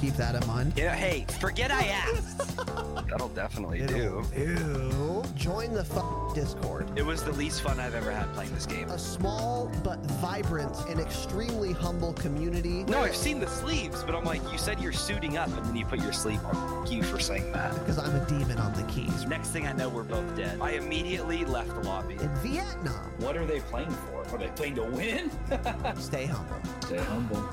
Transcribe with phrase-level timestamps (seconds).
[0.00, 0.72] So keep that in mind.
[0.76, 2.56] Yeah, hey, forget I asked.
[3.08, 4.24] That'll definitely do.
[4.36, 5.22] Ew.
[5.34, 6.88] Join the f- Discord.
[6.96, 8.88] It was the least fun I've ever had playing this game.
[8.90, 12.84] A small but vibrant and extremely humble community.
[12.84, 15.76] No, I've seen the sleeves, but I'm like, you said you're suiting up, and then
[15.76, 16.84] you put your sleeve on.
[16.86, 17.74] Thank you for saying that.
[17.74, 19.26] Because I'm a demon on the keys.
[19.26, 20.58] Next thing I know, we're both dead.
[20.60, 22.14] I immediately left the lobby.
[22.14, 23.10] In Vietnam.
[23.18, 24.24] What are they playing for?
[24.34, 25.30] Are they playing to win?
[25.96, 26.56] Stay humble.
[26.86, 27.48] Stay humble.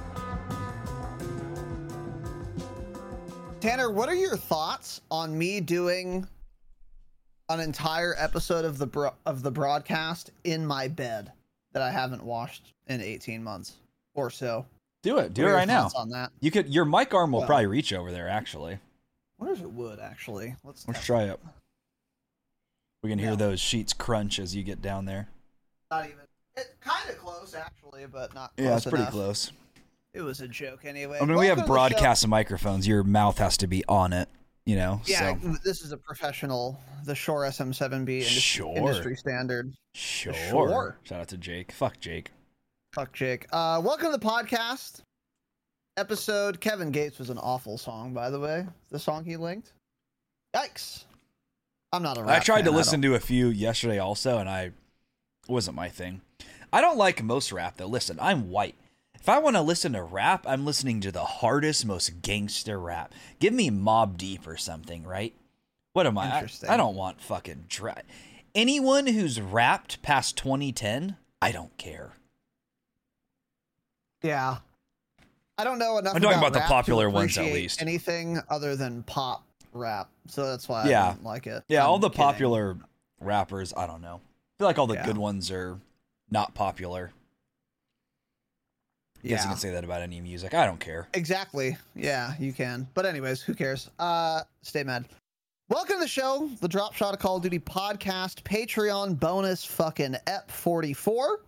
[3.60, 6.28] Tanner, what are your thoughts on me doing
[7.50, 11.32] an entire episode of the bro- of the broadcast in my bed
[11.74, 13.74] that I haven't washed in 18 months
[14.14, 14.66] or so?
[15.02, 15.34] Do it.
[15.34, 15.90] Do What it right now.
[15.96, 16.72] On that, You could.
[16.74, 18.28] Your mic arm will Well- probably reach over there.
[18.30, 18.80] Actually, I
[19.40, 20.56] wonder if it would actually.
[20.64, 21.40] Let's let's try it.
[23.04, 23.36] We can hear Yeah.
[23.38, 25.30] those sheets crunch as you get down there.
[25.90, 26.20] Not even.
[26.58, 28.52] It kind of close actually, but not.
[28.58, 29.14] Yeah, close it's pretty enough.
[30.18, 31.20] It was a joke anyway.
[31.22, 31.74] I mean, we have to the show.
[31.74, 32.88] broadcast and microphones.
[32.88, 34.28] Your mouth has to be on it.
[34.66, 35.00] You know.
[35.06, 35.56] Yeah, So.
[35.64, 38.76] this is a professional, the Shure SM7B industry, Sure.
[38.76, 39.72] industry standard.
[39.94, 40.34] Sure.
[40.34, 40.98] Sure.
[41.04, 41.72] Shout out to Jake.
[41.72, 42.32] Fuck Jake.
[42.94, 43.46] Fuck Jake.
[43.52, 45.02] Uh, welcome to the podcast
[45.98, 46.60] episode.
[46.60, 48.66] Kevin Gates was an awful song, by the way.
[48.90, 49.72] The song he linked.
[50.56, 51.04] Yikes.
[51.94, 54.72] I'm not a rap I tried to listen to a few yesterday also, and I
[55.48, 56.22] wasn't my thing.
[56.74, 57.86] I don't like most rap though.
[57.86, 58.76] Listen, I'm white.
[59.28, 63.14] If I want to listen to rap, I'm listening to the hardest, most gangster rap.
[63.42, 65.34] Give me Mobb Deep or something, right?
[65.92, 66.32] What am I?
[66.32, 66.70] I, Interesting.
[66.70, 68.04] I don't want fucking dry.
[68.56, 72.12] Anyone who's rapped past 2010, I don't care.
[74.24, 74.60] Yeah.
[75.58, 76.16] I don't know enough.
[76.16, 77.82] I'm talking about the popular ones, at least.
[77.82, 81.08] Anything other than pop rap, so that's why I Yeah.
[81.08, 81.66] don't like it.
[81.68, 82.24] Yeah, all I'm the kidding.
[82.24, 82.78] popular
[83.20, 84.22] rappers, I don't know.
[84.24, 85.06] I feel like all the Yeah.
[85.06, 85.82] good ones are
[86.32, 87.12] not popular.
[89.24, 89.50] I guess you Yeah.
[89.50, 90.54] can say that about any music.
[90.54, 91.08] I don't care.
[91.14, 91.78] Exactly.
[91.96, 92.88] Yeah, you can.
[92.94, 93.90] But anyways, who cares?
[94.00, 95.06] Uh stay mad.
[95.70, 100.50] Welcome to the show, the Dropshot of Call of Duty podcast, Patreon bonus fucking EP
[100.50, 101.40] 44.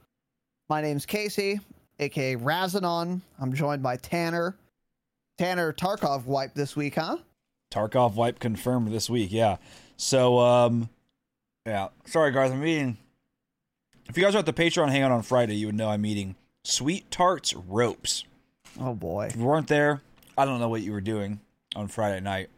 [0.68, 1.59] My name's Casey,
[2.00, 3.22] aka Razinon.
[3.40, 4.56] I'm joined by Tanner.
[5.38, 7.18] Tanner Tarkov wiped this week, huh?
[7.72, 9.31] Tarkov wipe confirmed this week.
[9.31, 9.56] Yeah.
[9.96, 10.90] So, um,
[11.66, 11.90] yeah.
[12.06, 12.52] Sorry, Garth.
[12.52, 12.97] I'm eating.
[14.09, 16.35] If you guys are at the Patreon hangout on Friday, you would know I'm eating
[16.64, 18.24] Sweet Tarts Ropes.
[18.80, 19.28] Oh boy.
[19.28, 20.02] If you weren't there,
[20.38, 21.40] I don't know what you were doing
[21.75, 22.50] on Friday night.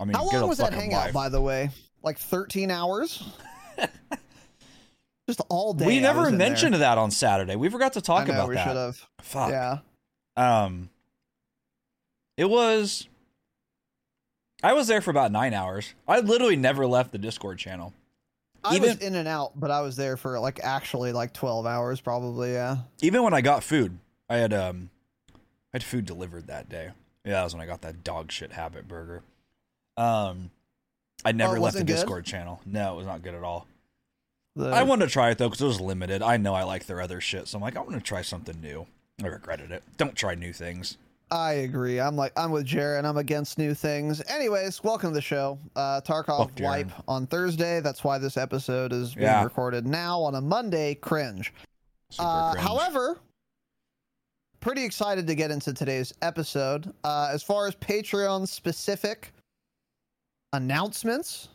[0.00, 1.12] I mean, How long was that hangout, life.
[1.14, 1.70] by the way?
[2.02, 3.22] Like 13 hours?
[5.28, 5.86] Just all day.
[5.86, 6.80] we never mentioned there.
[6.80, 7.56] that on Saturday.
[7.56, 8.66] We forgot to talk I know, about we that.
[8.66, 9.06] should have.
[9.20, 9.50] Fuck.
[9.50, 9.78] Yeah.
[10.36, 10.88] Um,
[12.36, 13.08] it was.
[14.62, 15.94] I was there for about nine hours.
[16.06, 17.92] I literally never left the Discord channel.
[18.68, 21.66] I Even- was in and out, but I was there for like actually like 12
[21.66, 22.78] hours probably, yeah.
[23.02, 23.98] Even when I got food,
[24.28, 24.90] I had um,
[25.34, 25.38] I
[25.74, 26.90] had food delivered that day.
[27.24, 29.22] Yeah, that was when I got that dog shit habit burger.
[29.96, 30.50] Um,
[31.24, 31.94] I never left the Oh, good?
[31.94, 32.60] Discord channel.
[32.64, 33.66] No, it was not good at all.
[34.56, 36.22] The- I wanted to try it though because it was limited.
[36.22, 38.60] I know I like their other shit, so I'm like, I want to try something
[38.60, 38.86] new.
[39.22, 39.82] I regretted it.
[39.96, 40.96] Don't try new things.
[41.30, 42.00] I agree.
[42.00, 43.04] I'm like I'm with Jared.
[43.04, 44.22] I'm against new things.
[44.28, 45.58] Anyways, welcome to the show.
[45.76, 47.80] Uh Tarkov Fuck wipe on Thursday.
[47.80, 49.44] That's why this episode is being Yeah.
[49.44, 50.94] recorded now on a Monday.
[50.94, 51.52] Cringe.
[52.18, 52.66] Uh, cringe.
[52.66, 53.18] however,
[54.60, 56.92] pretty excited to get into today's episode.
[57.04, 59.32] Uh, as far as Patreon specific
[60.54, 61.48] announcements,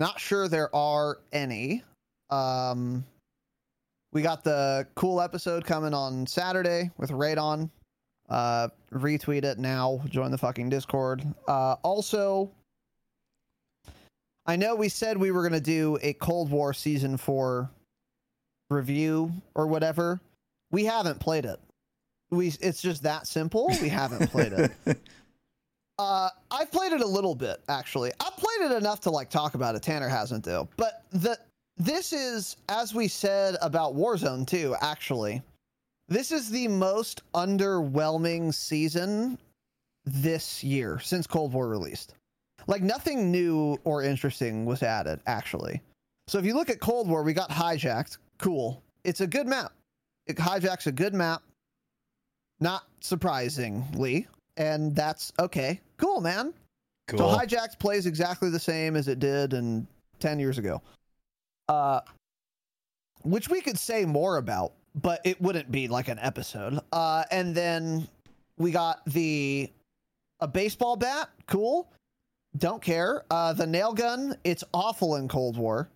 [0.00, 1.82] not sure there are any.
[2.28, 3.04] Um,
[4.12, 7.70] we got the cool episode coming on Saturday with Radon.
[8.28, 10.00] Uh, retweet it now.
[10.08, 11.24] Join the fucking Discord.
[11.46, 12.50] Uh, also,
[14.46, 17.70] I know we said we were going to do a Cold War season four
[18.70, 20.20] review or whatever.
[20.70, 21.60] We haven't played it.
[22.30, 23.70] We it's just that simple.
[23.80, 24.72] We haven't played it.
[25.98, 28.12] Uh, I've played it a little bit actually.
[28.20, 29.82] I've played it enough to like talk about it.
[29.82, 30.68] Tanner hasn't though.
[30.76, 31.38] But the
[31.78, 34.76] this is as we said about Warzone too.
[34.82, 35.40] Actually,
[36.08, 39.38] this is the most underwhelming season
[40.04, 42.14] this year since Cold War released.
[42.66, 45.82] Like nothing new or interesting was added actually.
[46.28, 48.18] So if you look at Cold War, we got hijacked.
[48.38, 48.82] Cool.
[49.04, 49.72] It's a good map.
[50.26, 51.42] It hijacks a good map.
[52.58, 54.26] Not surprisingly,
[54.56, 55.80] and that's okay.
[55.98, 56.54] Cool, man.
[57.06, 57.18] Cool.
[57.18, 59.86] So hijacked plays exactly the same as it did in
[60.20, 60.82] 10 years ago.
[61.68, 62.00] Uh
[63.22, 66.80] which we could say more about, but it wouldn't be like an episode.
[66.92, 68.08] Uh and then
[68.58, 69.70] we got the
[70.40, 71.90] a baseball bat, cool.
[72.56, 73.24] Don't care.
[73.30, 75.88] Uh the nail gun, it's awful in Cold War.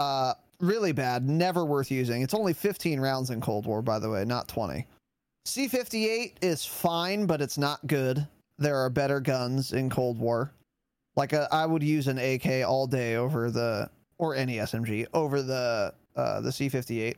[0.00, 2.22] Uh really bad, never worth using.
[2.22, 4.86] It's only 15 rounds in Cold War by the way, not 20.
[5.46, 8.26] C58 is fine, but it's not good.
[8.58, 10.52] There are better guns in Cold War.
[11.16, 15.42] Like a, I would use an AK all day over the or any SMG over
[15.42, 17.16] the uh, the C58.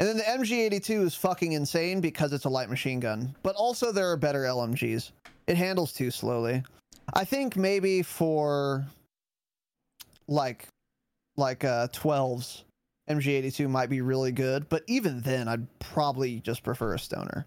[0.00, 3.36] And then the MG82 is fucking insane because it's a light machine gun.
[3.42, 5.10] But also there are better LMGs.
[5.46, 6.62] It handles too slowly.
[7.12, 8.86] I think maybe for
[10.26, 10.66] like
[11.36, 12.62] like uh 12s
[13.10, 17.44] MG82 might be really good, but even then I'd probably just prefer a stoner.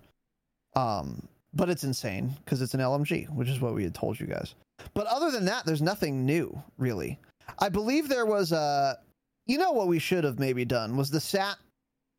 [0.76, 4.28] Um but it's insane because it's an LMG, which is what we had told you
[4.28, 4.54] guys.
[4.94, 7.20] But other than that, there's nothing new, really.
[7.60, 9.00] I believe there was a
[9.48, 11.58] you know what we should have maybe done was the sat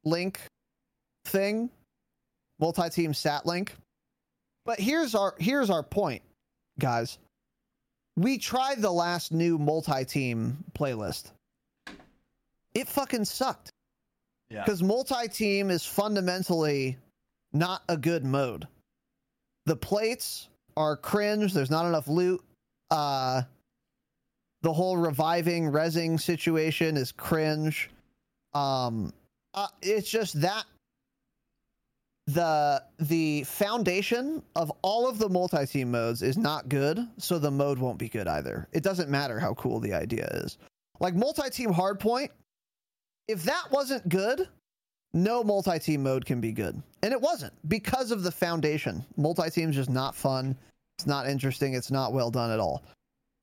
[0.05, 0.41] link
[1.27, 1.71] thing,
[2.59, 3.75] multi-team sat link.
[4.65, 6.23] But here's our here's our point,
[6.79, 7.19] guys.
[8.17, 11.33] We tried the last new multi-team playlist.
[12.75, 13.71] It fucking sucked.
[14.51, 14.63] Yeah.
[14.65, 16.97] Because multi-team is fundamentally
[17.53, 18.67] not a good mode.
[19.67, 21.53] The plates are cringe.
[21.53, 22.43] There's not enough loot.
[22.91, 23.43] Uh,
[24.63, 27.91] the whole reviving resing situation is cringe.
[28.55, 29.13] Um,
[29.55, 30.65] uh, it's just that
[32.27, 37.79] the the foundation of all of the multi-team modes is not good, so the mode
[37.79, 38.67] won't be good either.
[38.73, 40.59] It doesn't matter how cool the idea is.
[41.01, 42.31] Like multi-team hardpoint,
[43.29, 44.49] if that wasn't good,
[45.13, 46.83] no multi-team mode can be good.
[47.03, 49.05] And it wasn't because of the foundation.
[49.17, 50.57] Multi-team's just not fun.
[50.99, 51.75] It's not interesting.
[51.75, 52.85] It's not well done at all.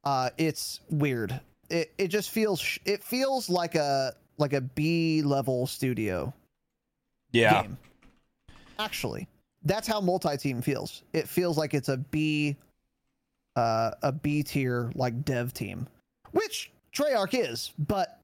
[0.03, 1.39] Uh, it's weird.
[1.69, 6.33] It it just feels it feels like a like a B level studio
[7.31, 7.61] Yeah.
[7.63, 7.77] game.
[8.79, 9.27] Actually,
[9.63, 11.03] that's how multi-team feels.
[11.13, 12.57] It feels like it's a B
[13.55, 15.87] uh a B tier like dev team,
[16.31, 18.19] which Treyarch is, but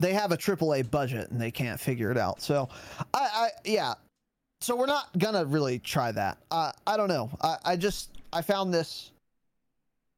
[0.00, 2.40] they have a AAA budget and they can't figure it out.
[2.40, 2.68] So,
[3.14, 3.94] I, I yeah.
[4.62, 6.38] So we're not gonna really try that.
[6.50, 7.30] Uh, I don't know.
[7.42, 9.12] I, I just I found this.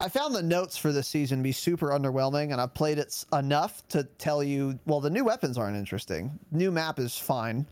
[0.03, 3.25] I found the notes for this season to be super underwhelming, and I've played it
[3.33, 4.79] enough to tell you.
[4.85, 6.39] Well, the new weapons aren't interesting.
[6.51, 7.65] New map is fine.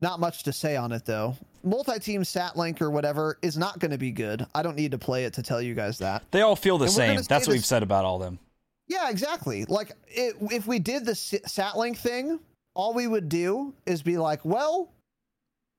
[0.00, 1.36] Not much to say on it though.
[1.64, 4.46] Multi-team sat link or whatever is not going to be good.
[4.54, 6.22] I don't need to play it to tell you guys that.
[6.30, 7.20] They all feel the And same.
[7.28, 8.38] That's what we've said about all them.
[8.86, 9.64] Yeah, exactly.
[9.64, 12.38] Like it, if we did the s- Satlink thing,
[12.74, 14.92] all we would do is be like, well,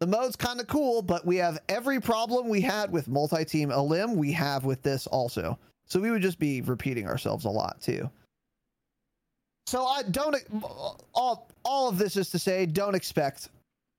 [0.01, 4.15] the mode's kind of cool, but we have every problem we had with multi-team Elim,
[4.17, 5.57] we have with this also.
[5.87, 8.09] So we would just be repeating ourselves a lot too.
[9.65, 10.35] So I don't
[11.13, 13.49] all all of this is to say don't expect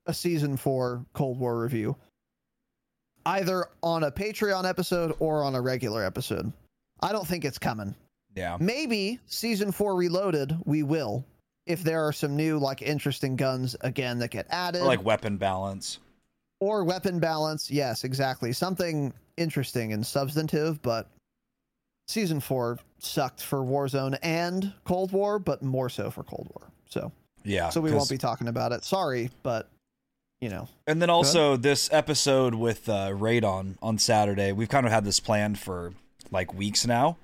[0.06, 1.96] a season 4 Cold War review
[3.26, 6.50] either on a Patreon episode or on a regular episode.
[7.00, 7.94] I don't think it's coming.
[8.34, 8.56] Yeah.
[8.58, 11.24] Maybe season four reloaded, we will.
[11.66, 14.80] If there are some new, like, interesting guns again that get added.
[14.80, 15.98] Or like weapon balance.
[16.60, 17.70] or weapon balance.
[17.70, 18.52] Yes, exactly.
[18.52, 21.08] Something interesting and substantive, but
[22.08, 26.68] season four sucked for Warzone and Cold War, but more so for Cold War.
[26.88, 27.12] So,
[27.44, 27.68] Yeah.
[27.68, 28.82] so we won't be talking about it.
[28.84, 29.68] Sorry, but,
[30.40, 30.68] you know.
[30.86, 35.20] And then also this episode with uh, Radon on Saturday, we've kind of had this
[35.20, 35.92] planned for
[36.30, 37.16] like weeks now.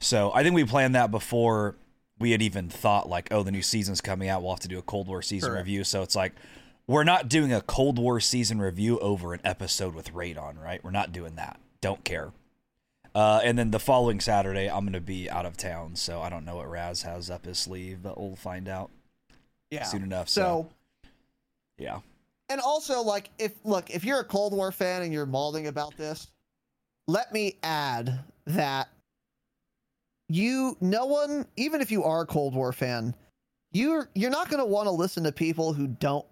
[0.00, 1.74] So I think we planned that before
[2.20, 4.42] we had even thought like, oh, the new season's coming out.
[4.42, 5.66] We'll have to do a Cold War season Correct.
[5.66, 5.84] review.
[5.84, 6.32] So it's like
[6.86, 10.82] we're not doing a Cold War season review over an episode with Radon, right?
[10.84, 11.58] We're not doing that.
[11.80, 12.30] Don't care.
[13.14, 16.28] Uh, and then the following Saturday, I'm going to be out of town, so I
[16.28, 18.90] don't know what Raz has up his sleeve, but we'll find out
[19.70, 19.84] Yeah.
[19.84, 20.28] soon enough.
[20.28, 20.68] So,
[21.02, 21.08] So,
[21.78, 22.00] yeah.
[22.48, 25.96] and also like if look, if you're a Cold War fan and you're malding about
[25.96, 26.28] this,
[27.06, 28.88] let me add that
[30.28, 33.14] you no one even if you are a Cold War fan,
[33.72, 36.26] you're you're not going to want to listen to people who don't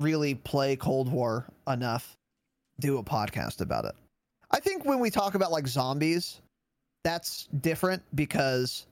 [0.00, 2.16] really play Cold War enough
[2.80, 3.94] do a podcast about it.
[4.50, 6.40] I think when we talk about like zombies,
[7.02, 8.86] that's different because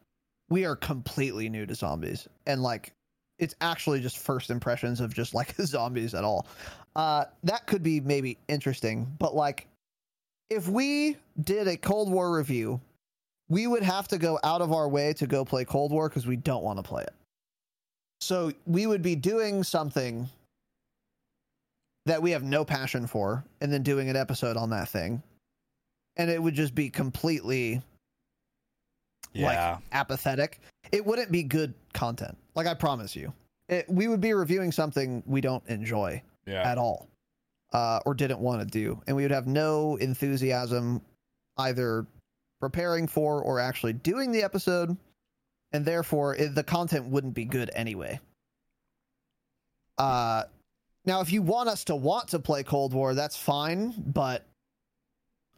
[0.51, 2.93] we are completely new to zombies and like
[3.39, 6.47] it's actually just first impressions of just like zombies at all.
[6.95, 9.67] Uh that could be maybe interesting, but like
[10.51, 12.81] if we did a Cold War review,
[13.49, 16.27] we would have to go out of our way to go play Cold War because
[16.27, 17.15] we don't want to play it.
[18.21, 20.29] So we would be doing something
[22.07, 25.23] that we have no passion for and then doing an episode on that thing.
[26.17, 27.81] And it would just be completely
[29.33, 29.47] Yeah.
[29.47, 30.61] like apathetic.
[30.91, 32.37] It wouldn't be good content.
[32.55, 33.33] Like I promise you.
[33.69, 36.63] It, we would be reviewing something we don't enjoy yeah.
[36.71, 37.09] at all
[37.73, 39.01] uh, or didn't want to do.
[39.07, 41.01] And we would have no enthusiasm
[41.57, 42.07] either
[42.61, 44.97] preparing for or actually doing the episode.
[45.73, 48.21] And therefore, it, the content wouldn't be good anyway.
[49.97, 50.45] Uh,
[51.07, 53.95] now, if you want us to want to play Cold War, that's fine.
[53.97, 54.45] But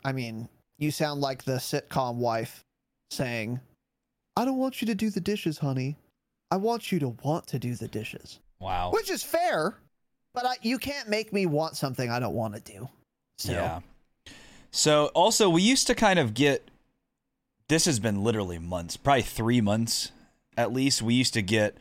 [0.05, 2.65] I mean, you sound like the sitcom wife
[3.11, 3.61] saying,
[4.37, 5.97] I don't want you to do the dishes, honey.
[6.51, 8.41] I want you to want to do the dishes.
[8.61, 8.91] Wow.
[8.93, 9.77] Which is fair,
[10.33, 12.89] but I, you can't make me want something I don't want to do.
[13.39, 13.81] So, Yeah.
[14.71, 16.69] So also we used to kind of get
[17.69, 20.11] this has been literally months, probably 3 months
[20.57, 21.01] at least.
[21.01, 21.77] We used to get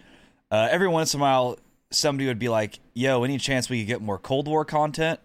[0.51, 1.57] uh, every once in a while
[1.89, 5.19] somebody would be like, "Yo, any chance we could get more Cold War content?"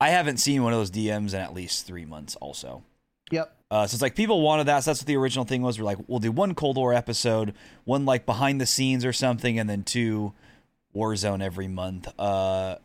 [0.00, 2.82] I haven't seen one of those DMs in at least 3 months also.
[3.30, 3.54] Yep.
[3.70, 4.84] Uh, so it's like people wanted that.
[4.84, 5.78] So that's what the original thing was.
[5.78, 9.58] We're like, we'll do one Cold War episode, one like behind the scenes or something,
[9.58, 10.32] and then two
[10.94, 12.08] Warzone every month.
[12.18, 12.76] Uh,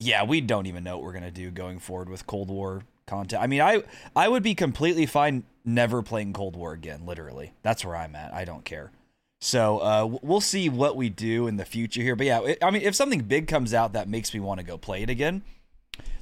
[0.00, 3.42] yeah, we don't even know what we're gonna do going forward with Cold War content.
[3.42, 3.82] I mean, I
[4.14, 7.04] I would be completely fine never playing Cold War again.
[7.04, 8.32] Literally, that's where I'm at.
[8.32, 8.92] I don't care.
[9.40, 12.16] So uh, we'll see what we do in the future here.
[12.16, 14.66] But yeah, it, I mean, if something big comes out that makes me want to
[14.66, 15.42] go play it again,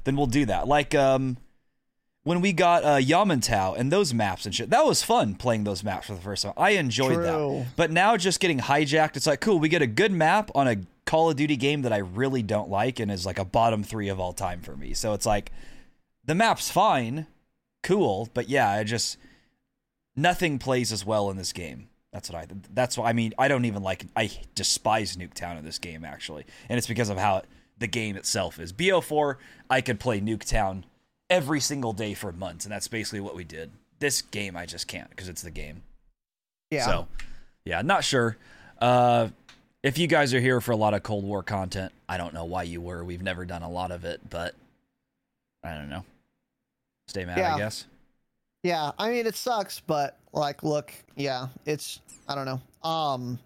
[0.03, 0.67] then we'll do that.
[0.67, 1.37] Like um,
[2.23, 5.83] when we got uh, Yamantau and those maps and shit, that was fun playing those
[5.83, 6.53] maps for the first time.
[6.57, 7.23] I enjoyed True.
[7.23, 7.67] that.
[7.75, 9.59] But now just getting hijacked, it's like cool.
[9.59, 12.69] We get a good map on a Call of Duty game that I really don't
[12.69, 14.93] like and is like a bottom three of all time for me.
[14.93, 15.53] So it's like
[16.25, 17.27] the map's fine,
[17.81, 19.17] cool, but yeah, I just
[20.17, 21.87] nothing plays as well in this game.
[22.11, 22.47] That's what I.
[22.73, 24.05] That's why I mean I don't even like.
[24.15, 27.43] I despise Nuketown in this game actually, and it's because of how
[27.79, 28.73] the game itself is.
[28.73, 29.35] BO4,
[29.69, 30.83] I could play Nuketown
[31.29, 33.71] every single day for months, and that's basically what we did.
[33.99, 35.83] This game, I just can't because it's the game.
[36.71, 36.85] Yeah.
[36.85, 37.07] So,
[37.65, 38.37] yeah, not sure.
[38.79, 39.29] Uh,
[39.83, 42.45] if you guys are here for a lot of Cold War content, I don't know
[42.45, 43.03] why you were.
[43.03, 44.55] We've never done a lot of it, but
[45.63, 46.03] I don't know.
[47.07, 47.55] Stay mad, Yeah.
[47.55, 47.85] I guess.
[48.63, 52.89] Yeah, I mean it sucks, but like look, yeah, it's I don't know.
[52.89, 53.39] Um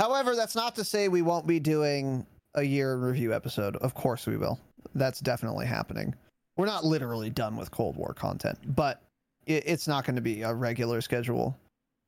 [0.00, 3.76] however, that's not to say we won't be doing a year in review episode.
[3.76, 4.58] Of course we will.
[4.94, 6.14] That's definitely happening.
[6.56, 9.02] We're not literally done with Cold War content, but
[9.46, 11.56] it, it's not going to be a regular schedule.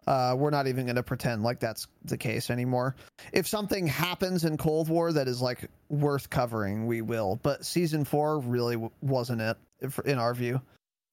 [0.07, 2.97] Uh, we're not even going to pretend like that's the case anymore.
[3.33, 7.39] If something happens in Cold War that is like worth covering, we will.
[7.43, 10.61] But season four really w- wasn't it, if- in our view.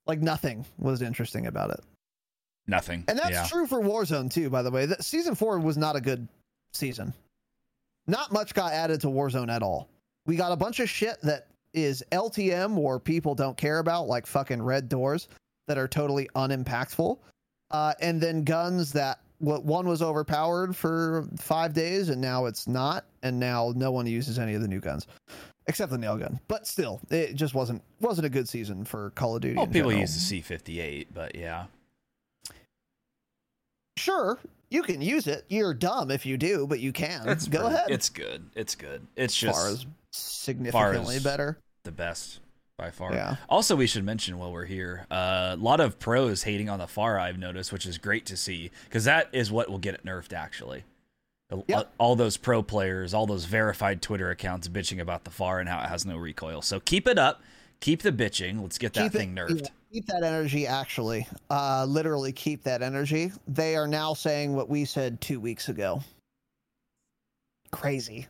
[0.06, 1.82] Like nothing was interesting about it.
[2.66, 3.04] Nothing.
[3.08, 3.48] And that's yeah.
[3.48, 4.86] true for Warzone too, by the way.
[4.86, 6.28] That season four was not a good
[6.74, 7.14] season.
[8.08, 9.90] Not much got added to Warzone at all.
[10.26, 14.26] We got a bunch of shit that is LTM or people don't care about, like
[14.26, 15.28] fucking red doors
[15.68, 17.20] that are totally unimpactful.
[17.72, 22.68] Uh, and then guns that what one was overpowered for five days and now it's
[22.68, 25.06] not, and now no one uses any of the new guns.
[25.70, 26.40] Except the nail gun.
[26.48, 29.58] But still, it just wasn't wasn't a good season for Call of Duty.
[29.58, 30.00] Well, people general.
[30.00, 31.66] use the C58, but yeah.
[33.98, 34.40] Sure,
[34.70, 35.46] you can use it.
[35.50, 37.28] You're dumb if you do, but you can.
[37.28, 37.88] It's Go pretty- ahead.
[37.90, 38.50] It's good.
[38.56, 39.06] It's good.
[39.16, 41.58] It's just far as significantly as- better.
[41.84, 42.40] the best
[42.78, 43.14] by far.
[43.14, 43.38] Yeah.
[43.50, 46.88] Also, we should mention while we're here, uh, a lot of pros hating on the
[46.88, 47.18] far.
[47.20, 50.34] I've noticed, which is great to see, because that is what will get it nerfed.
[50.34, 50.84] Actually,
[51.68, 51.94] Yep.
[51.98, 55.80] all those pro players, all those verified Twitter accounts bitching about the far and how
[55.80, 56.62] it has no recoil.
[56.62, 57.42] So keep it up.
[57.80, 58.62] Keep the bitching.
[58.62, 59.70] Let's get that Keep thing nerfed.
[59.94, 60.66] keep that energy.
[60.68, 63.32] Actually, uh, literally keep that energy.
[63.48, 66.02] They are now saying what we said two weeks ago.
[67.72, 68.28] Crazy.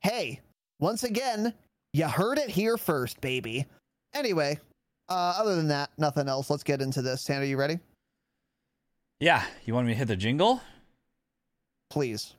[0.00, 0.40] Hey,
[0.78, 1.54] Once again,
[1.94, 3.64] you heard it here first, baby.
[4.14, 4.58] Anyway,
[5.08, 6.50] uh, other than that, nothing else.
[6.50, 7.24] Let's get into this.
[7.24, 7.78] Tanner, you ready?
[9.20, 10.60] Yeah, you want me to hit the jingle?
[11.88, 12.34] Please.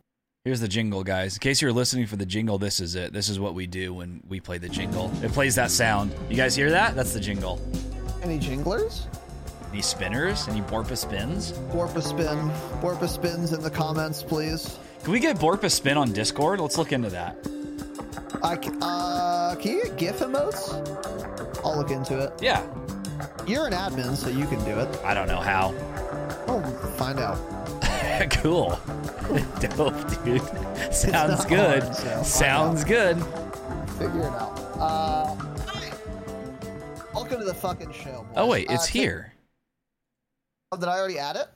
[0.48, 1.36] Here's the jingle, guys.
[1.36, 3.12] In case you're listening for the jingle, this is it.
[3.12, 5.12] This is what we do when we play the jingle.
[5.22, 6.16] It plays that sound.
[6.30, 6.96] You guys hear that?
[6.96, 7.60] That's the jingle.
[8.24, 9.08] Any jinglers?
[9.74, 10.48] Any spinners?
[10.48, 11.52] Any Borpa spins?
[11.52, 12.50] Borpa spin.
[12.80, 14.80] Borpa spins in the comments, please.
[15.04, 16.62] Can we get Borpa spin on Discord?
[16.62, 17.36] Let's look into that.
[18.42, 20.72] I c- uh, can you get GIF emotes?
[21.66, 22.32] I'll look into it.
[22.42, 22.66] Yeah.
[23.46, 24.98] You're an admin, so you can do it.
[25.04, 25.74] I don't know how.
[26.48, 26.62] Oh,
[26.98, 27.38] find out.
[28.32, 28.80] cool.
[29.60, 30.42] Dope, dude.
[30.94, 31.84] Sounds good.
[31.84, 33.18] hard, so Sounds good.
[33.98, 34.58] Figure it out.
[34.80, 35.36] Uh,
[37.14, 38.24] welcome to the fucking show.
[38.30, 38.34] Boys.
[38.36, 39.34] Oh wait, Uh, it's to- here.
[40.72, 41.48] Oh, did I already add it?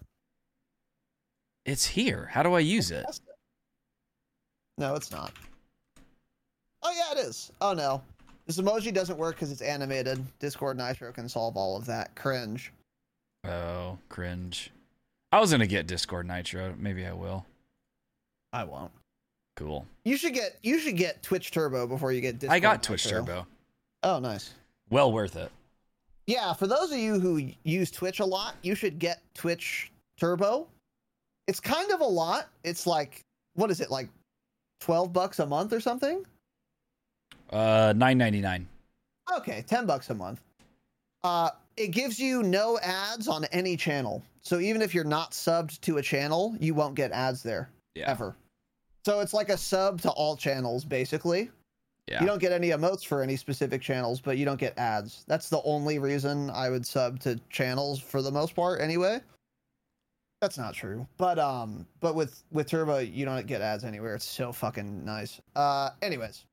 [1.66, 2.30] It's here.
[2.32, 3.06] How do I use it?
[4.78, 5.32] No, it's not.
[6.82, 7.52] Oh yeah, it is.
[7.62, 8.02] Oh no,
[8.48, 10.24] this emoji doesn't work because it's animated.
[10.40, 12.16] Discord Nitro can solve all of that.
[12.16, 12.72] Cringe.
[13.46, 14.72] Oh, cringe.
[15.32, 16.74] I was gonna get Discord Nitro.
[16.78, 17.46] Maybe I will.
[18.54, 18.92] I won't.
[19.56, 19.86] Cool.
[20.04, 22.40] You should get you should get Twitch Turbo before you get.
[22.40, 23.20] Discord I got Twitch Nitro.
[23.20, 23.48] Turbo.
[24.04, 24.54] Oh, nice.
[24.90, 25.52] Well worth it.
[26.28, 30.68] Yeah, for those of you who use Twitch a lot, you should get Twitch Turbo.
[31.48, 32.50] It's kind of a lot.
[32.64, 33.22] It's like
[33.56, 34.10] what is it like,
[34.80, 36.26] twelve bucks a month or something?
[37.52, 38.68] Uh, nine ninety nine.
[39.38, 40.42] Okay, 10 bucks a month.
[41.24, 44.22] Uh, it gives you no ads on any channel.
[44.44, 48.10] So even if you're not subbed to a channel, you won't get ads there Yeah.
[48.10, 48.36] ever.
[49.06, 51.50] So it's like a sub to all channels, basically.
[52.08, 52.22] Yeah.
[52.22, 55.24] You don't get any emotes for any specific channels, but you don't get ads.
[55.28, 59.22] That's the only reason I would sub to channels for the most part, anyway.
[60.42, 64.16] That's not true, but um, but with with Turbo, you don't get ads anywhere.
[64.16, 65.40] It's so fucking nice.
[65.56, 66.46] Uh, anyways,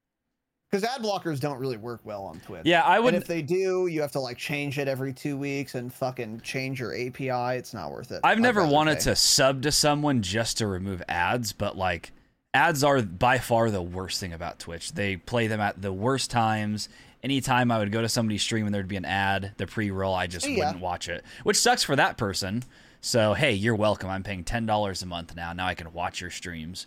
[0.70, 2.62] because ad blockers don't really work well on Twitch.
[2.64, 3.14] Yeah, I would.
[3.14, 6.40] And if they do, you have to like change it every two weeks and fucking
[6.42, 7.57] change your API.
[7.59, 8.20] It's not worth it.
[8.24, 9.04] I've I'd never wanted pay.
[9.04, 12.12] to sub to someone just to remove ads, but like
[12.54, 14.92] ads are by far the worst thing about Twitch.
[14.92, 16.88] They play them at the worst times.
[17.22, 20.26] Anytime I would go to somebody's stream and there'd be an ad, the pre-roll, I
[20.28, 20.66] just Yeah.
[20.66, 22.62] wouldn't watch it, which sucks for that person.
[23.00, 24.11] So hey, you're welcome.
[24.11, 25.52] I'm paying ten dollars a month now.
[25.52, 26.87] Now I can watch your streams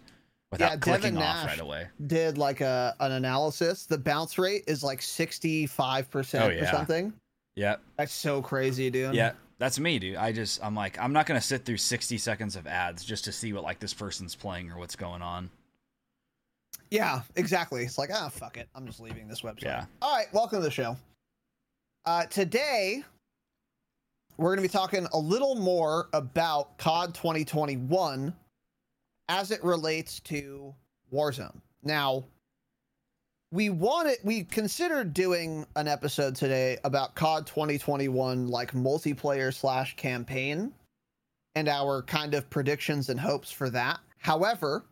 [0.52, 1.88] without yeah, clicking Devin off Nash right away.
[2.08, 3.86] did like a an analysis.
[3.86, 7.14] The bounce rate is like sixty five percent Oh, or something.
[7.56, 7.82] Yep.
[7.98, 9.14] That's so crazy, dude.
[9.14, 10.16] Yeah, that's me, dude.
[10.16, 13.32] I just I'm like I'm not gonna sit through 60 seconds of ads just to
[13.32, 15.50] see what like this person's playing or what's going on.
[16.90, 17.84] Yeah, exactly.
[17.84, 18.68] It's like, ah, fuck it.
[18.76, 19.64] I'm just leaving this website.
[19.64, 19.86] Yeah.
[20.02, 20.98] All right, welcome to the show.
[22.06, 23.04] Uh, today,
[24.38, 28.34] we're going to be talking a little more about COD 2021
[29.32, 30.76] as it relates to
[31.14, 31.62] Warzone.
[31.84, 32.26] Now,
[33.54, 40.74] we wanted, we considered doing an episode today about COD 2021, like multiplayer slash campaign,
[41.56, 44.02] and our kind of predictions and hopes for that.
[44.18, 44.84] However,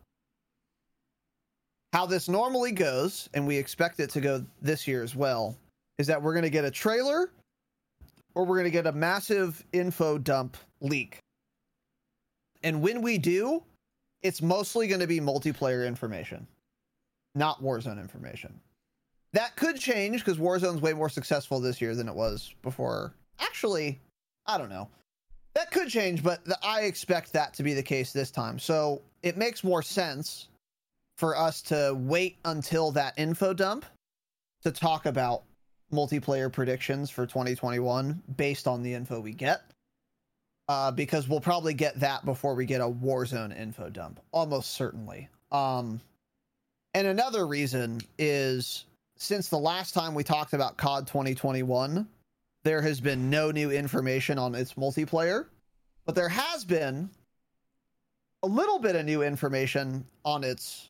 [1.92, 5.54] how this normally goes, and we expect it to go this year as well,
[5.98, 7.30] is that we're going to get a trailer
[8.34, 11.18] or we're going to get a massive info dump leak.
[12.62, 13.64] And when we do,
[14.22, 16.46] it's mostly going to be multiplayer information,
[17.34, 18.58] not Warzone information.
[19.32, 23.14] That could change because Warzone's way more successful this year than it was before.
[23.38, 24.00] Actually,
[24.46, 24.88] I don't know.
[25.54, 28.58] That could change, but the, I expect that to be the case this time.
[28.58, 30.48] So it makes more sense
[31.16, 33.84] for us to wait until that info dump
[34.62, 35.42] to talk about
[35.92, 39.62] multiplayer predictions for 2021 based on the info we get.
[40.70, 45.28] Uh, because we'll probably get that before we get a Warzone info dump, almost certainly.
[45.50, 46.00] Um,
[46.94, 48.84] and another reason is
[49.16, 52.06] since the last time we talked about COD 2021,
[52.62, 55.46] there has been no new information on its multiplayer,
[56.06, 57.10] but there has been
[58.44, 60.88] a little bit of new information on its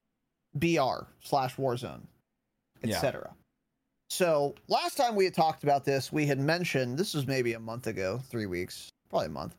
[0.57, 2.03] BR slash Warzone,
[2.85, 2.97] Yeah.
[2.97, 3.31] etc.
[4.11, 7.61] So last time we had talked about this, we had mentioned this was maybe a
[7.61, 9.57] month ago, three weeks, probably a month.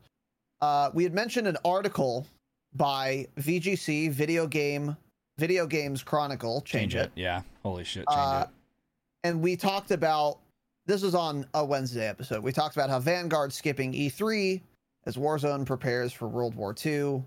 [0.62, 2.26] Uh, we had mentioned an article
[2.74, 4.96] by VGC Video Game
[5.36, 6.60] Video Games Chronicle.
[6.60, 7.12] Change, Change it.
[7.16, 7.42] Yeah.
[7.64, 8.06] Holy shit.
[8.08, 8.54] Change uh, it.
[9.28, 10.38] and we talked about
[10.86, 12.42] this was on a Wednesday episode.
[12.42, 14.60] We talked about how Vanguard skipping E3
[15.06, 17.22] as Warzone prepares for World War II.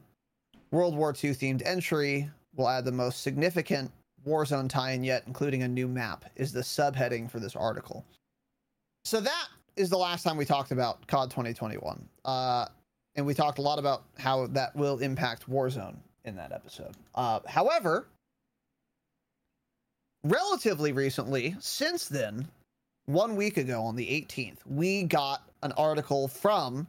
[0.72, 3.92] World War II themed entry will add the most significant
[4.26, 8.06] Warzone tie-in yet, including a new map, is the subheading for this article.
[9.04, 12.08] So that is the last time we talked about COD 2021.
[12.24, 12.66] Uh,
[13.16, 16.94] and we talked a lot about how that will impact Warzone in that episode.
[17.14, 18.08] Uh, however,
[20.24, 22.48] relatively recently, since then,
[23.06, 26.88] one week ago on the 18th, we got an article from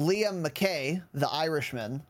[0.00, 2.02] Liam McKay, the Irishman,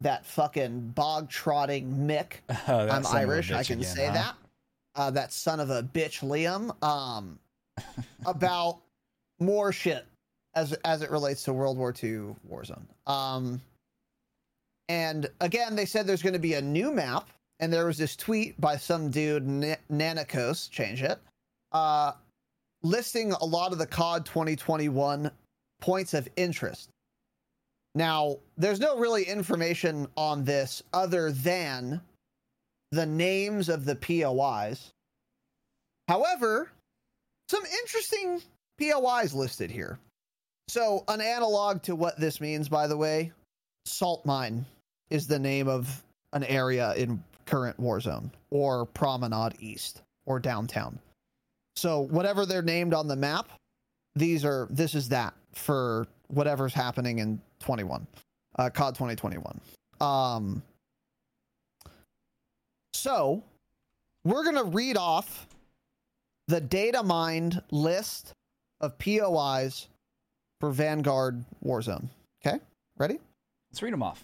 [0.00, 2.38] that fucking bog trotting Mick.
[2.68, 4.12] Oh, I'm son of a Irish, I can again, say huh?
[4.12, 4.34] that.
[4.94, 6.74] Uh, that son of a bitch, Liam.
[6.82, 7.38] Um,
[8.26, 8.80] about
[9.38, 10.06] more shit
[10.54, 12.84] as as it relates to World War II Warzone.
[13.06, 13.60] Um,
[14.88, 18.16] and again, they said there's going to be a new map, and there was this
[18.16, 21.18] tweet by some dude, N- Nanakos, change it,
[21.72, 22.12] uh,
[22.82, 25.30] listing a lot of the COD 2021
[25.80, 26.90] points of interest.
[27.94, 32.00] Now, there's no really information on this other than
[32.90, 34.90] the names of the POIs.
[36.08, 36.70] However,
[37.50, 38.40] some interesting
[38.78, 39.98] POIs listed here.
[40.68, 43.32] So, an analog to what this means, by the way,
[43.84, 44.64] Salt Mine
[45.10, 50.98] is the name of an area in current Warzone, or Promenade East, or downtown.
[51.76, 53.50] So, whatever they're named on the map,
[54.14, 58.06] these are this is that for whatever's happening in 21,
[58.58, 59.60] uh, COD 2021.
[60.00, 60.62] Um,
[62.94, 63.42] so,
[64.24, 65.46] we're gonna read off
[66.48, 68.32] the data mined list
[68.80, 69.88] of POIs
[70.62, 72.08] for Vanguard Warzone.
[72.46, 72.60] Okay,
[72.96, 73.18] ready?
[73.72, 74.22] Let's read them off.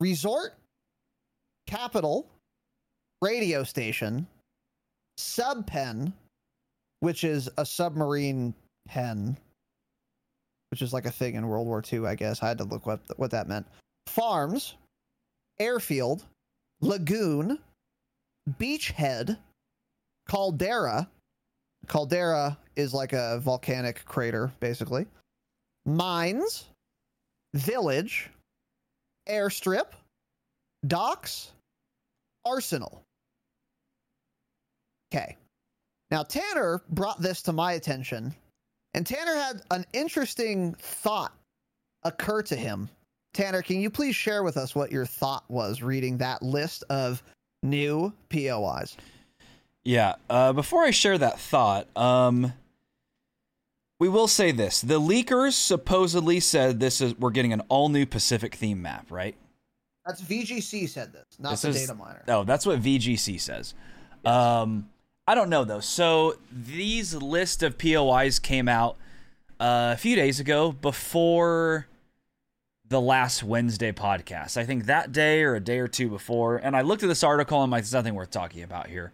[0.00, 0.52] Resort,
[1.66, 2.28] capital,
[3.22, 4.26] radio station,
[5.16, 6.12] sub pen,
[7.00, 8.52] which is a submarine
[8.86, 9.34] pen,
[10.70, 12.42] which is like a thing in World War II, I guess.
[12.42, 13.66] I had to look what what that meant.
[14.08, 14.74] Farms,
[15.58, 16.26] airfield,
[16.82, 17.58] lagoon,
[18.60, 19.38] beachhead,
[20.28, 21.08] caldera.
[21.86, 25.06] Caldera is like a volcanic crater, basically.
[25.84, 26.66] Mines,
[27.54, 28.30] village,
[29.28, 29.92] airstrip,
[30.86, 31.52] docks,
[32.46, 33.02] arsenal.
[35.12, 35.36] Okay.
[36.10, 38.34] Now, Tanner brought this to my attention,
[38.94, 41.32] and Tanner had an interesting thought
[42.04, 42.88] occur to him.
[43.34, 47.22] Tanner, can you please share with us what your thought was reading that list of
[47.62, 48.96] new POIs?
[49.84, 50.14] Yeah.
[50.30, 52.52] Uh, before I share that thought, um,
[53.98, 58.06] we will say this: the leakers supposedly said this is we're getting an all new
[58.06, 59.36] Pacific theme map, right?
[60.06, 62.22] That's VGC said this, not This the is- data miner.
[62.28, 63.74] Oh, that's what VGC says.
[64.24, 64.88] Um,
[65.26, 65.80] I don't know though.
[65.80, 68.96] So these list of POIs came out
[69.60, 71.86] uh, a few days ago before
[72.88, 74.56] the last Wednesday podcast.
[74.56, 76.56] I think that day or a day or two before.
[76.56, 79.12] And I looked at this article and I'm like, there's nothing worth talking about here.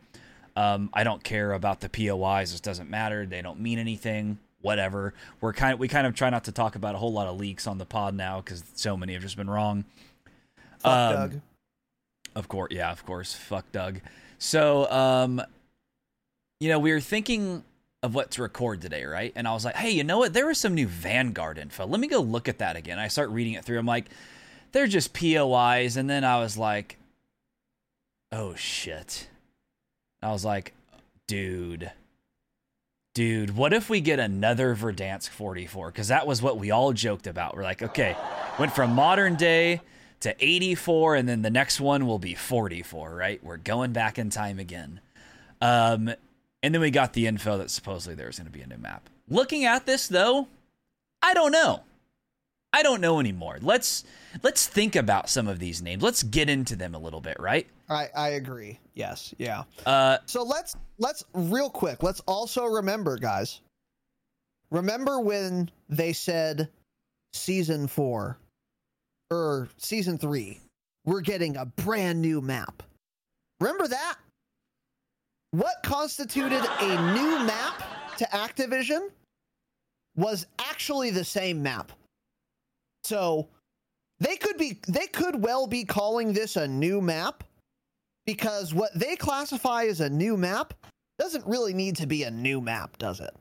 [0.54, 2.52] Um, I don't care about the POIs.
[2.52, 3.26] This doesn't matter.
[3.26, 4.38] They don't mean anything.
[4.64, 5.12] Whatever.
[5.42, 7.38] We're kind of we kind of try not to talk about a whole lot of
[7.38, 9.84] leaks on the pod now because so many have just been wrong.
[10.78, 11.40] Fuck Um, Doug.
[12.34, 13.34] Of course, yeah, of course.
[13.34, 14.00] Fuck Doug.
[14.38, 15.42] So, um,
[16.60, 17.62] you know, we were thinking
[18.02, 19.32] of what to record today, right?
[19.36, 20.32] And I was like, hey, you know what?
[20.32, 21.86] There was some new Vanguard info.
[21.86, 22.98] Let me go look at that again.
[22.98, 23.78] I start reading it through.
[23.78, 24.06] I'm like,
[24.72, 25.96] they're just POIs.
[25.98, 26.96] And then I was like,
[28.32, 29.28] oh shit.
[30.22, 30.72] I was like,
[31.26, 31.90] dude.
[33.14, 35.92] Dude, what if we get another Verdansk 44?
[35.92, 37.54] Because that was what we all joked about.
[37.54, 38.16] We're like, okay,
[38.58, 39.80] went from modern day
[40.18, 43.42] to 84, and then the next one will be 44, right?
[43.44, 45.00] We're going back in time again.
[45.60, 46.12] Um,
[46.60, 49.08] and then we got the info that supposedly there's going to be a new map.
[49.28, 50.48] Looking at this, though,
[51.22, 51.82] I don't know.
[52.72, 53.58] I don't know anymore.
[53.62, 54.02] Let's
[54.42, 56.02] let's think about some of these names.
[56.02, 57.68] Let's get into them a little bit, right?
[57.88, 58.78] I I agree.
[58.94, 59.64] Yes, yeah.
[59.84, 62.02] Uh, So let's let's real quick.
[62.02, 63.60] Let's also remember, guys.
[64.70, 66.68] Remember when they said
[67.32, 68.38] season four
[69.30, 70.60] or season three,
[71.04, 72.82] we're getting a brand new map.
[73.60, 74.16] Remember that?
[75.52, 77.82] What constituted a new map
[78.18, 79.08] to Activision
[80.16, 81.92] was actually the same map.
[83.04, 83.48] So
[84.18, 87.44] they could be they could well be calling this a new map
[88.26, 90.74] because what they classify as a new map
[91.18, 93.34] doesn't really need to be a new map, does it?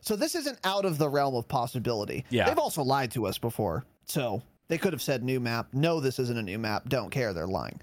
[0.00, 2.24] So this isn't out of the realm of possibility.
[2.30, 2.48] Yeah.
[2.48, 3.84] They've also lied to us before.
[4.04, 5.68] So they could have said new map.
[5.72, 6.88] No, this isn't a new map.
[6.88, 7.32] Don't care.
[7.32, 7.80] They're lying.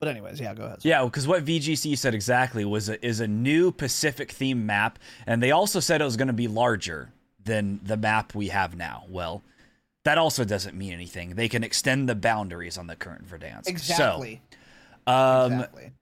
[0.00, 0.78] But anyways, yeah, go ahead.
[0.82, 5.42] Yeah, because what VGC said exactly was a, is a new Pacific theme map, and
[5.42, 7.10] they also said it was going to be larger
[7.42, 9.04] than the map we have now.
[9.08, 9.42] Well,
[10.04, 11.34] that also doesn't mean anything.
[11.34, 13.68] They can extend the boundaries on the current Verdansk.
[13.68, 14.42] Exactly.
[14.50, 14.55] So,
[15.06, 15.92] um, exactly.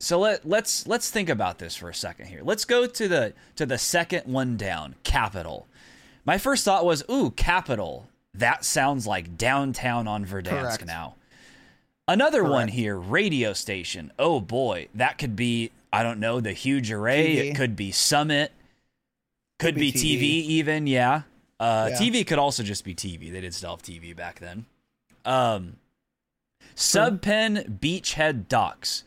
[0.00, 2.40] so let let's let's think about this for a second here.
[2.42, 5.66] Let's go to the to the second one down, Capital.
[6.24, 8.08] My first thought was, ooh, Capital.
[8.34, 10.86] That sounds like downtown on Verdansk Correct.
[10.86, 11.14] now.
[12.08, 14.12] Another one here, radio station.
[14.18, 17.36] Oh boy, that could be I don't know the huge array.
[17.36, 17.50] TV.
[17.50, 18.52] It could be Summit.
[19.60, 20.18] Could, Could be, be TV.
[20.18, 20.22] TV.
[20.48, 20.86] even.
[20.88, 21.22] Yeah.
[21.60, 21.96] Uh, Yeah.
[21.98, 23.30] TV could also just be TV.
[23.32, 24.66] They did still have TV back then.
[25.24, 25.76] Um,
[26.76, 29.04] Subpen Beachhead Docks.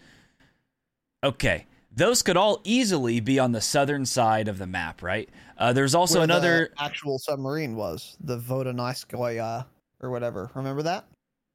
[1.23, 5.29] Okay, those could all easily be on the southern side of the map, right?
[5.57, 9.65] Uh, there's also Where the another actual submarine was the Vodonaiskoye
[10.01, 10.51] or whatever.
[10.55, 11.05] Remember that?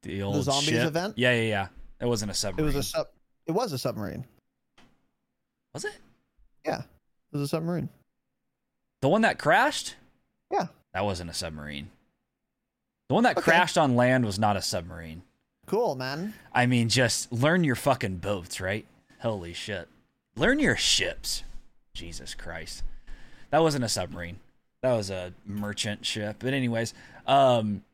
[0.03, 0.89] the old zombies ship.
[0.89, 1.15] event?
[1.17, 1.69] Yeah, yeah, yeah.
[2.01, 2.65] It wasn't a submarine.
[2.65, 3.07] It was a sub.
[3.47, 4.25] It was a submarine.
[5.75, 5.93] Was it
[6.67, 6.85] Yeah, it
[7.33, 7.89] was a submarine.
[9.01, 9.95] the one that crashed?
[10.51, 10.67] Yeah.
[10.93, 11.91] That wasn't a submarine.
[13.09, 13.45] The one that Okay.
[13.45, 15.23] crashed on land was not a submarine.
[15.67, 16.35] Cool, man.
[16.53, 18.87] I mean, just learn your fucking boats, right?
[19.21, 19.89] Holy shit.
[20.37, 21.45] Learn your ships.
[21.95, 22.83] Jesus Christ.
[23.51, 24.39] That wasn't a submarine.
[24.83, 26.37] That was a merchant ship.
[26.41, 26.95] But anyways,
[27.27, 27.85] um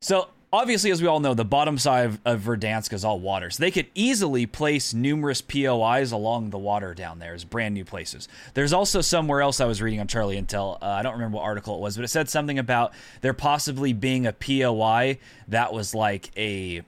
[0.00, 3.50] so obviously as we all know, the bottom side of, of Verdansk is all water.
[3.50, 8.28] So they could easily place numerous POIs along the water down there brand new places.
[8.54, 10.78] There's also somewhere else I was reading on Charlie Intel.
[10.80, 13.92] Uh, I don't remember what article it was, but it said something about there possibly
[13.92, 16.82] being a POI that was like a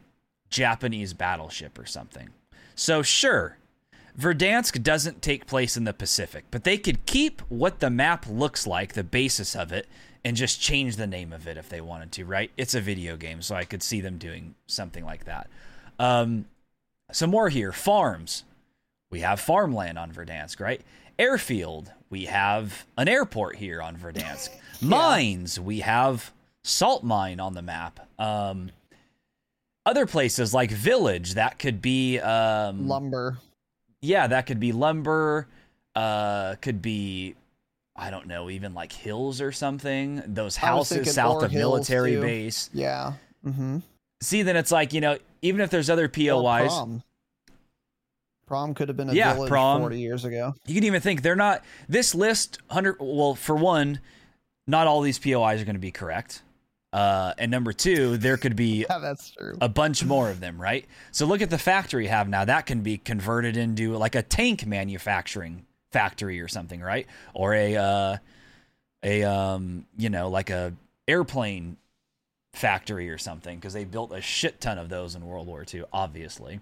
[0.51, 2.31] Japanese battleship or something.
[2.75, 3.59] So sure,
[4.19, 8.67] Verdansk doesn't take place in the Pacific, but they could keep what the map looks
[8.67, 9.87] like, the basis of it,
[10.25, 12.51] and just change the name of it if they wanted to, right?
[12.57, 15.49] It's a video game, so I could see them doing something like that.
[15.99, 16.47] Um,
[17.13, 17.73] some more here.
[17.73, 18.45] Farms.
[19.11, 20.81] We have farmland on Verdansk, right?
[21.19, 21.93] Airfield.
[22.11, 24.49] We have an airport here on Verdansk.
[24.83, 25.61] Mines.
[25.61, 26.33] We have
[26.65, 28.09] salt mine on the map.
[28.19, 28.71] Um,
[29.87, 33.39] other places like village that could be um, Lumber.
[34.03, 35.49] yeah, that could be lumber.
[35.95, 37.35] Uh, could be,
[37.97, 40.23] I don't know, even like hills or something.
[40.27, 42.21] Those houses south of military too.
[42.21, 42.69] base.
[42.75, 43.15] Yeah.
[43.47, 43.79] Mm-hmm.
[44.21, 47.03] See, then it's like you know, even if there's other POIs, prom.
[48.47, 49.81] Prom could have been a Yeah, village prom.
[49.81, 50.55] 40 years ago.
[50.67, 51.65] you can even think they're not.
[51.89, 52.97] This list, hundred.
[53.01, 54.01] Well, for one,
[54.67, 56.43] not all these POIs are going to be correct.
[56.97, 59.57] Uh, and number two, there could be Yeah, that's true.
[59.61, 60.87] a bunch more of them, right?
[61.13, 62.45] So look at the factory you have now.
[62.47, 67.07] That can be converted into like a tank manufacturing factory or something, right?
[67.35, 68.17] Or a uh,
[69.03, 70.73] a um, you know, like a
[71.07, 71.77] airplane
[72.55, 75.85] factory or something because they built a shit ton of those in World War II,
[75.93, 76.61] obviously.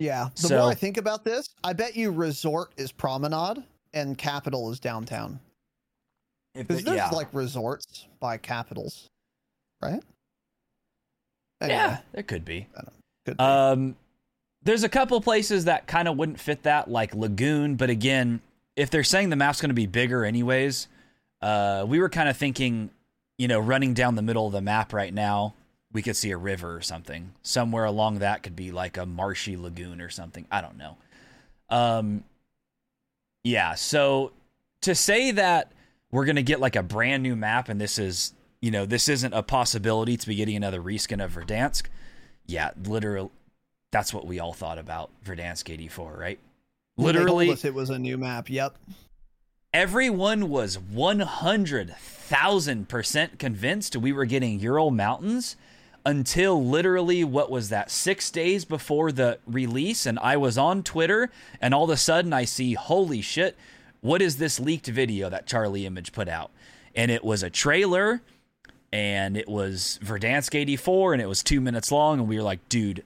[0.00, 0.30] Yeah.
[0.34, 3.62] The So- more I think about this, I bet you resort is promenade
[3.94, 5.38] and capital is downtown.
[6.56, 7.10] If Because there's yeah.
[7.10, 9.08] like resorts by capitals,
[9.82, 10.02] right?
[11.60, 12.66] Anyway, yeah, there could be.
[13.24, 13.42] could be.
[13.44, 13.96] Um,
[14.62, 17.76] there's a couple places that kind of wouldn't fit that, like Lagoon.
[17.76, 18.40] But again,
[18.74, 20.88] if they're saying the map's going to be bigger, anyways,
[21.40, 22.90] uh, we were kind of thinking,
[23.38, 25.54] you know, running down the middle of the map right now,
[25.92, 27.32] we could see a river or something.
[27.42, 30.46] Somewhere along that could be like a marshy lagoon or something.
[30.50, 30.96] I don't know.
[31.70, 32.24] Um,
[33.44, 33.74] yeah.
[33.74, 34.32] So
[34.82, 35.72] to say that
[36.10, 39.08] we're going to get like a brand new map and this is, you know, this
[39.08, 41.84] isn't a possibility to be getting another reskin of Verdansk.
[42.46, 43.30] Yeah, literally,
[43.92, 46.38] that's what we all thought about Verdansk 84, right?
[46.96, 48.48] When they told Literally, it was a new map.
[48.48, 48.76] Yep.
[49.74, 55.56] everyone was 100,000% convinced we were getting Ural Mountains
[56.04, 60.06] until literally, what was that, six days before the release.
[60.06, 63.56] And I was on Twitter, and all of a sudden I see, holy shit,
[64.00, 66.50] what is this leaked video that Charlie Image put out?
[66.94, 68.22] And it was a trailer,
[68.92, 72.20] and it was Verdansk 84, and it was two minutes long.
[72.20, 73.04] And we were like, dude,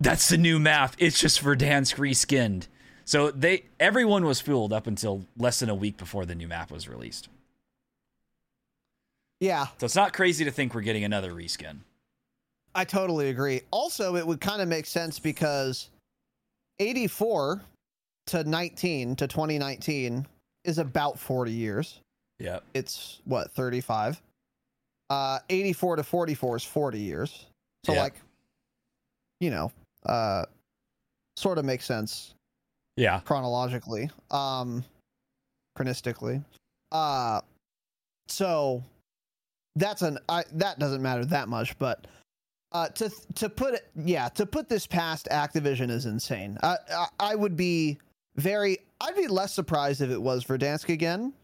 [0.00, 0.94] that's the new map.
[0.98, 2.66] It's just Verdansk reskinned.
[3.04, 6.70] So they everyone was fooled up until less than a week before the new map
[6.70, 7.28] was released.
[9.40, 11.78] Yeah, So it's not crazy to think we're getting another reskin.
[12.76, 13.62] I totally agree.
[13.72, 15.90] Also, it would kind of make sense because
[16.78, 17.60] 84
[18.26, 20.26] to 19 to 2019
[20.64, 21.98] is about 40 years.
[22.38, 22.60] Yeah.
[22.72, 24.22] It's what, 35?
[25.12, 27.46] Uh 84 to 44 is 40 years.
[27.84, 28.02] So Yeah.
[28.02, 28.14] like
[29.40, 29.70] you know,
[30.06, 30.46] uh
[31.36, 32.34] sort of makes sense
[32.96, 33.20] Yeah.
[33.20, 34.82] chronologically, um
[35.76, 36.42] chronistically.
[36.92, 37.42] Uh
[38.28, 38.82] so
[39.76, 42.06] that's an I that doesn't matter that much, but
[42.72, 46.56] uh to to put it yeah, to put this past Activision is insane.
[46.62, 47.98] I I, I would be
[48.36, 51.34] very I'd be less surprised if it was Verdansk again,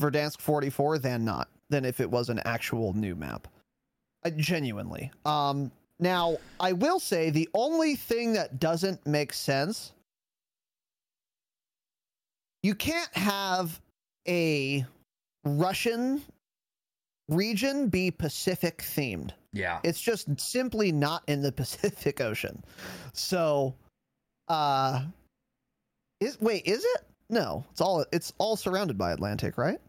[0.00, 3.48] Verdansk 44 than not than if it was an actual new map.
[4.24, 5.10] I, genuinely.
[5.24, 9.92] Um now, I will say the only thing that doesn't make sense
[12.66, 13.80] you can't have
[14.26, 14.84] a
[15.44, 16.20] Russian
[17.28, 19.30] region be Pacific themed.
[19.52, 19.78] Yeah.
[19.84, 22.64] It's just simply not in the Pacific Ocean.
[23.12, 23.76] So,
[24.48, 25.04] uh,
[26.20, 27.02] is wait, is it?
[27.30, 29.80] No, it's all it's all surrounded by Atlantic, right?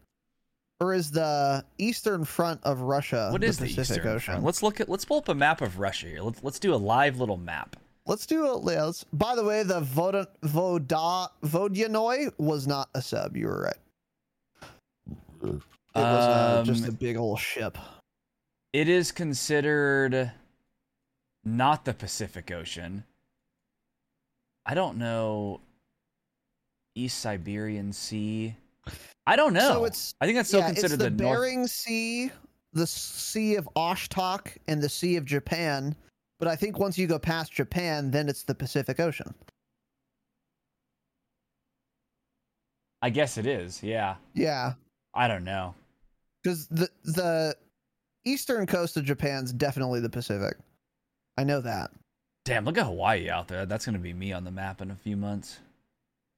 [0.80, 4.32] Or is the eastern front of Russia What is the, Pacific Eastern Ocean?
[4.34, 4.44] Front?
[4.44, 6.22] Let's look at let's pull up a map of Russia here.
[6.22, 7.76] Let's let's do a live little map.
[8.06, 9.04] Let's do a let's.
[9.12, 13.36] By the way, the Voda, Voda Vodyanoi was not a sub.
[13.36, 14.62] You were right.
[15.42, 15.62] It
[15.94, 17.76] was uh, just a Um, big old ship.
[18.72, 20.30] It is considered
[21.44, 23.04] not the Pacific Ocean.
[24.64, 25.60] I don't know.
[26.94, 28.54] East Siberian Sea.
[29.28, 29.74] I don't know.
[29.74, 31.38] So it's I think that's still yeah, considered it's the, the, North.
[31.38, 32.30] Bering Sea,
[32.72, 35.94] the Sea of Oshtok, and the Sea of Japan.
[36.38, 39.34] But I think once you go past Japan, then it's the Pacific Ocean.
[43.02, 43.82] I guess it is.
[43.82, 44.16] Yeah.
[44.32, 44.72] Yeah,
[45.14, 45.74] I don't know.
[46.42, 47.54] because the the
[48.24, 50.56] eastern coast of Japan's definitely the Pacific.
[51.36, 51.90] I know that.
[52.46, 53.66] Damn, look at Hawaii out there.
[53.66, 55.58] That's gonna be me on the map in a few months.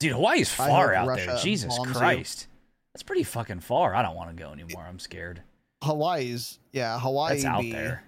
[0.00, 1.36] Dude, Hawaii's far out Russia there.
[1.38, 1.78] Jesus.
[1.92, 2.48] Christ.
[2.94, 3.94] That's pretty fucking far.
[3.94, 4.84] I don't want to go anymore.
[4.86, 5.42] I'm scared.
[5.82, 8.02] Hawaii's yeah, Hawaii That's out be, there.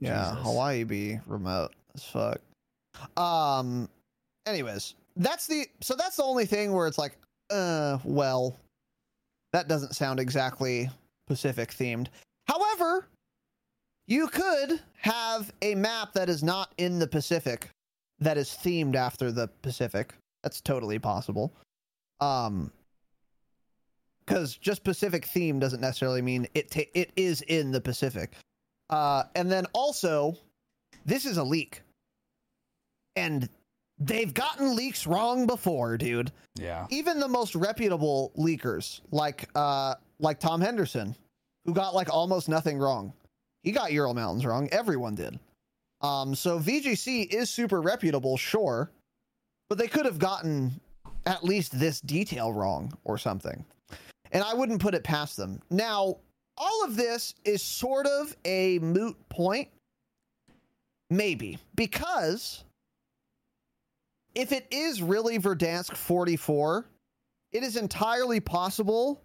[0.00, 0.44] Yeah, Jesus.
[0.44, 2.40] Hawaii be remote as fuck.
[3.16, 3.88] Um
[4.46, 7.16] anyways, that's the so that's the only thing where it's like,
[7.50, 8.56] uh, well,
[9.52, 10.90] that doesn't sound exactly
[11.26, 12.08] Pacific themed.
[12.48, 13.06] However,
[14.08, 17.70] you could have a map that is not in the Pacific
[18.18, 20.14] that is themed after the Pacific.
[20.42, 21.52] That's totally possible.
[22.20, 22.72] Um
[24.24, 28.32] because just Pacific theme doesn't necessarily mean it ta- it is in the Pacific.
[28.90, 30.36] Uh, and then also,
[31.04, 31.82] this is a leak,
[33.16, 33.48] and
[33.98, 36.32] they've gotten leaks wrong before, dude.
[36.56, 36.86] Yeah.
[36.90, 41.16] Even the most reputable leakers, like uh, like Tom Henderson,
[41.64, 43.12] who got like almost nothing wrong.
[43.62, 44.68] He got Ural Mountains wrong.
[44.72, 45.38] Everyone did.
[46.00, 48.90] Um, so VGC is super reputable, sure,
[49.68, 50.80] but they could have gotten
[51.26, 53.64] at least this detail wrong or something.
[54.32, 55.60] And I wouldn't put it past them.
[55.70, 56.16] Now,
[56.56, 59.68] all of this is sort of a moot point.
[61.10, 61.58] Maybe.
[61.74, 62.64] Because
[64.34, 66.86] if it is really Verdansk 44,
[67.52, 69.22] it is entirely possible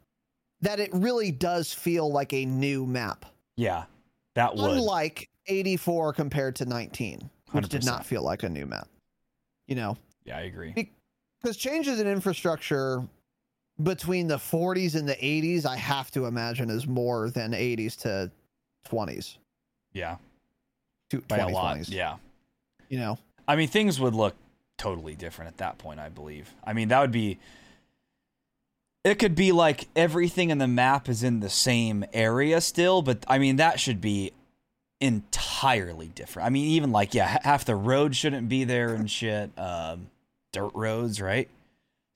[0.62, 3.26] that it really does feel like a new map.
[3.56, 3.86] Yeah.
[4.36, 4.72] That would.
[4.72, 7.86] Unlike 84 compared to 19, which did 100%.
[7.86, 8.88] not feel like a new map.
[9.68, 10.92] You know, yeah, I agree.
[11.42, 13.04] because changes in infrastructure
[13.82, 18.32] between the 40s and the 80s, I have to imagine is more than 80s to
[18.90, 19.38] 20s.
[19.94, 20.18] Yeah.
[21.12, 21.78] To By a 20s, lot.
[21.78, 21.90] 20s.
[21.92, 22.16] Yeah.
[22.90, 24.36] You know, I mean, things would look
[24.78, 26.54] totally different at that point, I believe.
[26.64, 27.40] I mean, that would be.
[29.04, 33.24] It could be like everything in the map is in the same area still, but
[33.28, 34.34] I mean, that should be
[35.00, 36.46] entirely different.
[36.46, 39.52] I mean, even like, yeah, half the road shouldn't be there and shit.
[39.58, 40.10] Um,
[40.52, 41.48] dirt roads, right?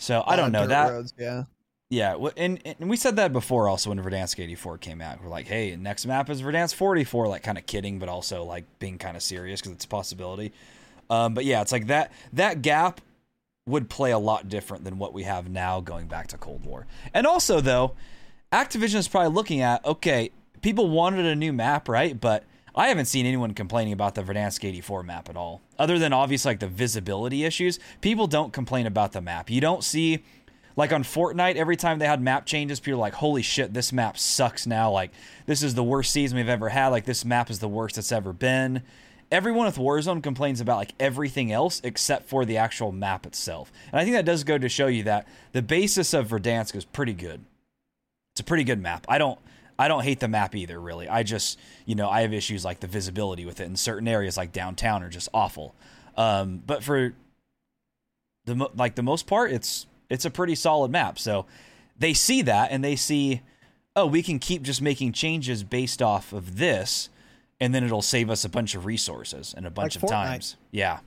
[0.01, 0.89] So I don't know that.
[0.89, 1.43] roads, yeah.
[1.91, 5.21] Yeah, and, and we said that before also when Verdansk 84 came out.
[5.21, 8.63] We're like, hey, next map is Verdansk 44, like kind of kidding, but also like
[8.79, 10.53] being kind of serious because it's a possibility.
[11.11, 12.99] Um, but yeah, it's like that that gap
[13.67, 16.87] would play a lot different than what we have now going back to Cold War.
[17.13, 17.93] And also though,
[18.51, 22.19] Activision is probably looking at okay, people wanted a new map, right?
[22.19, 22.43] But
[22.75, 25.61] I haven't seen anyone complaining about the Verdansk 84 map at all.
[25.77, 29.49] Other than obviously like the visibility issues, people don't complain about the map.
[29.49, 30.23] You don't see
[30.75, 33.91] like on Fortnite, every time they had map changes, people are like, "Holy shit, this
[33.91, 34.89] map sucks now!
[34.91, 35.11] Like,
[35.45, 36.87] this is the worst season we've ever had.
[36.87, 38.83] Like, this map is the worst it's ever been."
[39.31, 43.99] Everyone with Warzone complains about like everything else except for the actual map itself, and
[43.99, 47.13] I think that does go to show you that the basis of Verdansk is pretty
[47.13, 47.45] good.
[48.33, 49.05] It's a pretty good map.
[49.07, 49.39] I don't,
[49.81, 50.79] I don't hate the map either.
[50.79, 54.07] Really, I just, you know, I have issues like the visibility with it in certain
[54.07, 55.73] areas, like downtown, are just awful.
[56.15, 57.13] Um, but for
[58.45, 61.17] the like the most part, it's it's a pretty solid map.
[61.19, 61.45] So
[61.97, 63.41] they see that and they see,
[63.95, 67.09] oh, we can keep just making changes based off of this,
[67.59, 70.11] and then it'll save us a bunch of resources and a bunch Like of Fortnite.
[70.27, 70.55] times.
[70.71, 70.99] Yeah.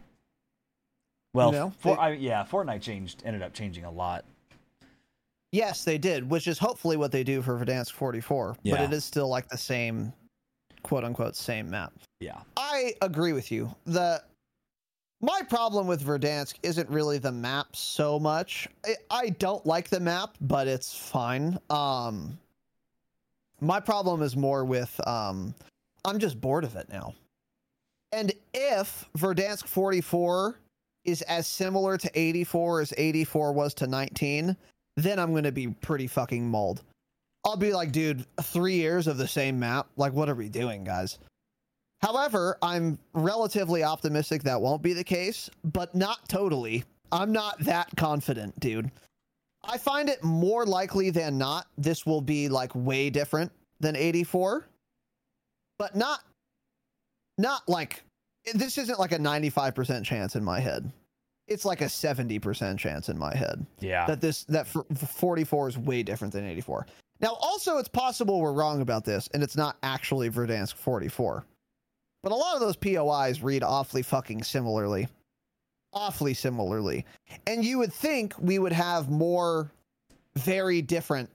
[1.32, 4.24] Well, You know, for, they- I, yeah, Fortnite changed, ended up changing a lot.
[5.54, 8.56] Yes, they did, which is hopefully what they do for Verdansk 44.
[8.72, 10.12] But it is still like the same,
[10.82, 11.92] quote unquote, same map.
[12.18, 12.40] Yeah.
[12.56, 13.72] I agree with you.
[13.86, 14.20] The
[15.20, 18.66] my problem with Verdansk isn't really the map so much.
[18.84, 21.56] I, I don't like the map, but it's fine.
[21.70, 22.36] Um,
[23.60, 25.54] my problem is more with um,
[26.04, 27.14] I'm just bored of it now.
[28.10, 30.58] And if Verdansk 44
[31.04, 34.56] is as similar to 84 as 84 was to 19,
[34.96, 36.82] then I'm to be pretty fucking mauled.
[37.44, 39.88] I'll be like, dude, three years of the same map.
[39.96, 41.18] Like, what are we doing, guys?
[42.00, 46.84] However, I'm relatively optimistic that won't be the case, but not totally.
[47.12, 48.90] I'm not that confident, dude.
[49.66, 54.66] I find it more likely than not this will be like way different than 84,
[55.78, 56.20] but not
[57.38, 58.02] not like
[58.52, 60.90] this isn't like a 95% chance in my head.
[61.46, 63.66] It's like a 70% chance in my head.
[63.80, 64.06] Yeah.
[64.06, 66.86] That this that 44 is way different than 84.
[67.20, 71.44] Now, also it's possible we're wrong about this and it's not actually Verdansk 44.
[72.22, 75.08] But a lot of those POIs read awfully fucking similarly.
[75.92, 77.04] Awfully similarly.
[77.46, 79.70] And you would think we would have more
[80.34, 81.30] very different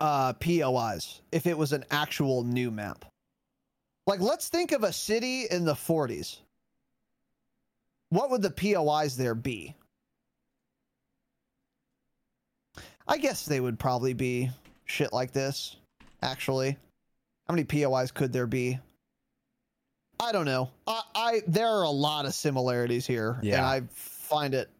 [0.00, 3.04] uh, POIs if it was an actual new map.
[4.06, 6.38] Like, let's think of a city in the 40s.
[8.14, 9.74] What would the POIs there be?
[13.08, 14.50] I guess they would probably be
[14.84, 15.74] shit like this,
[16.22, 16.78] actually.
[17.48, 18.78] How many POIs could there be?
[20.20, 20.70] I don't know.
[20.86, 23.56] I, I there are a lot of similarities here, Yeah.
[23.56, 24.70] and I find it.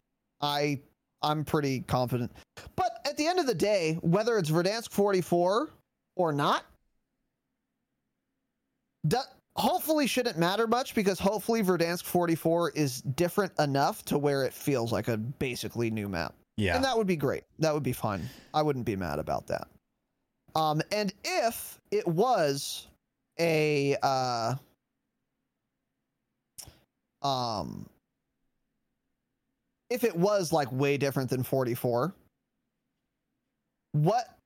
[0.41, 0.81] I
[1.21, 2.31] I'm pretty confident.
[2.77, 5.71] But at the end of the day, whether it's Verdansk 44
[6.15, 6.65] or not,
[9.03, 9.27] that
[9.57, 14.93] hopefully shouldn't matter much because hopefully Verdansk 44 is different enough to where it feels
[14.93, 16.35] like a basically new map.
[16.57, 16.77] Yeah.
[16.77, 17.45] And that would be great.
[17.59, 18.29] That would be fine.
[18.53, 19.69] I wouldn't be mad about that.
[20.55, 22.87] Um, and if it was
[23.41, 24.55] a uh,
[27.23, 27.89] um,
[29.91, 32.15] if it was like way different than 44,
[33.93, 34.37] what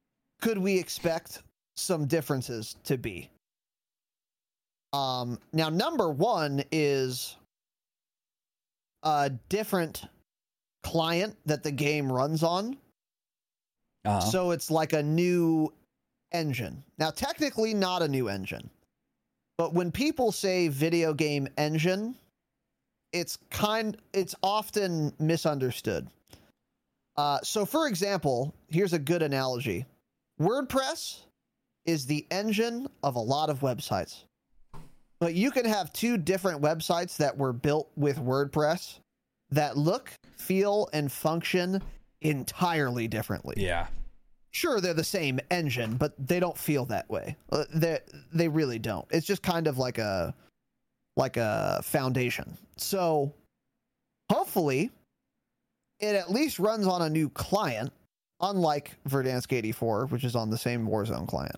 [0.40, 1.42] could we expect
[1.76, 3.30] some differences to be?
[4.92, 7.36] Um, now, number one is
[9.02, 10.04] a different
[10.82, 12.76] client that the game runs on.
[14.04, 14.20] Uh-huh.
[14.20, 15.72] So it's like a new
[16.32, 16.82] engine.
[16.98, 18.70] Now, technically, not a new engine.
[19.58, 22.14] But when people say video game engine,
[23.12, 26.08] it's kind it's often misunderstood.
[27.16, 29.84] Uh, so for example, here's a good analogy.
[30.40, 31.22] WordPress
[31.84, 34.22] is the engine of a lot of websites.
[35.20, 39.00] But you can have two different websites that were built with WordPress
[39.50, 41.82] that look, feel, and function
[42.20, 43.54] entirely differently.
[43.56, 43.86] Yeah.
[44.50, 47.36] Sure, they're the same engine, but they don't feel that way.
[47.52, 47.98] Uh, they
[48.32, 49.06] they really don't.
[49.10, 50.34] It's just kind of like a
[51.16, 52.56] like a foundation.
[52.76, 53.34] So
[54.30, 54.90] hopefully
[56.00, 57.92] it at least runs on a new client,
[58.40, 61.56] unlike Verdansk 84, which is on the same Warzone client.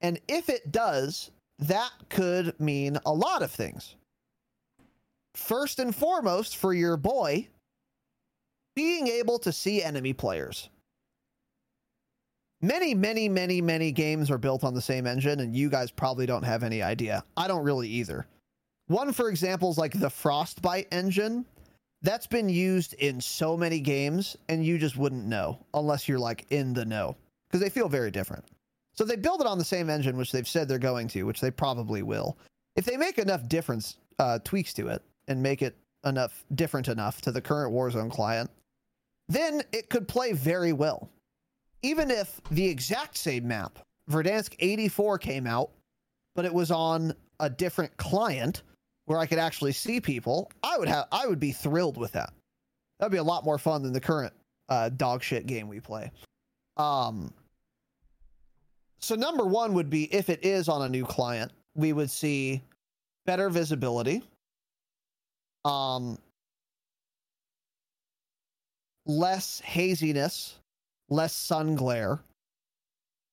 [0.00, 3.96] And if it does, that could mean a lot of things.
[5.34, 7.48] First and foremost, for your boy,
[8.74, 10.70] being able to see enemy players.
[12.62, 16.26] Many, many, many, many games are built on the same engine, and you guys probably
[16.26, 17.24] don't have any idea.
[17.36, 18.26] I don't really either.
[18.86, 21.46] One, for example, is like the Frostbite engine.
[22.02, 26.46] That's been used in so many games, and you just wouldn't know unless you're like
[26.50, 27.16] in the know
[27.48, 28.44] because they feel very different.
[29.00, 31.40] So they build it on the same engine, which they've said they're going to, which
[31.40, 32.36] they probably will.
[32.76, 35.74] If they make enough difference uh, tweaks to it and make it
[36.04, 38.50] enough different enough to the current Warzone client,
[39.26, 41.08] then it could play very well.
[41.80, 43.78] Even if the exact same map,
[44.10, 45.70] Verdansk 84 came out,
[46.34, 48.64] but it was on a different client
[49.06, 52.34] where I could actually see people, I would have I would be thrilled with that.
[52.98, 54.34] That'd be a lot more fun than the current
[54.68, 56.12] uh, dog shit game we play.
[56.76, 57.32] Um,
[59.00, 62.62] so number one would be if it is on a new client, we would see
[63.26, 64.22] better visibility,
[65.64, 66.18] um,
[69.06, 70.58] less haziness,
[71.08, 72.20] less sun glare,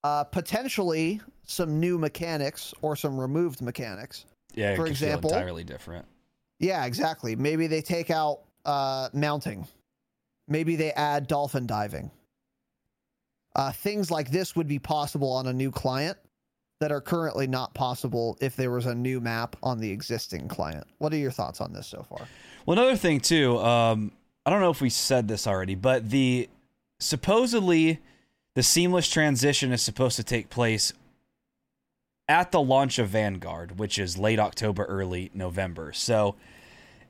[0.03, 4.25] uh, potentially some new mechanics or some removed mechanics.
[4.53, 6.05] Yeah, for example, entirely different.
[6.59, 7.35] yeah, exactly.
[7.35, 9.67] Maybe they take out uh, mounting.
[10.47, 12.09] Maybe they add dolphin diving.
[13.57, 16.17] Uh, things like this would be possible on a new client
[16.79, 20.85] that are currently not possible if there was a new map on the existing client.
[20.99, 22.27] What are your thoughts on this so far?
[22.65, 23.57] Well, another thing too.
[23.57, 24.11] Um,
[24.45, 26.49] I don't know if we said this already, but the
[26.99, 27.99] supposedly
[28.55, 30.93] the seamless transition is supposed to take place
[32.27, 35.93] at the launch of Vanguard, which is late October, early November.
[35.93, 36.35] So,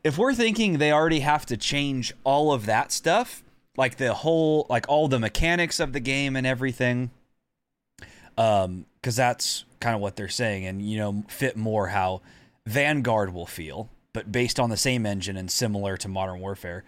[0.04, 3.44] if we're thinking they already have to change all of that stuff,
[3.78, 7.12] like the whole, like all the mechanics of the game and everything,
[8.38, 12.22] um, because that's kind of what they're saying, and you know, fit more how
[12.66, 16.84] Vanguard will feel, but based on the same engine and similar to Modern Warfare,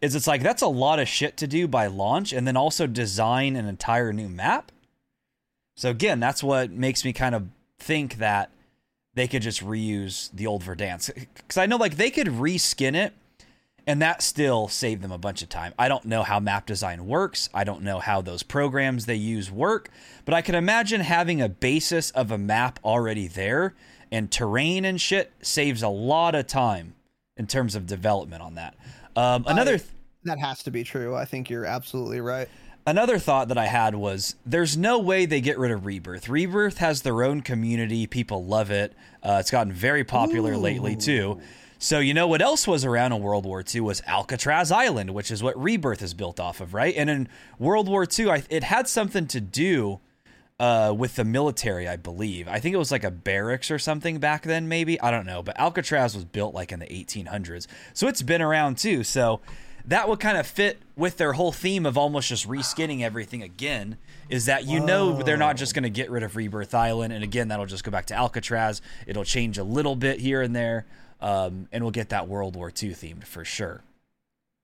[0.00, 2.86] is it's like that's a lot of shit to do by launch, and then also
[2.86, 4.72] design an entire new map.
[5.76, 8.50] So again, that's what makes me kind of think that
[9.14, 13.12] they could just reuse the old Verdansk because I know like they could reskin it
[13.86, 15.74] and that still saved them a bunch of time.
[15.78, 17.48] I don't know how map design works.
[17.52, 19.88] I don't know how those programs they use work,
[20.24, 23.74] but I can imagine having a basis of a map already there
[24.10, 26.94] and terrain and shit saves a lot of time
[27.36, 28.74] in terms of development on that.
[29.16, 29.90] Um, another th-
[30.24, 31.16] that has to be true.
[31.16, 32.48] I think you're absolutely right.
[32.86, 36.28] Another thought that I had was there's no way they get rid of Rebirth.
[36.28, 38.06] Rebirth has their own community.
[38.06, 38.92] People love it.
[39.22, 40.58] Uh, it's gotten very popular Ooh.
[40.58, 41.40] lately, too.
[41.82, 45.32] So, you know what else was around in World War II was Alcatraz Island, which
[45.32, 46.94] is what Rebirth is built off of, right?
[46.96, 47.28] And in
[47.58, 49.98] World War II, I, it had something to do
[50.60, 52.46] uh, with the military, I believe.
[52.46, 55.00] I think it was like a barracks or something back then, maybe.
[55.00, 55.42] I don't know.
[55.42, 57.66] But Alcatraz was built like in the 1800s.
[57.94, 59.02] So it's been around too.
[59.02, 59.40] So
[59.84, 63.96] that would kind of fit with their whole theme of almost just reskinning everything again
[64.28, 67.24] is that you know they're not just going to get rid of rebirth island and
[67.24, 70.86] again that'll just go back to alcatraz it'll change a little bit here and there
[71.22, 73.82] um, and we'll get that world war ii themed for sure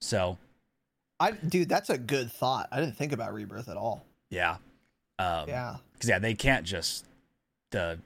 [0.01, 0.37] so
[1.21, 2.69] I dude, that's a good thought.
[2.71, 4.05] I didn't think about rebirth at all.
[4.31, 4.57] yeah
[5.19, 5.77] um, Yeah.
[5.95, 7.05] because yeah they can't just
[7.71, 7.99] the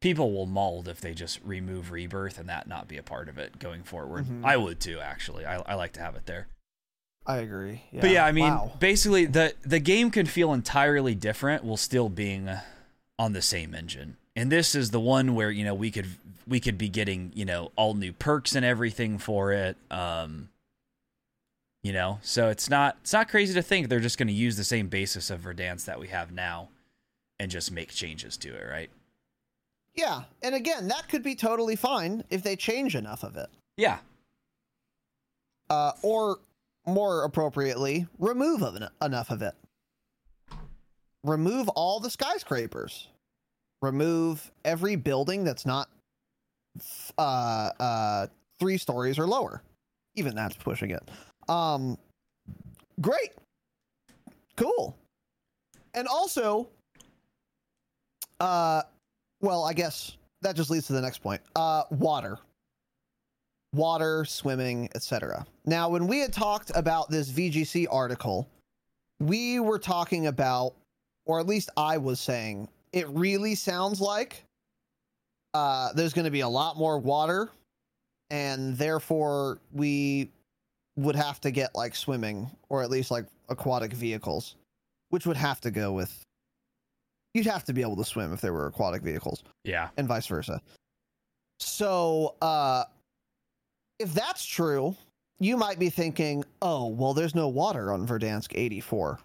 [0.00, 3.38] people will mold if they just remove rebirth and that not be a part of
[3.38, 4.44] it going forward Mhm.
[4.44, 6.48] i would too actually I, I like to have it there
[7.26, 7.80] I agree.
[7.90, 8.02] Yeah.
[8.02, 8.72] But yeah, I mean, Wow.
[8.78, 12.50] basically the the game can feel entirely different while still being
[13.18, 14.18] on the same engine.
[14.36, 16.06] And this is the one where you know we could
[16.46, 19.76] we could be getting you know all new perks and everything for it.
[19.90, 20.48] Um,
[21.82, 24.56] you know, so it's not it's not crazy to think they're just going to use
[24.56, 26.68] the same basis of Verdansk that we have now,
[27.38, 28.90] and just make changes to it, right?
[29.94, 33.48] Yeah, and again, that could be totally fine if they change enough of it.
[33.76, 33.98] Yeah,
[35.70, 36.38] Uh, or
[36.86, 38.62] more appropriately, remove
[39.00, 39.54] enough of it.
[41.22, 43.08] Remove all the skyscrapers.
[43.84, 45.88] Remove every building that's not
[47.18, 48.26] uh, uh,
[48.58, 49.62] three stories or lower.
[50.14, 51.02] Even that's pushing it.
[51.48, 51.98] Um,
[53.00, 53.32] great,
[54.56, 54.96] cool,
[55.92, 56.68] and also,
[58.40, 58.82] uh,
[59.40, 61.42] well, I guess that just leads to the next point.
[61.54, 62.38] Uh, water
[63.74, 65.44] water, swimming, etc.
[65.66, 68.48] Now, when we had talked about this VGC article,
[69.20, 70.74] we were talking about,
[71.26, 74.44] or at least I was saying, it really sounds like
[75.52, 77.50] uh, there's going to be a lot more water,
[78.30, 80.30] and therefore we
[80.96, 84.54] would have to get like swimming or at least like aquatic vehicles,
[85.10, 86.22] which would have to go with.
[87.34, 90.28] You'd have to be able to swim if there were aquatic vehicles yeah, and vice
[90.28, 90.62] versa.
[91.58, 92.84] So, uh,
[93.98, 94.94] if that's true,
[95.40, 99.18] you might be thinking, oh, well, there's no water on Verdansk 84.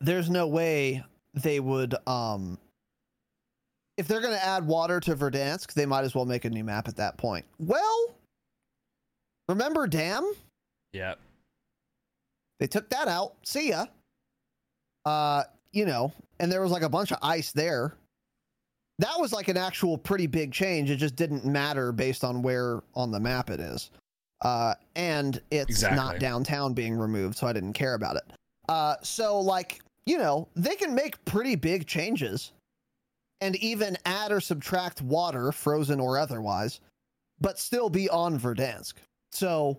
[0.00, 1.02] There's no way
[1.34, 2.58] they would, um,
[3.96, 6.64] if they're going to add water to Verdansk, they might as well make a new
[6.64, 7.44] map at that point.
[7.58, 8.14] Well,
[9.48, 10.32] remember Dam?
[10.92, 11.14] yeah,
[12.60, 13.34] They took that out.
[13.44, 13.86] See ya.
[15.04, 17.94] Uh, you know, and there was like a bunch of ice there.
[19.00, 20.88] That was like an actual pretty big change.
[20.90, 23.90] It just didn't matter based on where on the map it is.
[24.42, 25.96] Uh, and it's Exactly.
[25.96, 28.22] not downtown being removed, so I didn't care about it.
[28.68, 32.52] Uh, so like, you know, they can make pretty big changes
[33.40, 36.80] and even add or subtract water, frozen or otherwise,
[37.40, 38.94] but still be on Verdansk.
[39.32, 39.76] So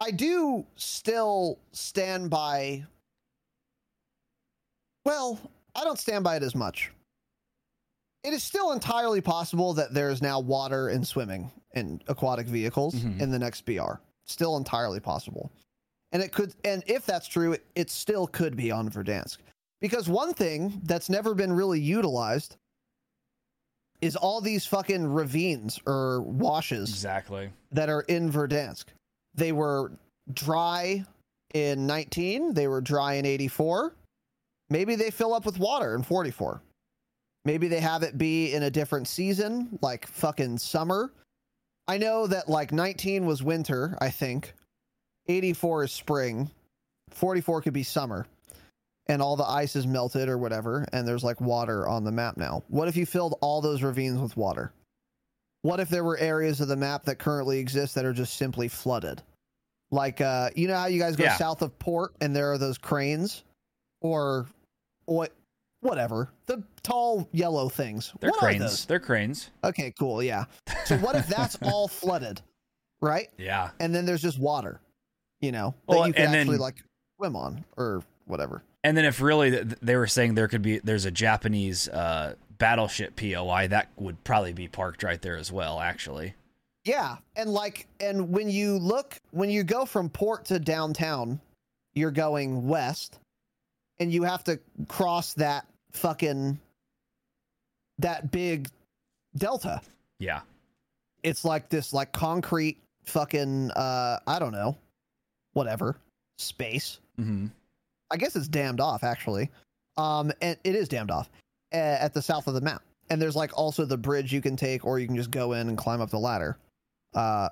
[0.00, 2.84] I do still stand by.
[5.04, 5.38] Well,
[5.74, 6.90] I don't stand by it as much.
[8.24, 12.94] It is still entirely possible that there is now water and swimming in aquatic vehicles
[12.94, 13.20] Mhm.
[13.20, 14.00] in the next BR.
[14.24, 15.50] Still entirely possible.
[16.12, 19.38] And it could and if that's true, it, it still could be on Verdansk.
[19.80, 22.56] Because one thing that's never been really utilized
[24.00, 27.50] is all these fucking ravines or washes exactly.
[27.70, 28.84] that are in Verdansk.
[29.34, 29.92] They were
[30.34, 31.04] dry
[31.54, 33.94] in 19, they were dry in 84.
[34.70, 36.62] Maybe they fill up with water in 44.
[37.44, 41.12] Maybe they have it be in a different season, like fucking summer.
[41.88, 44.54] I know that like 19 was winter, I think.
[45.28, 46.50] 84 is spring.
[47.10, 48.26] 44 could be summer.
[49.06, 52.36] And all the ice is melted or whatever, and there's like water on the map
[52.36, 52.62] now.
[52.68, 54.72] What if you filled all those ravines with water?
[55.62, 58.68] What if there were areas of the map that currently exist that are just simply
[58.68, 59.20] flooded?
[59.90, 61.36] Like uh you know how you guys go Yeah.
[61.36, 63.42] south of port and there are those cranes
[64.00, 64.46] or
[65.04, 65.32] what
[65.80, 66.30] whatever.
[66.46, 68.12] The tall yellow things.
[68.20, 68.86] They're what cranes.
[68.86, 69.50] They're cranes.
[69.64, 70.44] Okay, cool, yeah.
[70.84, 72.40] So what if that's all flooded?
[73.00, 73.28] Right?
[73.36, 73.70] Yeah.
[73.80, 74.80] And then there's just water,
[75.42, 76.82] you know, that Well, you can and then- actually like
[77.18, 78.62] swim on or whatever.
[78.84, 83.14] And then if really they were saying there could be there's a Japanese uh, battleship
[83.16, 85.78] POI that would probably be parked right there as well.
[85.78, 86.34] Actually,
[86.84, 91.40] Yeah, and like, and when you look, when you go from port to downtown,
[91.94, 93.20] you're going west,
[94.00, 96.58] and you have to cross that fucking
[97.98, 98.68] that big
[99.36, 99.80] delta.
[100.18, 100.40] yeah,
[101.22, 104.76] It's like this, like concrete fucking, uh, I don't know,
[105.52, 105.96] whatever
[106.38, 106.98] space.
[107.16, 107.46] hmm
[108.10, 109.50] I guess it's dammed off actually.
[109.96, 111.30] Um, and it is dammed off
[111.72, 112.82] uh, at the south of the map.
[113.10, 115.68] And there's like also the bridge you can take, or you can just go in
[115.68, 116.56] and climb up the ladder.
[117.14, 117.48] Uh,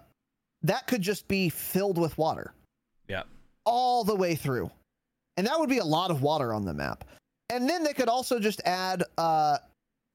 [0.63, 2.53] that could just be filled with water
[3.09, 3.23] yeah,
[3.65, 4.71] all the way through,
[5.37, 7.05] and that would be a lot of water on the map.
[7.51, 9.59] And then they could also just add, uh,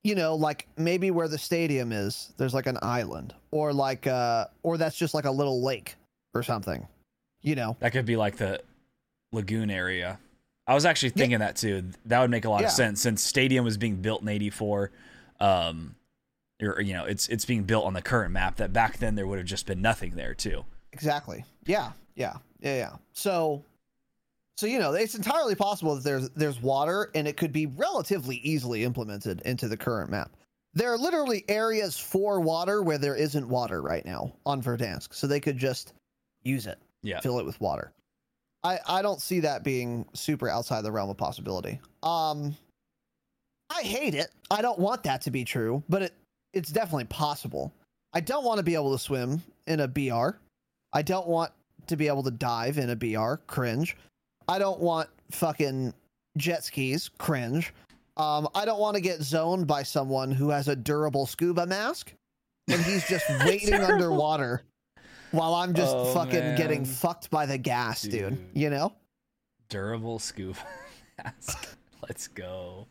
[0.03, 4.45] you know, like maybe where the stadium is, there's like an island, or like, uh,
[4.63, 5.95] or that's just like a little lake
[6.33, 6.87] or something.
[7.45, 8.61] You know, that could be like the
[9.31, 10.19] lagoon area.
[10.67, 11.83] I was actually thinking that too.
[12.05, 12.67] That would make a lot Yeah.
[12.67, 14.91] of sense since Stadium was being built in '84.
[15.39, 15.95] Um,
[16.61, 18.55] or you know, it's it's being built on the current map.
[18.57, 20.65] That back then there would have just been nothing there too.
[20.91, 21.45] Exactly.
[21.65, 21.91] Yeah.
[22.15, 22.37] Yeah.
[22.59, 22.75] Yeah.
[22.77, 22.91] Yeah.
[23.13, 23.63] So,
[24.57, 28.37] so you know, it's entirely possible that there's there's water, and it could be relatively
[28.37, 30.31] easily implemented into the current map.
[30.73, 35.27] There are literally areas for water where there isn't water right now on Verdansk, so
[35.27, 35.93] they could just
[36.43, 37.91] use it, Yeah, fill it with water.
[38.63, 41.79] I I don't see that being super outside the realm of possibility.
[42.03, 42.55] Um,
[43.69, 44.31] I hate it.
[44.51, 46.13] I don't want that to be true, but it
[46.53, 47.71] it's definitely possible.
[48.13, 50.29] I don't want to be able to swim in a BR.
[50.93, 51.51] I don't want
[51.87, 53.35] to be able to dive in a BR.
[53.47, 53.95] Cringe.
[54.47, 55.93] I don't want fucking
[56.37, 57.09] jet skis.
[57.17, 57.73] Cringe.
[58.17, 62.13] Um, I don't want to get zoned by someone who has a durable scuba mask
[62.69, 64.63] and he's just waiting underwater
[65.31, 68.11] while I'm just Oh, fucking getting fucked by the gas, dude.
[68.11, 68.45] Dude.
[68.53, 68.93] You know?
[69.67, 70.59] durable scuba
[71.23, 71.75] mask.
[72.07, 72.87] Let's go.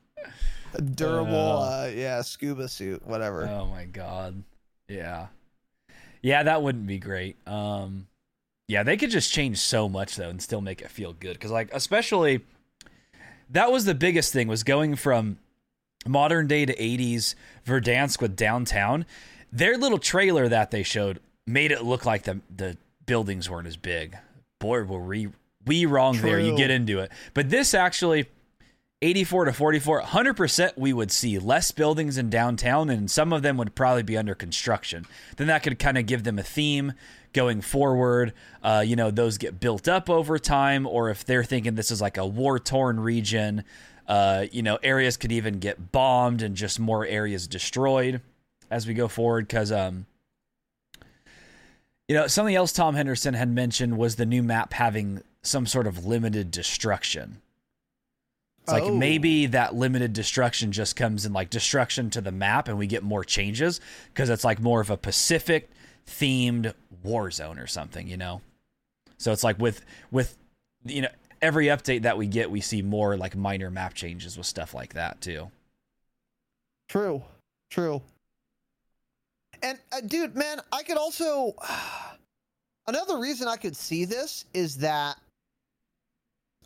[0.75, 1.85] A durable, Uh.
[1.85, 3.47] uh, yeah, scuba suit, whatever.
[3.47, 4.43] Oh my god.
[4.89, 5.29] Yeah.
[6.21, 7.37] Yeah, that wouldn't be great.
[7.47, 8.09] Um
[8.67, 11.51] yeah, they could just change so much though and still make it feel good cuz
[11.51, 12.41] like especially
[13.51, 15.39] that was the biggest thing was going from
[16.07, 17.35] modern day to 80s
[17.67, 19.07] Verdansk with downtown.
[19.53, 22.77] Their little trailer that they showed made it look like the the
[23.07, 24.17] buildings weren't as big.
[24.59, 25.29] Boy, were we
[25.67, 26.39] we wrong there.
[26.39, 27.11] You get into it.
[27.33, 28.27] But this actually
[29.03, 33.59] 84 to 44, 100% we would see less buildings in downtown and some of them
[33.59, 35.05] would probably be under construction.
[35.37, 36.95] Then that could kind of give them a theme
[37.35, 38.33] going forward.
[38.63, 42.01] Uh, you know, those get built up over time, or if they're thinking this is
[42.01, 43.65] like a war torn region,
[44.07, 48.23] uh, you know, areas could even get bombed and just more areas destroyed
[48.71, 49.47] as we go forward.
[49.47, 50.07] Because, um,
[52.09, 55.87] you know, something else Tom Henderson had mentioned was the new map having some sort
[55.87, 57.41] of limited destruction.
[58.63, 58.95] It's like Oh.
[58.95, 63.03] maybe that limited destruction just comes in like destruction to the map and we get
[63.03, 63.81] more changes
[64.13, 65.69] because it's like more of a Pacific
[66.07, 68.41] themed war zone or something, you know?
[69.19, 70.37] So it's like with with
[70.85, 71.09] you know
[71.43, 74.95] every update that we get we see more like minor map changes with stuff like
[74.95, 75.51] that too.
[76.89, 77.23] True.
[77.71, 78.03] True.
[79.65, 81.57] And uh, dude, man, I could also
[82.87, 85.19] another reason I could see this is that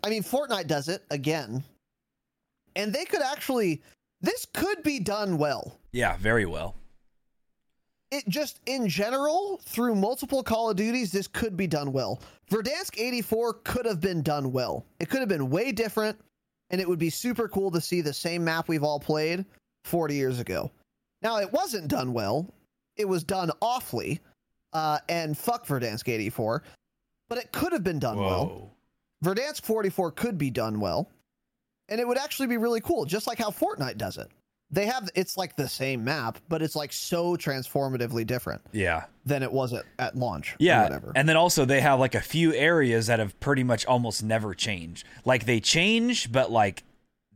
[0.05, 1.65] I mean Fortnite does it again.
[2.77, 3.81] And they could actually
[4.21, 5.79] this could be done well.
[5.93, 6.75] Yeah, very well.
[8.11, 12.21] It just in general through multiple Call of Duties this could be done well.
[12.51, 14.85] Verdansk 84 could have been done well.
[14.99, 16.19] It could have been way different
[16.71, 19.45] and it would be super cool to see the same map we've all played
[19.85, 20.73] 40 years ago.
[21.23, 22.53] Now it wasn't done well.
[22.99, 24.21] It was done awfully.
[24.73, 26.63] Uh, and fuck Verdansk 84.
[27.29, 28.71] But it could have been done well.
[29.25, 31.11] Verdansk 44 could be done well.
[31.89, 34.29] And it would actually be really cool, just like how Fortnite does it.
[34.71, 39.05] They have it's like the same map, but it's like so transformatively different Yeah.
[39.25, 40.53] than it was at, at launch.
[40.53, 40.83] or Yeah.
[40.83, 41.13] whatever.
[41.17, 44.55] And then also they have like a few areas that have pretty much almost never
[44.55, 45.07] changed.
[45.25, 46.85] Like they change, but like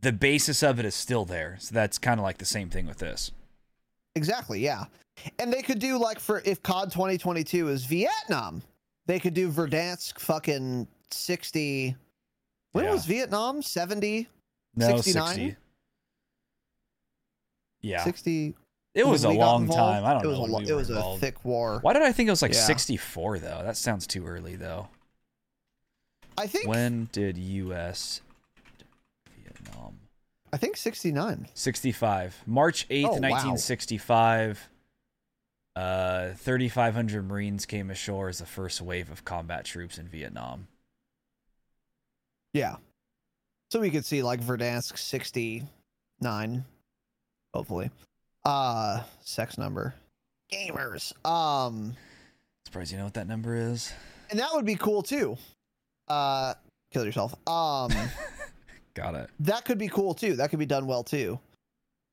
[0.03, 1.57] the basis of it is still there.
[1.59, 3.31] So that's kind of like the same thing with this.
[4.15, 4.85] Exactly, yeah.
[5.39, 8.63] And they could do like for if COD 2022 is Vietnam,
[9.07, 11.97] they could do Verdansk fucking 60.
[12.73, 12.93] When Yeah.
[12.93, 13.63] was Vietnam?
[13.63, 14.29] 70?
[14.75, 15.27] No, 69?
[15.27, 15.57] 60.
[17.83, 18.05] Yeah.
[18.05, 18.55] 60.
[18.95, 20.05] It was a when we got long time.
[20.05, 20.57] I don't it was know.
[20.57, 21.79] A, we it was a thick war.
[21.83, 22.61] Why did I think it was like Yeah.
[22.65, 23.63] 64 though?
[23.63, 24.89] That sounds too early though.
[26.39, 28.21] I think When did US
[29.37, 30.01] Vietnam?
[30.53, 31.49] I think 69.
[31.55, 32.43] 65.
[32.47, 33.57] March 8th, Oh, wow.
[35.75, 36.33] 1965.
[36.33, 40.69] Uh 3500 Marines came ashore as the first wave of combat troops in Vietnam.
[42.53, 42.77] Yeah.
[43.71, 46.65] So we could see like Verdansk 69,
[47.55, 47.91] hopefully.
[48.45, 49.95] Uh sex number.
[50.53, 51.13] Gamers.
[51.27, 51.97] Um
[52.67, 53.93] Surprised you know what that number is.
[54.31, 55.37] and that would be cool too.
[56.09, 56.55] Uh
[56.93, 57.35] kill yourself.
[57.49, 57.91] Um
[58.95, 59.31] Got it.
[59.41, 60.37] that could be cool too.
[60.37, 61.41] That could be done well too.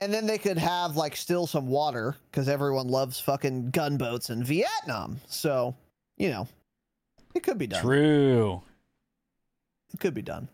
[0.01, 4.43] And then they could have like still some water because everyone loves fucking gunboats in
[4.43, 5.19] Vietnam.
[5.27, 5.75] So,
[6.17, 6.47] you know,
[7.35, 7.81] it could be done.
[7.83, 8.61] True.
[9.93, 10.47] It could be done.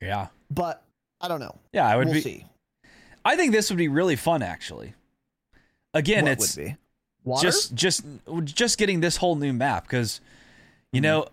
[0.00, 0.28] Yeah.
[0.50, 0.82] But
[1.20, 1.54] I don't know.
[1.72, 2.20] Yeah, I would we'll be.
[2.20, 2.44] see.
[3.24, 4.94] I think this would be really fun, actually.
[5.94, 6.76] Again, What it's would be?
[7.24, 7.42] Water?
[7.46, 8.04] just just
[8.44, 10.20] just getting this whole new map because
[10.92, 11.26] you know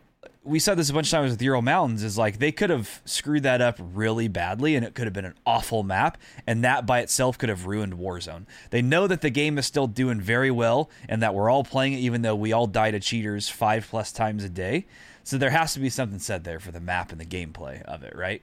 [0.46, 3.02] we said this a bunch of times with Ural Mountains is like they could have
[3.06, 6.86] screwed that up really badly and it could have been an awful map and that
[6.86, 8.46] by itself could have ruined Warzone.
[8.70, 11.94] They know that the game is still doing very well and that we're all playing
[11.94, 14.86] it even though we all die to cheaters five plus times a day.
[15.24, 18.04] So there has to be something said there for the map and the gameplay of
[18.04, 18.42] it, right?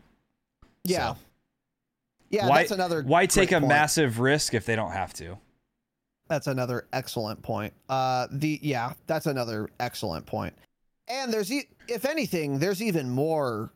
[0.84, 1.14] Yeah.
[1.14, 1.18] So,
[2.30, 3.68] Yeah, why, that's another why take a point.
[3.68, 5.36] massive risk if they don't have to?
[6.28, 7.74] That's another excellent point.
[7.88, 10.54] Uh, the yeah, that's another excellent point.
[11.10, 13.72] And there's, e- if anything, there's even more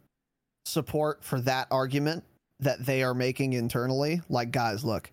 [0.64, 2.24] support for that argument
[2.61, 4.20] that they are making internally.
[4.28, 5.11] Like, guys, look,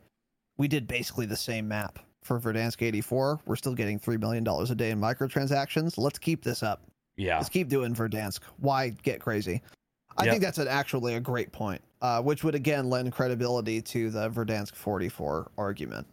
[0.58, 3.40] we did basically the same map for Verdansk 84.
[3.46, 5.98] We're still getting three million dollars a day in microtransactions.
[5.98, 6.84] Let's keep this up.
[7.18, 7.38] Yeah.
[7.38, 8.42] Let's keep doing Verdansk.
[8.58, 9.62] Why get crazy?
[10.18, 10.32] I Yep.
[10.34, 14.30] think that's an actually a great point, uh, which would again lend credibility to the
[14.30, 16.06] Verdansk 44 argument.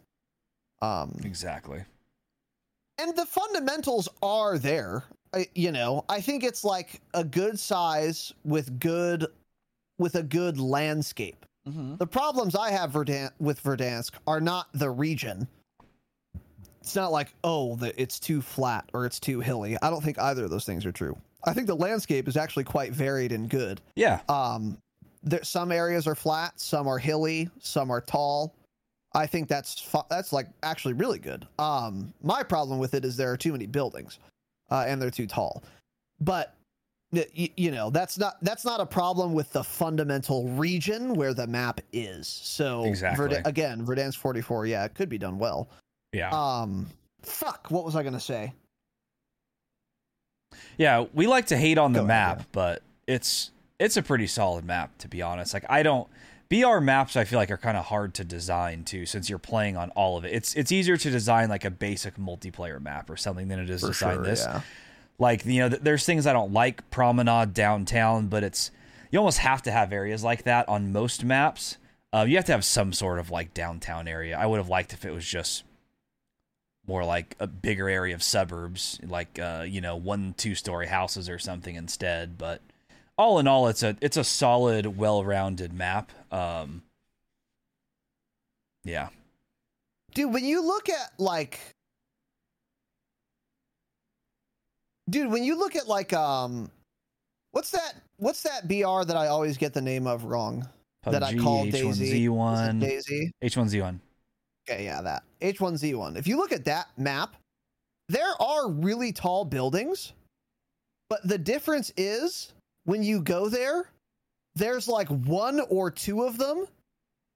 [0.81, 1.85] Um, Exactly.
[2.97, 5.05] and the fundamentals are there.
[5.55, 9.26] You know, I think it's like a good size with good
[9.99, 11.45] with a good landscape.
[11.97, 15.47] The problems I have Verdan- with Verdansk are not the region.
[16.81, 19.76] It's not like oh, the, it's too flat or it's too hilly.
[19.83, 21.16] I don't think either of those things are true.
[21.45, 23.81] I think the landscape is actually quite varied and good.
[23.97, 24.20] Yeah.
[24.29, 24.79] Um,
[25.22, 28.55] there some areas are flat, some are hilly, some are tall.
[29.14, 31.47] I think that's fu- that's like actually really good.
[31.59, 34.18] Um, my problem with it is there are too many buildings,
[34.71, 35.62] uh, and they're too tall.
[36.21, 36.55] But
[37.11, 41.81] you know that's not that's not a problem with the fundamental region where the map
[41.93, 42.29] is.
[42.29, 43.29] So Exactly.
[43.29, 45.71] Verda- again, Verdansk 44, yeah, it could be done well.
[46.12, 46.31] Yeah.
[46.31, 46.87] Um,
[47.23, 48.53] fuck, what was I gonna say?
[50.77, 54.27] Yeah, we like to hate on the Go ahead, map, but it's it's a pretty
[54.27, 55.55] solid map to be honest.
[55.55, 56.09] Like I don't
[56.51, 59.77] BR maps I feel like are kind of hard to design too since you're playing
[59.77, 60.33] on all of it.
[60.33, 63.83] It's it's easier to design like a basic multiplayer map or something than it is
[63.83, 64.45] to design sure, this.
[64.47, 64.63] yeah.
[65.19, 68.71] Like you know, th- there's things I don't like promenade downtown, but it's
[69.11, 71.77] you almost have to have areas like that on most maps.
[72.15, 74.39] Uh, you have to have some sort of like downtown area.
[74.39, 75.65] I would have liked if it was just
[76.87, 81.29] more like a bigger area of suburbs, like uh, you know, one two story houses
[81.29, 82.39] or something instead.
[82.39, 82.63] But
[83.19, 86.11] all in all, it's a it's a solid, well rounded map.
[86.31, 86.83] Um,
[88.85, 89.09] yeah,
[90.14, 91.59] dude when you look at like
[95.09, 96.70] dude when you look at like um
[97.53, 100.66] what's that what's that br that i always get the name of wrong?
[101.05, 101.91] That i PUBG, call DayZ?
[101.91, 102.83] Is it H1Z1.
[102.83, 103.31] DayZ?
[103.43, 103.99] H1Z1.
[104.68, 105.22] okay yeah that.
[105.41, 107.37] H1z1 if you look at that map
[108.09, 110.12] there are really tall buildings
[111.09, 112.53] but the difference is
[112.85, 113.91] when you go there
[114.55, 116.67] there's like one or two of them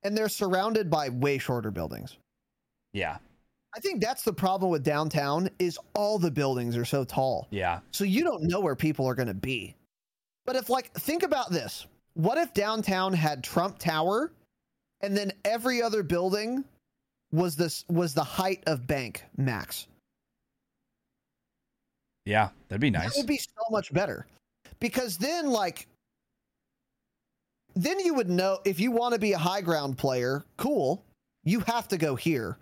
[0.03, 2.17] and they're surrounded by way shorter buildings
[2.93, 3.19] Yeah,
[3.75, 7.47] I think that's the problem with downtown is all the buildings are so tall.
[7.51, 9.75] yeah, So you don't know where people are going to be.
[10.45, 11.87] But if like think about this.
[12.15, 14.33] What if downtown had Trump Tower
[15.01, 16.65] and then every other building
[17.33, 19.87] was this was the height of bank max?
[22.25, 22.51] yeah.
[22.69, 23.15] That'd be nice.
[23.15, 24.27] That would be so much better.
[24.81, 25.87] Because then like
[27.75, 31.05] then you would know if you want to be a high ground player, cool,
[31.45, 32.59] you have to go here.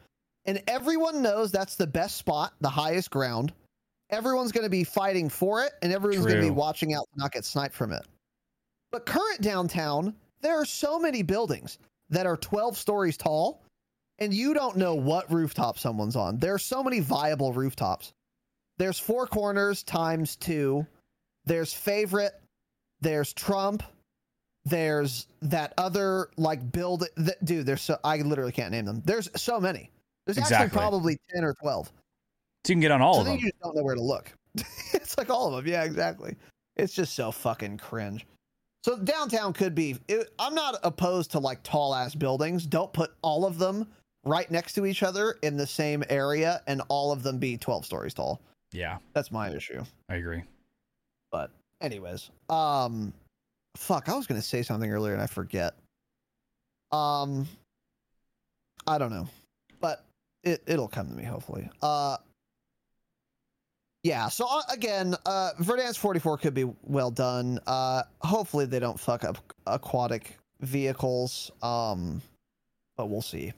[0.46, 3.52] And everyone knows that's the best spot, the highest ground.
[4.10, 7.18] Everyone's going to be fighting for it and everyone's going to be watching out to
[7.18, 8.06] not get sniped from it.
[8.90, 13.62] But current downtown, there are so many buildings that are 12 stories tall
[14.18, 16.38] and you don't know what rooftop someone's on.
[16.38, 18.12] There are so many viable rooftops.
[18.78, 20.86] There's Four Corners times two.
[21.44, 22.32] There's Favorite.
[23.00, 23.82] There's Trump.
[24.64, 27.06] There's that other like build.
[27.16, 29.02] Th- dude, there's so I literally can't name them.
[29.04, 29.90] There's so many.
[30.26, 31.90] There's actually probably ten or twelve.
[32.64, 33.36] So you can get on all so of them.
[33.36, 34.32] you just don't know where to look.
[34.92, 35.72] it's like all of them.
[35.72, 36.36] Yeah, exactly.
[36.76, 38.26] It's just so fucking cringe.
[38.84, 39.96] So downtown could be.
[40.08, 42.66] It, I'm not opposed to like tall ass buildings.
[42.66, 43.86] Don't put all of them
[44.24, 47.84] right next to each other in the same area and all of them be 12
[47.86, 48.40] stories tall.
[48.72, 49.82] Yeah, That's my issue.
[50.08, 50.42] I agree.
[51.32, 51.50] But
[51.80, 53.12] anyways, um
[53.76, 55.74] fuck, I was gonna say something earlier and I forget.
[56.92, 57.46] Um,
[58.86, 59.28] I don't know,
[59.80, 60.04] but
[60.42, 61.68] it it'll come to me hopefully.
[61.82, 62.16] Uh,
[64.02, 64.28] yeah.
[64.28, 67.60] So uh, again, uh, Verdansk 44 could be well done.
[67.66, 71.50] Uh, hopefully they don't fuck up aquatic vehicles.
[71.62, 72.22] Um,
[72.96, 73.52] but we'll see.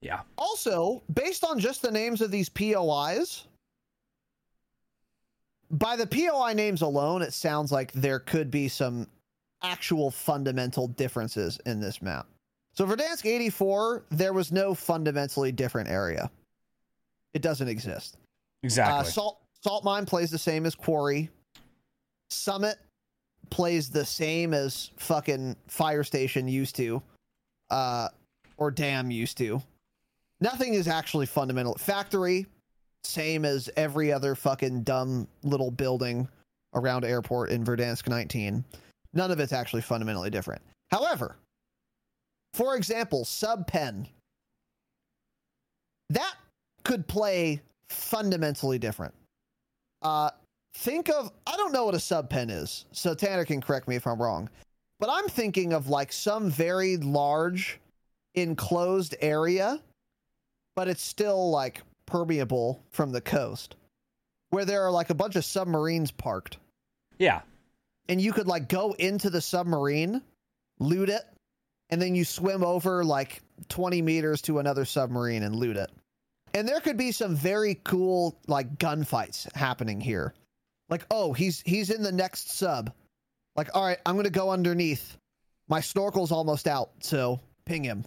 [0.00, 0.20] Yeah.
[0.36, 3.46] Also, based on just the names of these POIs,
[5.70, 9.06] by the POI names alone, it sounds like there could be some
[9.62, 12.26] actual fundamental differences in this map.
[12.72, 16.30] So Verdansk 84, there was no fundamentally different area.
[17.32, 18.18] It doesn't exist.
[18.62, 19.00] Exactly.
[19.00, 21.30] Uh, Salt Salt Mine plays the same as Quarry.
[22.30, 22.76] Summit
[23.50, 27.02] plays the same as fucking Fire Station used to,
[27.70, 28.08] uh,
[28.58, 29.62] or Dam used to.
[30.40, 31.74] Nothing is actually fundamental.
[31.74, 32.46] Factory,
[33.06, 36.28] same as every other fucking dumb little building
[36.74, 38.64] around airport in Verdansk 19.
[39.14, 40.62] None of it's actually fundamentally different.
[40.90, 41.36] However,
[42.52, 44.06] for example, Sub Pen,
[46.10, 46.34] that
[46.84, 49.14] could play fundamentally different.
[50.02, 50.30] Uh,
[50.76, 53.96] think of I don't know what a sub pen is, so Tanner can correct me
[53.96, 54.48] if I'm wrong,
[55.00, 57.80] but I'm thinking of like some very large
[58.34, 59.80] enclosed area,
[60.74, 63.76] but it's still like permeable from the coast,
[64.50, 66.58] where there are like a bunch of submarines parked,
[67.18, 67.42] yeah.
[68.08, 70.22] and you could like go into the submarine,
[70.78, 71.22] loot it,
[71.90, 75.90] and then you swim over like 20 meters to another submarine and loot it.
[76.54, 80.34] And there could be some very cool like gunfights happening here.
[80.88, 82.92] Like, oh, he's he's in the next sub.
[83.56, 85.16] Like, all right, I'm gonna go underneath.
[85.68, 88.04] My snorkel's almost out, so ping him.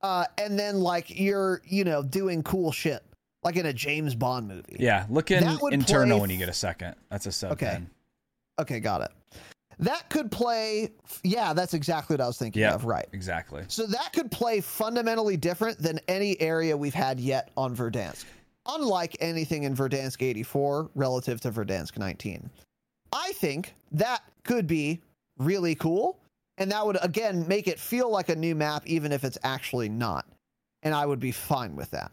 [0.00, 3.04] Uh, and then like you're, you know, doing cool shit.
[3.42, 4.76] Like in a James Bond movie.
[4.80, 5.06] Yeah.
[5.08, 6.96] Look in internal play when you get a second.
[7.10, 7.66] That's a sub Okay.
[7.66, 7.90] pen.
[8.58, 9.10] Okay, got it.
[9.78, 10.90] That could play
[11.22, 12.74] yeah, that's exactly what I was thinking Yeah.
[12.74, 13.06] of, right.
[13.12, 13.64] Exactly.
[13.68, 18.24] So that could play fundamentally different than any area we've had yet on Verdansk.
[18.66, 22.50] Unlike anything in Verdansk 84 relative to Verdansk 19.
[23.12, 25.00] I think that could be
[25.38, 26.18] really cool.
[26.58, 29.88] And that would, again, make it feel like a new map, even if it's actually
[29.88, 30.26] not.
[30.82, 32.10] And I would be fine with that.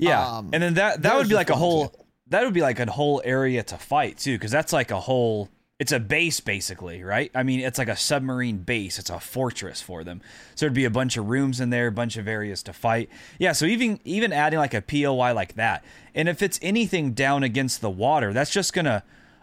[0.00, 0.26] Yeah.
[0.26, 2.06] Um, and then that that would be like a whole example.
[2.28, 5.48] that would be like a whole area to fight too cuz that's like a whole
[5.80, 7.30] it's a base basically, right?
[7.34, 8.98] I mean, it's like a submarine base.
[8.98, 10.20] It's a fortress for them.
[10.54, 13.08] So there'd be a bunch of rooms in there, a bunch of areas to fight.
[13.38, 15.82] Yeah, so even even adding like a POI like that.
[16.14, 19.02] And if it's anything down against the water, that's just going to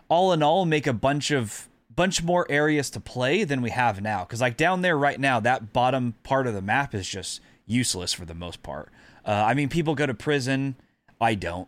[0.09, 3.99] all in all make a bunch of bunch more areas to play than we have
[3.99, 7.41] now cuz like down there right now, that bottom part of the map is just
[7.65, 8.91] useless for the most part.
[9.27, 10.75] Uh, I mean, people go to prison.
[11.19, 11.67] I don't.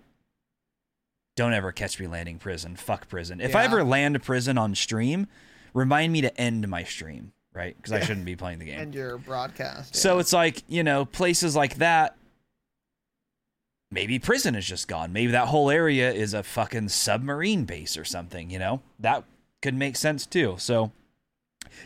[1.36, 2.76] Don't ever catch me landing prison.
[2.76, 3.42] Fuck prison.
[3.42, 5.28] If I ever land a prison on stream,
[5.74, 7.76] remind me to end my stream, right?
[7.78, 8.80] Because I shouldn't be playing the game.
[8.80, 9.96] And your broadcast.
[9.96, 12.16] So it's like, you know, places like that.
[13.92, 15.14] Maybe prison is just gone.
[15.14, 18.82] Maybe that whole area is a fucking submarine base or something, you know?
[19.00, 19.24] That
[19.62, 20.56] could make sense too.
[20.60, 20.92] So,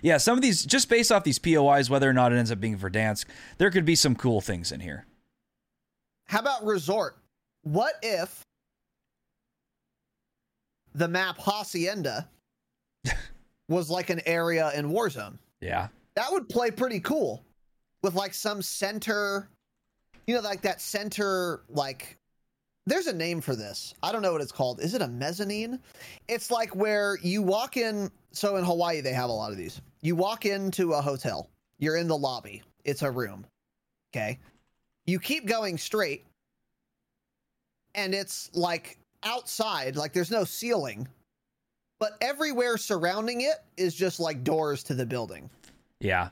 [0.02, 2.60] yeah, some of these, just based off these POIs, whether or not it ends up
[2.60, 3.26] being Verdansk,
[3.58, 5.06] there could be some cool things in here.
[6.34, 7.18] How about resort?
[7.62, 8.42] What if
[10.96, 12.28] the map Hacienda
[13.70, 15.38] was like an area in Warzone?
[15.62, 15.90] Yeah.
[16.16, 17.46] That would play pretty cool
[18.02, 19.48] with like some center,
[20.26, 22.18] you know, like that center, like
[22.88, 23.94] there's a name for this.
[24.02, 24.82] I don't know what it's called.
[24.82, 25.80] Is it a mezzanine?
[26.28, 28.10] It's like where you walk in.
[28.32, 29.82] So in Hawaii, they have a lot of these.
[30.02, 33.46] You walk into a hotel, you're in the lobby, it's a room.
[34.12, 34.40] Okay.
[35.06, 36.26] You keep going straight,
[37.96, 41.08] and it's like outside, like there's no ceiling,
[42.00, 45.50] but everywhere surrounding it is just like doors to the building.
[46.00, 46.30] Yeah.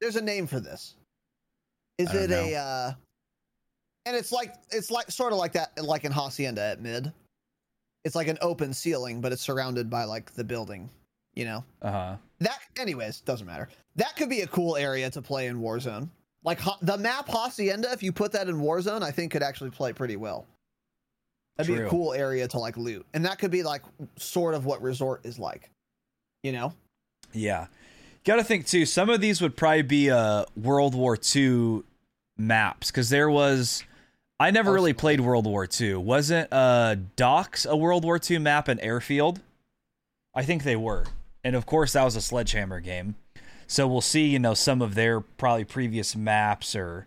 [0.00, 0.94] There's a name for this.
[1.98, 2.42] Is it know.
[2.42, 2.92] a uh
[4.06, 7.12] and it's like it's like sort of like that like in Hacienda at mid.
[8.04, 10.90] It's like an open ceiling, but it's surrounded by like the building,
[11.34, 11.64] you know.
[11.82, 12.16] Uh huh.
[12.40, 13.68] That anyways, doesn't matter.
[13.96, 16.08] That could be a cool area to play in Warzone.
[16.44, 19.92] Like the map Hacienda, if you put that in Warzone, I think could actually play
[19.92, 20.46] pretty well.
[21.56, 23.06] That'd be a cool area to like loot.
[23.14, 23.82] And that could be like
[24.16, 25.70] sort of what resort is like.
[26.42, 26.72] You know?
[27.32, 27.66] Yeah.
[28.24, 28.86] Got to think too.
[28.86, 31.82] Some of these would probably be uh, World War II
[32.36, 33.84] maps because there was.
[34.40, 35.96] I never really played World War II.
[35.96, 39.40] Wasn't uh, Docks a World War II map and Airfield?
[40.34, 41.04] I think they were,
[41.44, 43.14] and of course that was a Sledgehammer game.
[43.66, 44.26] So we'll see.
[44.26, 47.06] You know, some of their probably previous maps or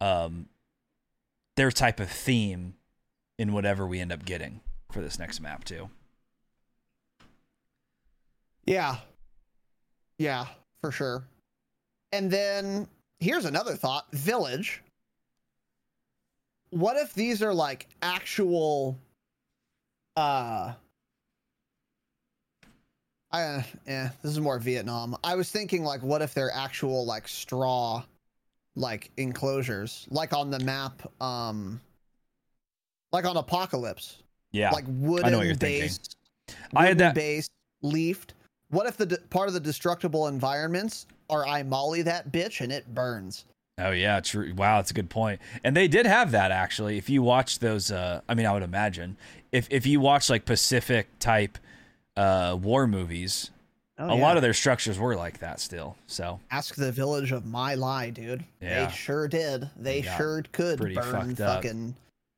[0.00, 0.48] um,
[1.56, 2.74] their type of theme
[3.38, 4.60] in whatever we end up getting
[4.90, 5.88] for this next map too.
[8.64, 8.96] Yeah.
[10.18, 10.46] Yeah,
[10.80, 11.24] for sure.
[12.12, 12.86] And then
[13.18, 14.82] here's another thought Village.
[16.70, 18.98] What if these are like actual
[20.16, 20.74] uh
[23.34, 25.16] I yeah, this is more Vietnam.
[25.24, 28.04] I was thinking like what if they're actual like straw
[28.76, 31.80] like enclosures like on the map um
[33.12, 34.22] like on Apocalypse.
[34.52, 34.70] Yeah.
[34.70, 35.98] Like wooden I know what you're base,
[36.46, 36.68] thinking.
[36.76, 37.48] I had that base
[37.82, 38.34] leafed.
[38.70, 42.70] What if the de- part of the destructible environments are I molly that bitch and
[42.70, 43.46] it burns?
[43.78, 44.52] Oh yeah, true.
[44.56, 45.40] Wow, that's a good point.
[45.64, 46.98] And they did have that actually.
[46.98, 49.16] If you watch those, uh, I mean, I would imagine
[49.50, 51.58] if if you watch like Pacific type
[52.16, 53.50] uh, war movies,
[53.96, 54.22] Oh, a yeah.
[54.22, 55.96] lot of their structures were like that still.
[56.08, 58.44] So Ask the village of My Lai, dude.
[58.60, 58.86] Yeah.
[58.86, 59.70] They sure did.
[59.76, 61.62] They got sure could pretty burn fucked up.
[61.62, 61.94] fucking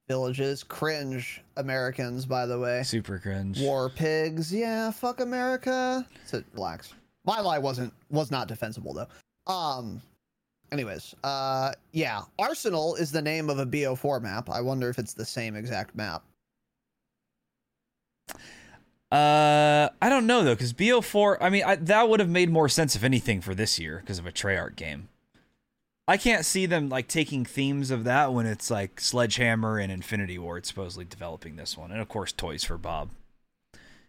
[0.06, 0.62] villages.
[0.62, 2.82] Cringe Americans, by the way.
[2.82, 3.58] super cringe.
[3.58, 4.52] War pigs.
[4.52, 6.06] Yeah, fuck America.
[6.26, 6.92] So relax.
[7.24, 9.08] My Lai wasn't was not defensible though.
[9.50, 10.02] Um
[10.72, 12.20] anyways, uh yeah.
[12.38, 14.50] Arsenal is the name of a BO4 map.
[14.50, 16.22] I wonder if it's the same exact map.
[19.12, 21.38] Uh, I don't know though, because BO4.
[21.40, 24.18] I mean, I, that would have made more sense if anything for this year because
[24.18, 25.08] of a Treyarch game.
[26.08, 30.38] I can't see them like taking themes of that when it's like Sledgehammer and Infinity
[30.38, 33.10] Ward supposedly developing this one, and of course Toys for Bob,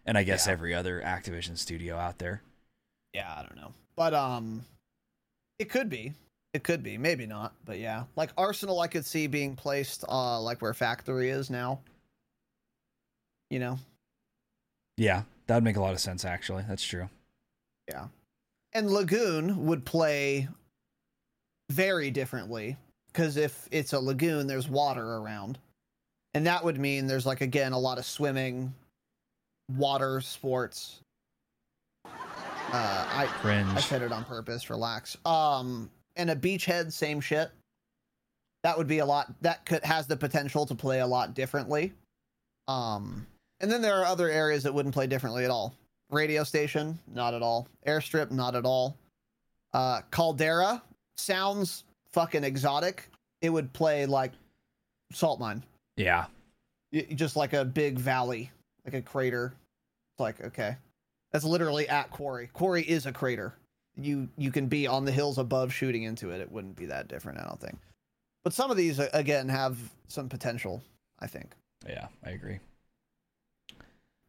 [0.06, 0.52] and I guess Yeah.
[0.52, 2.42] every other Activision studio out there.
[3.14, 3.72] Yeah, I don't know.
[3.96, 4.64] But um
[5.58, 6.12] it could be.
[6.54, 8.04] It could be, maybe not, but yeah.
[8.16, 11.80] Like Arsenal I could see being placed uh like where Factory is now.
[13.50, 13.78] You know?
[14.98, 16.24] Yeah, that would make a lot of sense.
[16.24, 17.08] Actually, that's true.
[17.88, 18.08] Yeah.
[18.74, 20.48] And Lagoon would play
[21.70, 22.76] very differently
[23.06, 25.58] because if it's a lagoon, there's water around.
[26.34, 28.74] And that would mean there's like again a lot of swimming,
[29.76, 31.00] water sports.
[32.04, 32.10] Uh
[32.72, 33.68] I Cringe.
[33.74, 35.16] I said it on purpose, relax.
[35.24, 37.50] Um and a beachhead, same shit.
[38.62, 41.92] That would be a lot that could has the potential to play a lot differently.
[42.66, 43.26] Um
[43.60, 45.74] and then there are other areas that wouldn't play differently at all.
[46.10, 47.68] Radio station, not at all.
[47.86, 48.96] Airstrip, not at all.
[49.74, 50.82] Uh, Caldera
[51.16, 53.10] sounds fucking exotic.
[53.42, 54.32] It would play like
[55.12, 55.62] salt mine,
[55.96, 56.26] Yeah,
[56.92, 58.50] Y- just like a big valley,
[58.84, 59.52] like a crater.
[60.12, 60.76] It's like okay,
[61.32, 62.48] that's literally at quarry.
[62.52, 63.54] Quarry is a crater.
[63.96, 66.40] You you can be on the hills above shooting into it.
[66.40, 67.76] It wouldn't be that different, I don't think.
[68.44, 69.76] But some of these uh, again have
[70.08, 70.82] some potential.
[71.20, 71.52] I think.
[71.86, 72.58] yeah, I agree.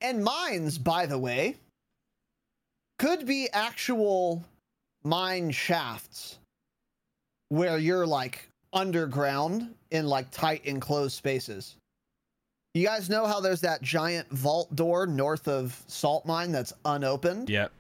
[0.02, 1.58] And mines, by the way,
[2.98, 4.44] could be actual
[5.04, 6.40] mine shafts
[7.50, 11.76] where you're like underground in like tight enclosed spaces.
[12.74, 17.50] You guys know how there's that giant vault door north of Salt Mine that's unopened?
[17.50, 17.72] Yep.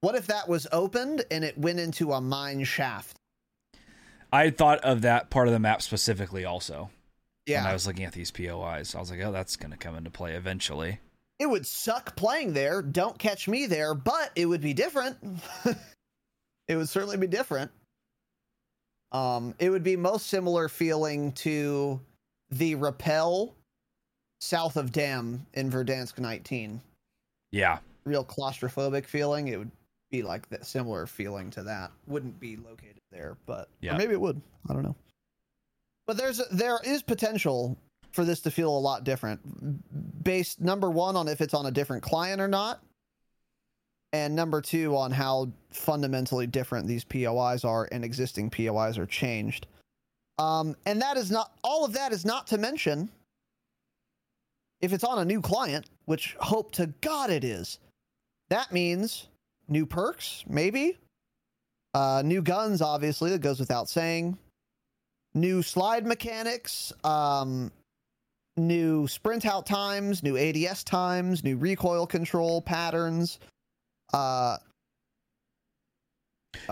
[0.00, 3.16] What if that was opened and it went into a mine shaft?
[4.32, 6.90] I thought of that part of the map specifically also.
[7.46, 7.62] Yeah.
[7.62, 9.96] When I was looking at these POIs, I was like, oh, that's going to come
[9.96, 11.00] into play eventually.
[11.38, 12.82] It would suck playing there.
[12.82, 15.16] Don't catch me there, but it would be different.
[16.68, 17.70] it would certainly be different.
[19.12, 22.00] Um, it would be most similar feeling to
[22.50, 23.54] the rappel
[24.40, 26.80] south of Dam in Verdansk 19.
[27.52, 27.78] Yeah.
[28.04, 29.48] Real claustrophobic feeling.
[29.48, 29.70] It would
[30.10, 31.90] be like that similar feeling to that.
[32.06, 33.96] Wouldn't be located there, but Yeah.
[33.96, 34.40] maybe it would.
[34.68, 34.96] I don't know.
[36.06, 37.76] But there's there is potential
[38.18, 39.40] for this to feel a lot different.
[40.24, 42.82] Based number one on if it's on a different client or not
[44.12, 49.68] and number two on how fundamentally different these pois are and existing pois are changed.
[50.36, 53.08] Um, and that is not all of that is not to mention
[54.80, 57.78] if it's on a new client which hope to god it is
[58.48, 59.28] that means
[59.68, 60.98] new perks maybe
[61.94, 64.36] uh, new guns obviously that goes without saying
[65.34, 67.70] new slide mechanics um,
[68.58, 73.38] new sprint out times, new ADS times, new recoil control patterns.
[74.12, 74.56] Uh,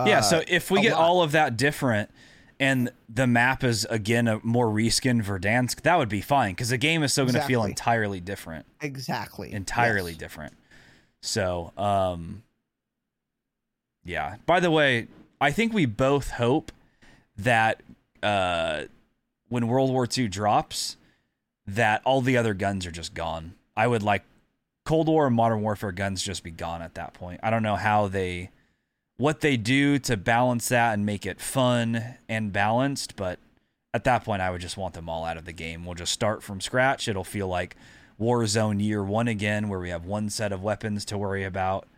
[0.05, 1.01] yeah, uh, so if we get lot.
[1.01, 2.11] all of that different
[2.59, 6.78] and the map is again a more reskin Verdansk, that would be fine because the
[6.78, 8.66] game is still going to feel entirely different.
[8.80, 10.18] exactly Entirely Yes.
[10.18, 10.55] different.
[11.22, 12.43] So, um
[14.05, 14.37] yeah.
[14.47, 15.09] By the way,
[15.41, 16.72] I think we both hope
[17.37, 17.82] that
[18.22, 18.84] uh
[19.49, 20.97] when World War II drops
[21.66, 23.54] that all the other guns are just gone.
[23.76, 24.24] I would like
[24.84, 27.40] Cold War and Modern Warfare guns just be gone at that point.
[27.42, 28.50] I don't know how they
[29.16, 33.38] what they do to balance that and make it fun and balanced, but
[33.94, 35.84] at that point I would just want them all out of the game.
[35.84, 37.08] We'll just start from scratch.
[37.08, 37.76] It'll feel like
[38.20, 41.88] Warzone year 1 again where we have one set of weapons to worry about.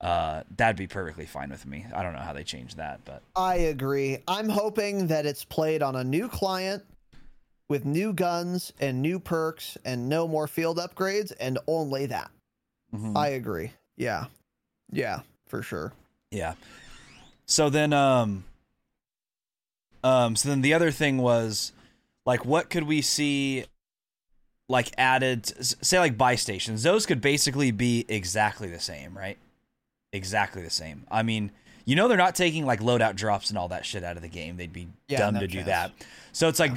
[0.00, 1.86] uh, that'd be perfectly fine with me.
[1.94, 4.18] I don't know how they changed that, but I agree.
[4.26, 6.82] I'm hoping that it's played on a new client
[7.72, 12.30] with new guns and new perks and no more field upgrades and only that.
[12.94, 13.16] Mhm.
[13.16, 13.72] I agree.
[13.96, 14.26] Yeah.
[14.90, 15.94] Yeah, for sure.
[16.30, 16.52] Yeah.
[17.46, 18.44] So then um
[20.04, 21.72] um so then the other thing was
[22.26, 23.64] like what could we see
[24.68, 25.46] like added
[25.82, 26.82] say like buy stations.
[26.82, 29.38] Those could basically be exactly the same, right?
[30.12, 31.06] Exactly the same.
[31.10, 31.52] I mean,
[31.86, 34.28] you know they're not taking like loadout drops and all that shit out of the
[34.28, 34.58] game.
[34.58, 35.92] They'd be Yeah, dumb no to do that.
[36.32, 36.72] So it's like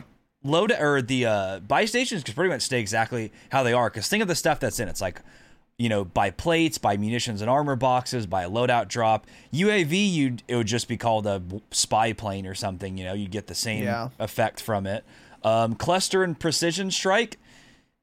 [0.45, 4.07] load or the uh buy stations could pretty much stay exactly how they are cuz
[4.07, 4.87] think of the stuff that's in.
[4.87, 5.21] It's like
[5.77, 9.27] you know, buy plates, buy munitions and armor boxes, buy a loadout drop.
[9.51, 11.41] UAV, you it would just be called a
[11.71, 12.97] spy plane or something.
[12.97, 14.09] You know, you get the same Yeah.
[14.17, 15.03] effect from it.
[15.43, 17.37] Um, cluster and precision strike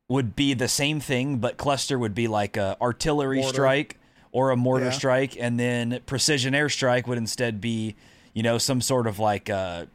[0.08, 3.54] would be the same thing, but cluster would be like a artillery Mortar.
[3.54, 3.98] strike
[4.32, 4.90] or a mortar Yeah.
[4.90, 7.94] strike, and then precision airstrike would instead be,
[8.34, 9.86] you know, some sort of like uh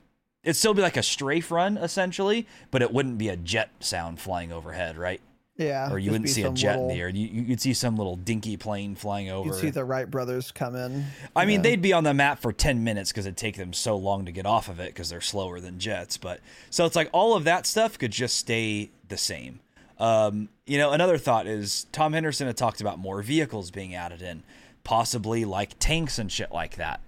[0.48, 4.20] it'd still be like a strafe run essentially, but it wouldn't be a jet sound
[4.20, 5.20] flying overhead, right?
[5.58, 5.92] Yeah.
[5.92, 7.10] or you wouldn't see a jet in the air.
[7.10, 9.50] You, you- you'd see some little dinky plane flying over.
[9.50, 11.06] You'd see the Wright brothers come in.
[11.36, 13.98] I mean, they'd be on the map for 10 minutes because it'd take them so
[13.98, 16.16] long to get off of it because they're slower than jets.
[16.18, 19.60] But so it's like all of that stuff could just stay the same.
[19.98, 24.22] Um, you know, another thought is Tom Henderson had talked about more vehicles being added
[24.22, 24.44] in,
[24.84, 27.00] possibly like tanks and shit like that.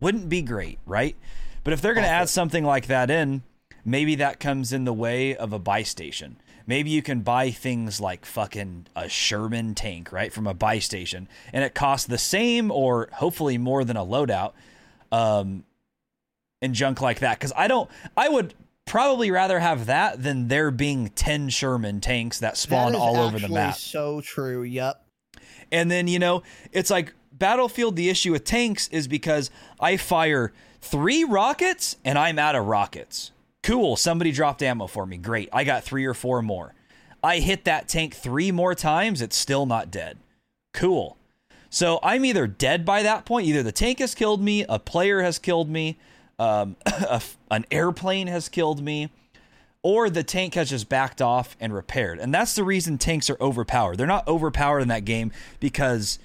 [0.00, 1.14] Wouldn't be great, right?
[1.68, 3.42] But if they're going to add something like that in,
[3.84, 6.38] maybe that comes in the way of a buy station.
[6.66, 11.28] Maybe you can buy things like fucking a Sherman tank, right, from a buy station,
[11.52, 14.52] and it costs the same or hopefully more than a loadout,
[15.12, 15.64] um,
[16.62, 17.38] and junk like that.
[17.38, 18.54] Because I don't, I would
[18.86, 23.38] probably rather have that than there being ten Sherman tanks that spawn That all over
[23.38, 23.74] the map.
[23.74, 24.62] So true.
[24.62, 25.04] Yep.
[25.70, 30.54] And then, you know, it's like Battlefield, the issue with tanks is because I fire
[30.90, 33.32] three rockets and I'm out of rockets.
[33.62, 33.96] Cool.
[33.96, 35.16] Somebody dropped ammo for me.
[35.16, 35.48] Great.
[35.52, 36.74] I got three or four more.
[37.22, 39.20] I hit that tank three more times.
[39.20, 40.18] It's still not dead.
[40.72, 41.16] Cool.
[41.70, 45.20] So I'm either dead by that point, either the tank has killed me, a player
[45.20, 45.98] has killed me,
[46.38, 47.20] um, a,
[47.50, 49.10] an airplane has killed me,
[49.82, 52.18] or the tank has just backed off and repaired.
[52.18, 53.96] And that's the reason tanks are overpowered.
[53.98, 55.30] They're not overpowered in that game
[55.60, 56.18] because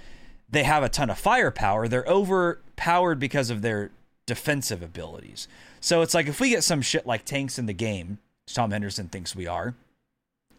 [0.49, 1.87] they have a ton of firepower.
[1.87, 3.91] They're overpowered because of their
[4.25, 5.47] defensive abilities.
[5.79, 9.07] So it's like if we get some shit like tanks in the game, Tom Henderson
[9.07, 9.75] thinks we are,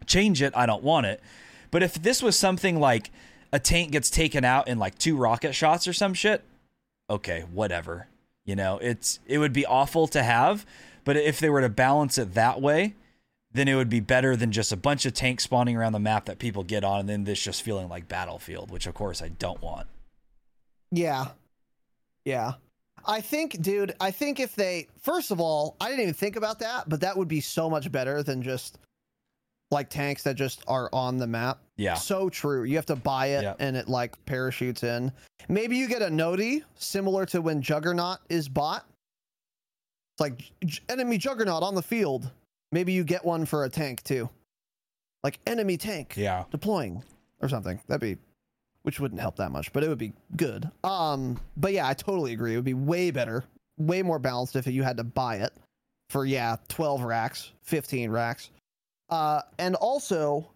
[0.05, 0.53] change it.
[0.55, 1.21] I don't want it.
[1.71, 3.11] But if this was something like
[3.51, 6.43] a tank gets taken out in like two rocket shots or some shit,
[7.09, 8.07] okay, whatever.
[8.45, 10.65] You know, it's it would be awful to have,
[11.03, 12.93] but if they were to balance it that way,
[13.51, 16.25] then it would be better than just a bunch of tanks spawning around the map
[16.25, 19.29] that people get on and then this just feeling like battlefield, which of course I
[19.29, 19.87] don't want.
[20.91, 21.29] Yeah.
[22.25, 22.53] Yeah.
[23.07, 26.59] I think, dude, I think if they, first of all, I didn't even think about
[26.59, 28.79] that, but that would be so much better than just
[29.71, 31.59] like tanks that just are on the map.
[31.77, 31.95] Yeah.
[31.95, 32.63] So true.
[32.63, 35.11] You have to buy it and it like parachutes in.
[35.49, 38.85] Maybe you get a noti similar to when Juggernaut is bought.
[40.13, 42.31] It's like "J- enemy Juggernaut on the field.
[42.71, 44.29] Maybe you get one for a tank too.
[45.23, 46.45] Like enemy tank Yeah.
[46.51, 47.03] deploying
[47.41, 47.79] or something.
[47.87, 48.17] That'd be
[48.85, 50.69] which wouldn't help that much, but it would be good.
[50.83, 52.53] Um, but yeah, I totally agree.
[52.53, 53.43] It would be way better,
[53.79, 55.51] way more balanced if you had to buy it
[56.11, 58.51] for yeah, 12 racks, 15 racks.
[59.09, 60.47] Uh, and also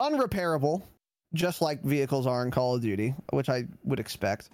[0.00, 0.82] unrepairable,
[1.34, 4.48] just like vehicles are in Call of Duty, which I would expect.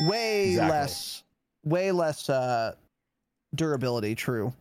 [0.00, 0.70] Way Exactly.
[0.70, 1.22] less
[1.64, 2.72] way less uh
[3.54, 4.54] durability, true.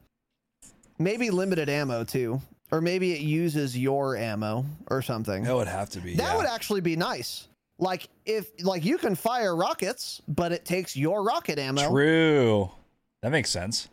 [0.98, 2.42] Maybe limited ammo too.
[2.72, 5.44] Or maybe it uses your ammo or something.
[5.44, 6.16] That would have to be.
[6.16, 6.38] That yeah.
[6.38, 7.48] would actually be nice.
[7.80, 11.90] Like if like you can fire rockets, but it takes your rocket ammo.
[11.90, 12.70] True.
[13.22, 13.90] That makes sense.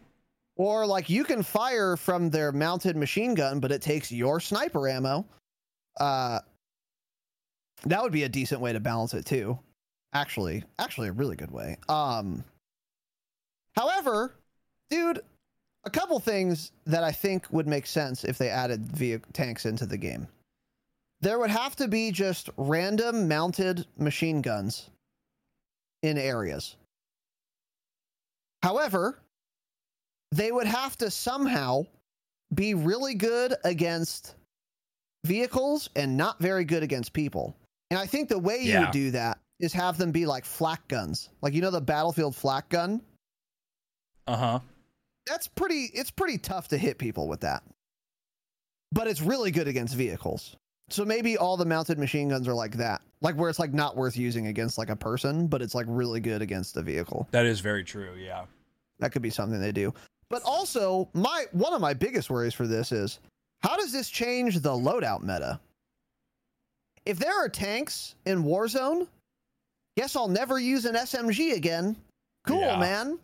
[0.56, 4.88] Or like you can fire from their mounted machine gun, but it takes your sniper
[4.88, 5.24] ammo.
[5.98, 6.40] Uh
[7.84, 9.58] that would be a decent way to balance it too.
[10.12, 11.76] Actually, actually a really good way.
[11.88, 12.44] Um
[13.76, 14.34] However,
[14.90, 15.20] dude,
[15.86, 19.86] a couple things that I think would make sense if they added vehi- tanks into
[19.86, 20.26] the game.
[21.20, 24.90] There would have to be just random mounted machine guns
[26.02, 26.76] in areas.
[28.62, 29.18] However,
[30.32, 31.86] they would have to somehow
[32.54, 34.34] be really good against
[35.24, 37.56] vehicles and not very good against people.
[37.90, 38.80] And I think the way you Yeah.
[38.80, 41.30] would do that is have them be like flak guns.
[41.42, 43.00] Like you know the battlefield flak gun?
[44.26, 44.60] Uh huh.
[45.26, 47.62] That's pretty it's pretty tough to hit people with that.
[48.92, 50.56] But it's really good against vehicles.
[50.88, 53.96] So maybe all the mounted machine guns are like that, like where it's like not
[53.96, 57.26] worth using against like a person, but it's like really good against a vehicle.
[57.32, 58.14] That is very true.
[58.16, 58.44] Yeah.
[59.00, 59.92] That could be something they do.
[60.28, 63.18] But also, my one of my biggest worries for this is
[63.62, 65.58] how does this change the loadout meta?
[67.04, 69.06] If there are tanks in Warzone,
[69.96, 71.96] guess I'll never use an SMG again.
[72.46, 72.78] Cool, Yeah.
[72.78, 73.18] man.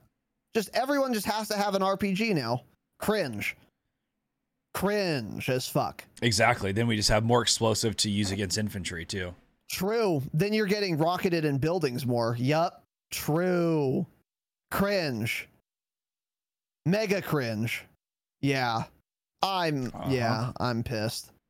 [0.55, 2.63] Just everyone just has to have an RPG now.
[2.99, 3.57] Cringe.
[4.75, 6.05] Cringe as fuck.
[6.23, 6.73] Exactly.
[6.73, 9.35] Then we just have more explosive to use against infantry too.
[9.71, 10.23] True.
[10.35, 12.37] Then you're getting rocketed in buildings more.
[12.39, 12.85] Yup.
[13.11, 14.07] True.
[14.71, 15.49] Cringe.
[16.87, 17.85] Mega cringe.
[18.41, 18.85] Yeah.
[19.43, 20.09] I'm uh-huh.
[20.09, 21.33] yeah, I'm pissed.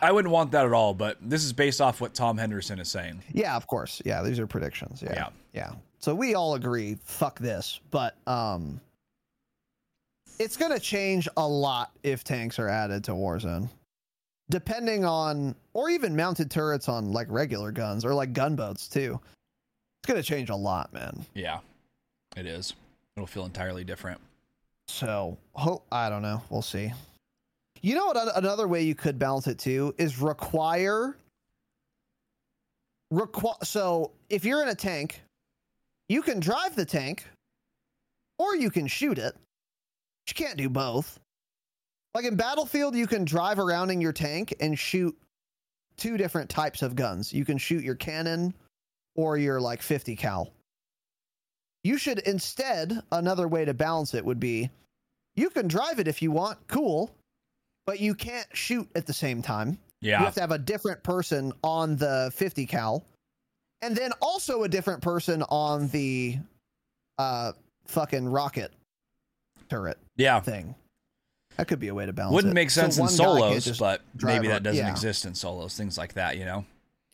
[0.00, 2.88] I wouldn't want that at all, but this is based off what Tom Henderson is
[2.88, 3.22] saying.
[3.32, 4.00] Yeah, of course.
[4.04, 5.02] Yeah, these are predictions.
[5.02, 5.12] Yeah.
[5.14, 5.28] Yeah.
[5.52, 5.72] Yeah.
[6.00, 7.80] So we all agree, fuck this.
[7.90, 8.80] But um
[10.38, 13.68] it's gonna change a lot if tanks are added to Warzone.
[14.50, 19.20] Depending on or even mounted turrets on like regular guns or like gunboats too.
[20.00, 21.24] It's gonna change a lot, man.
[21.34, 21.58] Yeah,
[22.36, 22.74] it is.
[23.16, 24.20] It'll feel entirely different.
[24.86, 26.40] So, hope I don't know.
[26.48, 26.92] We'll see.
[27.82, 28.36] You know what?
[28.36, 31.16] Another way you could balance it too is require.
[33.12, 35.20] Requ- so, if you're in a tank,
[36.08, 37.26] you can drive the tank,
[38.38, 39.34] or you can shoot it.
[40.28, 41.18] You can't do both.
[42.14, 45.16] Like in Battlefield, you can drive around in your tank and shoot
[45.96, 47.32] two different types of guns.
[47.32, 48.54] You can shoot your cannon
[49.14, 50.52] or your like 50 cal.
[51.84, 54.70] You should instead, another way to balance it would be
[55.36, 57.14] you can drive it if you want, cool,
[57.86, 59.78] but you can't shoot at the same time.
[60.00, 60.18] Yeah.
[60.18, 63.04] You have to have a different person on the 50 cal
[63.82, 66.38] and then also a different person on the
[67.18, 67.52] uh
[67.86, 68.72] fucking rocket
[69.68, 70.40] turret Yeah.
[70.40, 70.74] thing.
[71.56, 72.34] That could be a way to balance it.
[72.36, 72.54] Wouldn't it.
[72.54, 74.90] make So sense in one solos, but maybe that doesn't yeah.
[74.90, 75.76] exist in solos.
[75.76, 76.64] Things like that, you know.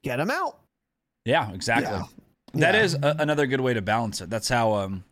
[0.03, 0.59] Get them out.
[1.25, 1.91] Yeah, exactly.
[1.93, 2.05] Yeah.
[2.61, 2.83] That Yeah.
[2.83, 4.29] is a, another good way to balance it.
[4.31, 5.05] That's how um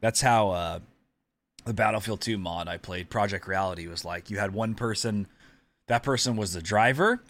[0.00, 0.78] that's how uh
[1.64, 5.26] the Battlefield 2 mod I played Project Reality was like you had one person
[5.86, 7.22] that person was the driver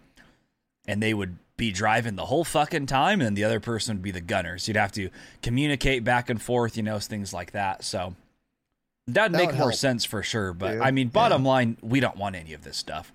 [0.86, 4.10] and they would be driving the whole fucking time and the other person would be
[4.10, 4.58] the gunner.
[4.58, 5.08] So you'd have to
[5.42, 7.84] communicate back and forth, you know, things like that.
[7.84, 8.14] So
[9.06, 10.80] that'd That make more help, sense for sure, but dude.
[10.82, 13.12] I mean bottom line, we don't want any of this stuff.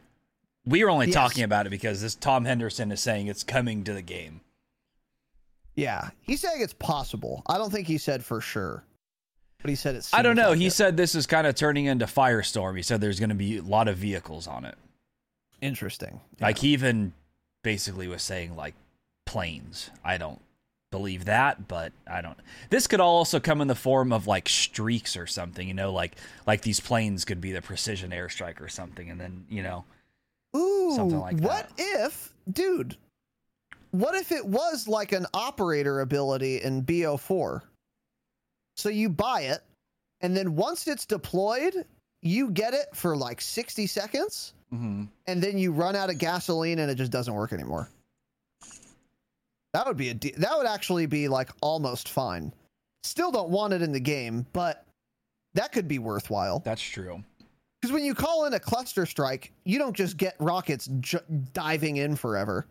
[0.65, 1.15] We are only Yes.
[1.15, 4.41] talking about it because this Tom Henderson is saying it's coming to the game.
[5.75, 6.09] Yeah.
[6.21, 7.41] He's saying it's possible.
[7.47, 8.83] I don't think he said for sure.
[9.61, 10.53] But he said it's I don't know.
[10.53, 12.77] He said this is kind of turning into Firestorm.
[12.77, 14.75] He said there's going to be a lot of vehicles on it.
[15.61, 16.21] interesting.
[16.39, 17.11] Like he even
[17.63, 18.75] basically was saying like
[19.25, 19.89] planes.
[20.03, 20.41] I don't
[20.91, 22.37] believe that, but I don't.
[22.69, 25.67] This could also come in the form of like streaks or something.
[25.67, 26.15] You know, like
[26.45, 29.85] like these planes could be the precision airstrike or something, and then you know,
[30.55, 32.97] Ooh, Something like what if, dude?
[33.91, 37.61] What if it was like an operator ability in BO4?
[38.77, 39.61] So you buy it,
[40.21, 41.85] and then once it's deployed,
[42.21, 45.05] you get it for like 60 seconds, mm-hmm.
[45.27, 47.89] and then you run out of gasoline and it just doesn't work anymore.
[49.73, 52.51] That would be a de- that would actually be like almost fine.
[53.03, 54.85] Still don't want it in the game, but
[55.53, 56.59] that could be worthwhile.
[56.59, 57.23] that's true.
[57.81, 61.19] Because when you call in a cluster strike, you don't just get rockets j-
[61.53, 62.67] diving in forever.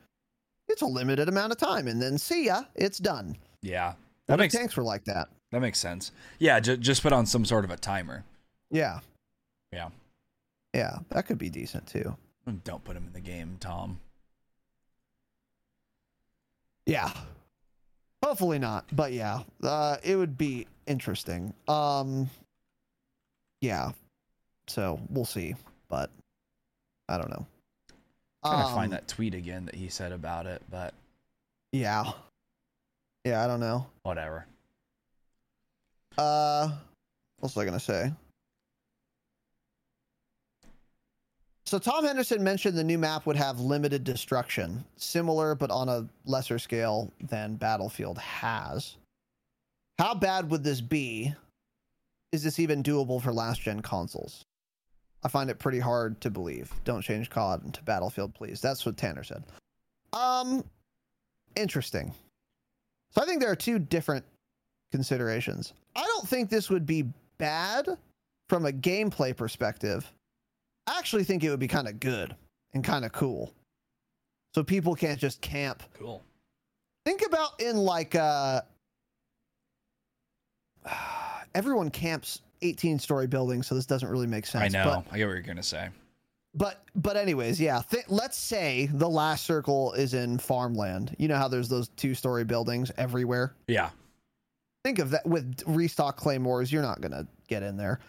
[0.68, 3.36] It's a limited amount of time, and then see ya, it's done.
[3.62, 3.94] Yeah,
[4.26, 5.28] that makes tanks were like that.
[5.50, 6.12] that makes sense.
[6.38, 8.24] Yeah, ju- just put on some sort of a timer.
[8.70, 9.00] Yeah,
[9.72, 9.88] Yeah,
[10.74, 12.16] yeah, that could be decent too.
[12.64, 14.00] don't put him in the game, Tom.
[16.86, 17.12] Yeah,
[18.24, 21.52] hopefully not, but yeah, uh, it would be interesting.
[21.68, 22.30] Um,
[23.60, 23.90] yeah,
[24.68, 25.54] so we'll see,
[25.88, 26.10] but
[27.08, 27.46] I don't know.
[28.44, 30.94] trying to Um, find that tweet again that he said about it, but
[31.72, 32.12] Yeah,
[33.24, 33.86] yeah, I don't know.
[34.04, 34.46] whatever.
[36.16, 36.68] Uh,
[37.38, 38.12] what was I gonna say?
[41.68, 46.08] So Tom Henderson mentioned the new map would have limited destruction, similar but on a
[46.24, 48.96] lesser scale than Battlefield has.
[49.98, 51.34] How bad would this be?
[52.32, 54.46] Is this even doable for last gen consoles?
[55.22, 56.72] I find it pretty hard to believe.
[56.84, 58.62] Don't change COD to Battlefield, please.
[58.62, 59.44] That's what Tanner said.
[60.14, 60.64] Um,
[61.54, 62.14] interesting.
[63.10, 64.24] So I think there are two different
[64.90, 65.74] considerations.
[65.94, 67.04] I don't think this would be
[67.36, 67.90] bad
[68.48, 70.10] from a gameplay perspective.
[70.88, 72.34] I actually think it would be kind of good
[72.72, 73.52] and kind of cool.
[74.54, 75.82] So people can't just camp.
[75.98, 76.22] Cool.
[77.04, 78.62] Think about in like uh
[81.54, 84.74] everyone camps 18 story buildings, so this doesn't really make sense.
[84.74, 85.04] I know.
[85.04, 85.88] But I get what you're gonna say.
[86.54, 87.82] but but anyways, yeah.
[87.90, 91.14] Th- let's say the last circle is in farmland.
[91.18, 93.54] You know how there's those two story buildings everywhere.
[93.66, 93.90] Yeah.
[94.84, 96.72] Think of that with restock claymores.
[96.72, 98.00] You're not gonna get in there.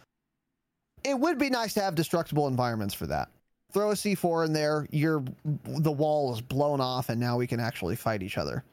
[1.03, 3.29] It would be nice to have destructible environments for that.
[3.71, 4.87] Throw a C4 in there.
[4.91, 5.23] Your
[5.63, 8.63] the wall is blown off, and now we can actually fight each other.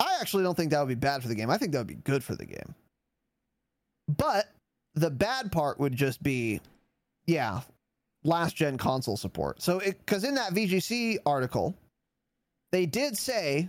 [0.00, 1.50] I actually don't think that would be bad for the game.
[1.50, 2.74] I think that would be good for the game.
[4.16, 4.46] But
[4.94, 6.60] the bad part would just be,
[7.26, 7.60] yeah,
[8.24, 9.62] last gen console support.
[9.62, 11.76] So, because in that VGC article,
[12.72, 13.68] they did say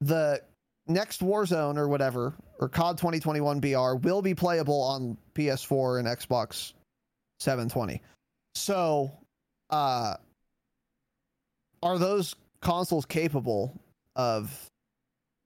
[0.00, 0.42] the
[0.86, 6.72] next Warzone or whatever, or COD 2021 BR will be playable on PS4 and Xbox
[7.40, 8.00] 720.
[8.54, 9.10] So,
[9.70, 10.14] uh,
[11.82, 13.80] are those consoles capable
[14.16, 14.70] of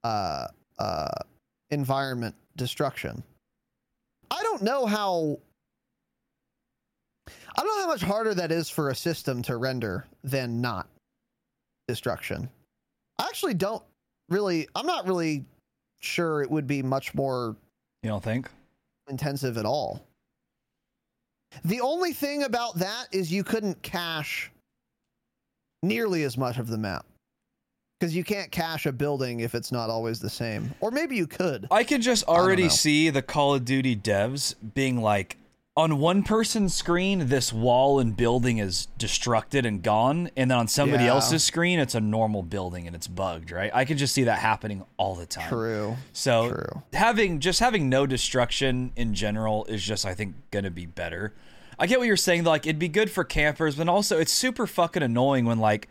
[0.04, 0.48] uh,
[0.78, 1.10] uh,
[1.70, 3.22] environment destruction?
[4.30, 5.38] I don't know how.
[7.28, 10.88] I don't know how much harder that is for a system to render than not
[11.88, 12.50] destruction.
[13.18, 13.82] I actually don't
[14.28, 14.68] really.
[14.74, 15.44] I'm not really
[15.98, 17.56] sure it would be much more.
[18.02, 18.48] You don't think?
[19.08, 20.02] Intensive at all.
[21.64, 24.50] The only thing about that is you couldn't cache
[25.82, 27.06] nearly as much of the map
[27.98, 30.74] because you can't cache a building if it's not always the same.
[30.80, 31.66] Or maybe you could.
[31.70, 35.38] I can just already see the Call of Duty devs being like,
[35.76, 40.68] on one person's screen, this wall and building is destructed and gone, and then on
[40.68, 41.10] somebody Yeah.
[41.10, 43.50] else's screen, it's a normal building and it's bugged.
[43.50, 43.70] Right?
[43.74, 45.48] I can just see that happening all the time.
[45.50, 45.96] True.
[46.14, 46.82] So True.
[46.94, 51.34] having just having no destruction in general is just I think gonna be better.
[51.78, 54.32] I get what you're saying though, like it'd be good for campers, but also it's
[54.32, 55.88] super fucking annoying when like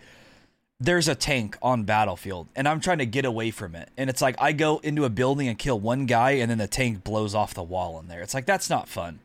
[0.80, 3.90] there's a tank on battlefield and I'm trying to get away from it.
[3.98, 6.68] And it's like I go into a building and kill one guy and then the
[6.68, 8.22] tank blows off the wall in there.
[8.24, 9.20] It's like that's not fun.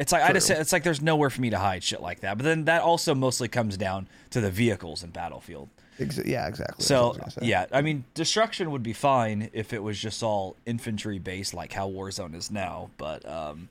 [0.00, 0.56] It's like I just True.
[0.56, 2.38] it's like there's nowhere for me to hide shit like that.
[2.38, 5.68] But then that also mostly comes down to the vehicles in battlefield.
[5.98, 6.82] Ex- yeah, exactly.
[6.82, 7.40] So I was gonna say.
[7.46, 11.74] yeah, I mean, destruction would be fine if it was just all infantry based, like
[11.74, 12.88] how Warzone is now.
[12.96, 13.68] But um,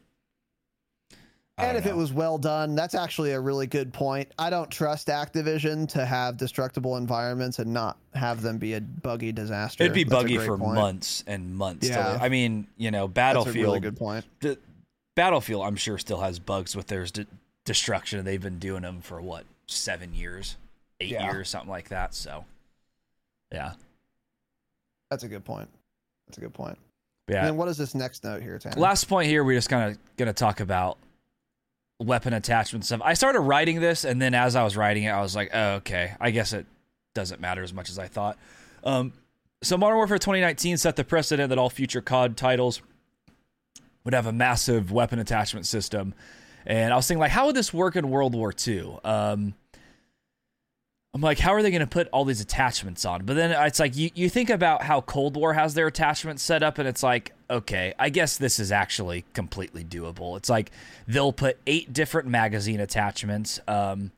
[1.58, 4.32] and if it was well done, that's actually a really good point.
[4.38, 9.32] I don't trust Activision to have destructible environments and not have them be a buggy
[9.32, 9.84] disaster.
[9.84, 10.76] it'd be That's buggy for point.
[10.76, 11.90] months and months.
[11.90, 12.18] Yeah.
[12.22, 13.56] I mean, you know, That's Battlefield.
[13.58, 14.26] a really good point.
[14.40, 14.58] d-
[15.20, 17.26] Battlefield, I'm sure, still has bugs with their d-
[17.66, 18.24] destruction.
[18.24, 20.56] They've been doing them for what seven years,
[21.02, 21.30] eight Yeah.
[21.30, 22.14] years, something like that.
[22.16, 22.46] So,
[23.52, 23.74] yeah,
[25.10, 25.68] That's a good point.
[26.28, 26.78] That's a good point.
[27.28, 27.40] yeah.
[27.40, 28.80] And then what is this next note here, Tanner?
[28.80, 30.98] Last point here, we're just kind of going to talk about
[32.00, 33.02] weapon attachment stuff.
[33.04, 35.72] I started writing this, and then as I was writing it, I was like, oh,
[35.76, 36.66] okay, I guess it
[37.14, 38.38] doesn't matter as much as I thought.
[38.86, 39.12] Um,
[39.64, 42.82] so, Modern Warfare 2019 set the precedent that all future COD titles
[44.10, 46.15] would have a massive weapon attachment system.
[46.65, 48.98] And I was thinking, like, how would this work in World War II?
[49.03, 49.53] Um,
[51.14, 53.26] I'm like, how are they going to put all these attachments on?
[53.26, 56.64] But then it's like, you, you think about how Cold War has their attachments set
[56.64, 60.38] up, and it's like, okay, I guess this is actually completely doable.
[60.38, 60.72] It's like
[61.07, 63.60] they'll put eight different magazine attachments.
[63.68, 64.11] Um,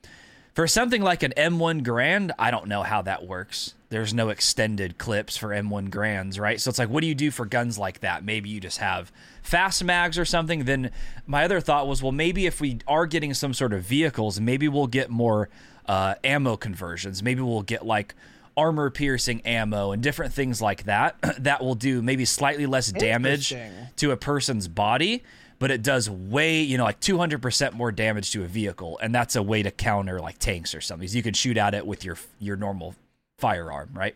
[0.53, 3.73] for something like an M1 Garand, I don't know how that works.
[3.89, 6.61] There's no extended clips for M1 Garands, right?
[6.61, 8.23] So it's like, what do you do for guns like that?
[8.23, 9.11] Maybe you just have
[9.41, 10.65] fast mags or something.
[10.65, 10.91] Then
[11.26, 14.68] my other thought was, well, maybe if we are getting some sort of vehicles, maybe
[14.68, 15.49] we'll get more
[15.85, 17.22] uh, ammo conversions.
[17.22, 18.15] Maybe we'll get like
[18.57, 23.55] armor piercing ammo and different things like that that will do maybe slightly less damage
[23.97, 25.23] to a person's body,
[25.59, 28.99] but it does way, you know, like 200% more damage to a vehicle.
[29.01, 31.07] And that's a way to counter like tanks or something.
[31.07, 32.95] So you can shoot at it with your your normal
[33.38, 34.15] firearm, right?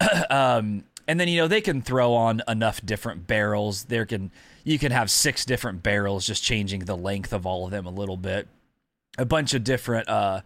[0.30, 3.84] um, and then you know they can throw on enough different barrels.
[3.84, 4.30] There can
[4.64, 7.90] you can have six different barrels, just changing the length of all of them a
[7.90, 8.48] little bit.
[9.18, 10.42] A bunch of different uh,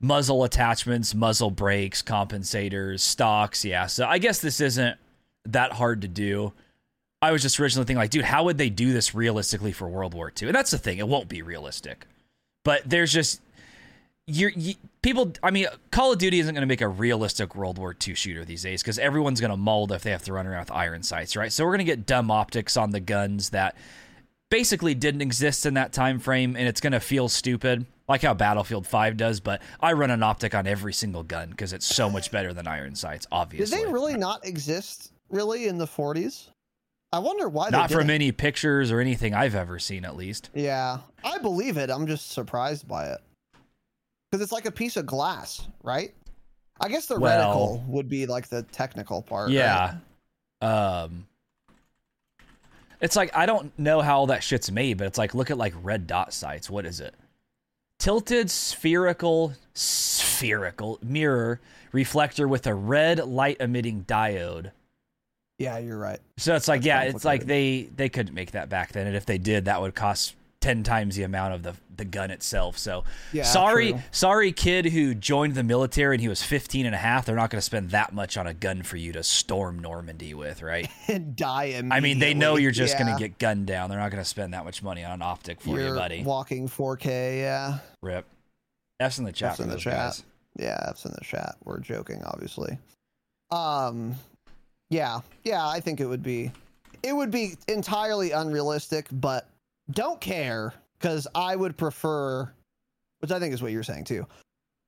[0.00, 3.64] muzzle attachments, muzzle brakes, compensators, stocks.
[3.64, 4.96] Yeah, so I guess this isn't
[5.46, 6.52] that hard to do.
[7.20, 10.14] I was just originally thinking, like, dude, how would they do this realistically for World
[10.14, 10.48] War II?
[10.48, 12.06] And that's the thing; it won't be realistic.
[12.62, 13.40] But there's just
[14.26, 14.74] you're you,
[15.06, 15.32] people.
[15.40, 18.44] I mean, Call of Duty isn't going to make a realistic World War II shooter
[18.44, 21.04] these days because everyone's going to mold if they have to run around with iron
[21.04, 21.52] sights, right?
[21.52, 23.76] So we're going to get dumb optics on the guns that
[24.50, 28.34] basically didn't exist in that time frame, and it's going to feel stupid, like how
[28.34, 29.38] Battlefield Five does.
[29.38, 32.66] But I run an optic on every single gun because it's so much better than
[32.66, 33.28] iron sights.
[33.30, 36.48] Obviously did they really not exist really in the 40s?
[37.12, 37.70] I wonder why.
[37.70, 40.50] not from any pictures or anything I've ever seen, at least.
[40.52, 41.90] Yeah, I believe it.
[41.90, 43.20] I'm just surprised by it
[44.30, 46.14] because it's like a piece of glass, right?
[46.80, 49.50] I guess the Well- reticle would be like the technical part.
[49.50, 49.96] Yeah.
[50.60, 51.26] Um
[53.00, 55.58] it's like I don't know how all that shit's made, but it's like look at
[55.58, 56.68] like red dot sights.
[56.70, 57.14] What is it?
[57.98, 61.58] tilted spherical spherical mirror
[61.92, 64.70] reflector with a red light emitting diode.
[65.58, 66.20] Yeah, you're right.
[66.36, 69.16] So it's like, That's yeah, it's like they they couldn't make that back then, and
[69.16, 72.76] if they did, that would cost ten times the amount of the the gun itself.
[72.76, 74.02] So Yeah, sorry, true.
[74.10, 77.24] sorry, kid who joined the military and he was 15 and a half.
[77.24, 80.34] They're not going to spend that much on a gun for you to storm Normandy
[80.34, 80.90] with, right?
[81.08, 81.96] and die immediately.
[81.96, 83.88] I mean, they know you're just going to get gunned down.
[83.88, 86.22] They're not going to spend that much money on an optic for You're you, buddy.
[86.22, 87.38] walking 4K.
[87.40, 87.78] Yeah.
[88.02, 88.26] Rip.
[89.00, 89.92] F's in the chat F's in the chat.
[89.94, 90.24] guys.
[90.58, 91.56] Yeah, F's in the chat.
[91.64, 92.78] We're joking, obviously.
[93.50, 94.14] Um,
[94.90, 95.66] yeah, yeah.
[95.66, 96.50] I think it would be,
[97.02, 99.48] it would be entirely unrealistic, but
[99.90, 102.50] don't care because I would prefer,
[103.20, 104.26] which I think is what you're saying too.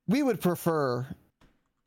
[0.06, 1.06] We would prefer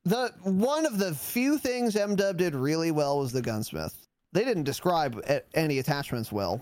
[0.05, 4.07] the one of the few things MW did really well was the gunsmith.
[4.33, 5.23] They didn't describe
[5.53, 6.61] any attachments well,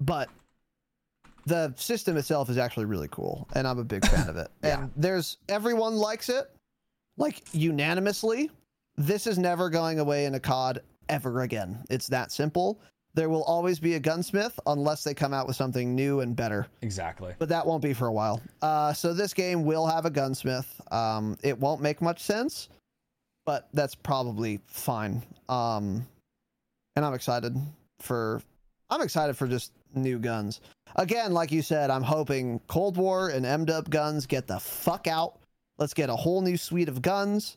[0.00, 0.28] but
[1.46, 4.48] the system itself is actually really cool, and I'm a big fan of it.
[4.62, 6.50] And there's everyone likes it,
[7.16, 8.50] like unanimously.
[8.96, 11.84] This is never going away in a COD ever again.
[11.90, 12.80] It's that simple.
[13.14, 16.66] There will always be a gunsmith unless they come out with something new and better.
[16.82, 17.34] Exactly.
[17.38, 18.40] But that won't be for a while.
[18.62, 20.80] Uh, so this game will have a gunsmith.
[20.92, 22.68] Um, it won't make much sense,
[23.46, 25.22] but that's probably fine.
[25.48, 26.06] Um,
[26.94, 27.56] and I'm excited
[27.98, 28.42] for.
[28.90, 30.60] I'm excited for just new guns.
[30.96, 35.38] Again, like you said, I'm hoping Cold War and MW guns get the fuck out.
[35.78, 37.56] Let's get a whole new suite of guns,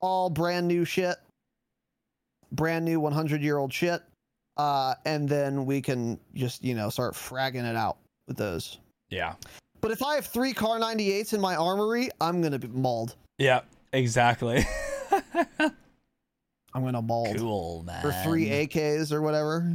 [0.00, 1.16] all brand new shit,
[2.52, 4.02] brand new 100 year old shit,
[4.56, 8.78] uh, and then we can just you know start fragging it out with those.
[9.10, 9.34] Yeah.
[9.80, 13.16] But if I have three Kar 98s in my armory, I'm gonna be mauled.
[13.38, 13.62] Yeah,
[13.92, 14.64] exactly.
[16.74, 17.36] I'm gonna mauled.
[17.36, 18.06] Cool, man.
[18.06, 19.74] Or three AKs or whatever.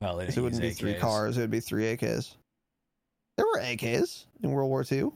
[0.00, 1.36] Well, they It wouldn't be use three cars.
[1.36, 2.34] It would be three AKs.
[3.36, 5.10] There were AKs in World War II,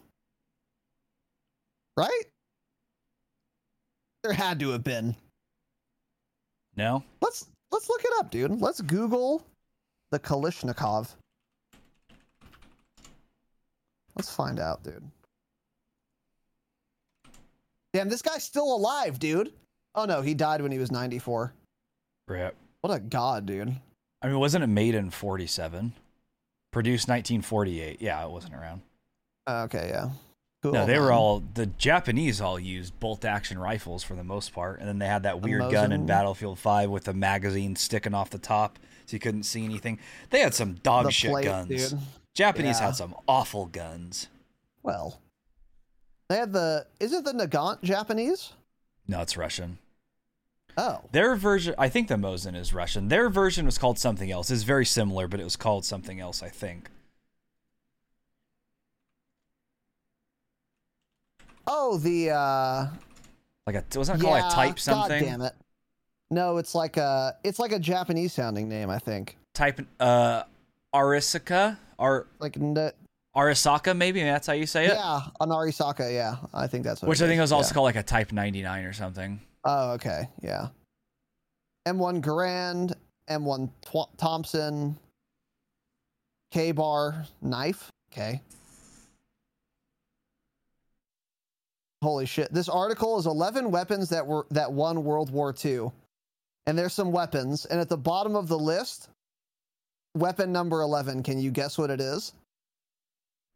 [1.96, 2.24] right?
[4.24, 5.14] There had to have been.
[6.74, 7.04] No?
[7.20, 8.60] Let's let's look it up, dude.
[8.60, 9.44] Let's Google
[10.10, 11.14] the Kalashnikov.
[14.16, 15.04] Let's find out, dude.
[17.92, 19.52] Damn, this guy's still alive, dude.
[19.94, 21.52] Oh no, he died when he was 94.
[22.26, 22.56] Rip.
[22.80, 23.74] What a god, dude.
[24.20, 25.92] I mean, wasn't it made in 47?
[26.72, 28.00] Produced 1948.
[28.02, 28.82] Yeah, it wasn't around.
[29.46, 30.10] Uh, Okay, yeah.
[30.62, 34.52] Cool, no, they were all the Japanese all used bolt action rifles for the most
[34.52, 38.12] part, and then they had that weird gun in Battlefield 5 with the magazine sticking
[38.12, 39.98] off the top so you couldn't see anything.
[40.30, 41.68] They had some dog The shit plate, guns.
[41.90, 42.00] dude.
[42.34, 42.86] Japanese Yeah.
[42.86, 44.26] had some awful guns.
[44.82, 45.20] Well,
[46.28, 46.86] they had the.
[46.98, 48.52] Isn't the Nagant Japanese?
[49.06, 49.78] No, it's Russian.
[50.76, 53.08] Oh, Their version, I think the Mosin is Russian.
[53.08, 54.48] Their version was called something else.
[54.50, 56.88] It's very similar, but it was called something else, I think.
[61.68, 62.30] Oh, the.
[62.30, 62.86] uh
[63.66, 65.20] Like a wasn't it called yeah, a type something?
[65.20, 65.52] God damn it!
[66.30, 67.36] No, it's like a.
[67.44, 69.36] It's like a Japanese sounding name, I think.
[69.54, 70.42] Type uh
[70.94, 72.92] Arisaka or Like n-
[73.36, 74.94] Arisaka, maybe that's how you say it.
[74.94, 76.12] yeah, an Arisaka.
[76.12, 77.08] Yeah, I think that's what.
[77.08, 77.74] Which I think was also yeah.
[77.74, 79.40] called like a Type 99 or something.
[79.64, 80.68] Oh, okay, yeah.
[81.86, 82.94] M1 Garand,
[83.28, 84.98] M1 Tw- Thompson,
[86.52, 87.90] KA-BAR knife.
[88.12, 88.40] Okay.
[92.02, 92.52] Holy shit!
[92.52, 95.90] This article is 11 weapons that were that won World War II,
[96.66, 97.64] and there's some weapons.
[97.64, 99.08] And at the bottom of the list,
[100.14, 101.22] weapon number 11.
[101.24, 102.32] Can you guess what it is?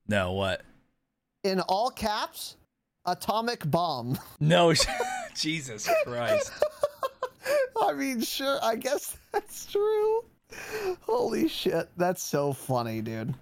[0.09, 0.63] No, what?
[1.45, 2.57] In all caps,
[3.05, 4.19] atomic bomb.
[4.41, 4.75] No,
[5.37, 6.53] Jesus Christ.
[7.83, 10.25] I mean, sure, I guess that's true.
[11.03, 13.35] Holy shit, that's so funny, dude.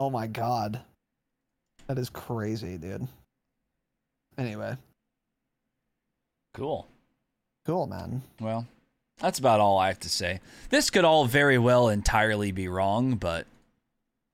[0.00, 0.80] Oh my god.
[1.86, 3.06] That is crazy, dude.
[4.38, 4.76] Anyway,
[6.54, 6.86] Cool.
[7.64, 8.22] cool, man.
[8.40, 8.66] Well,
[9.18, 10.40] that's about all I have to say.
[10.70, 13.46] This could all very well entirely be wrong, but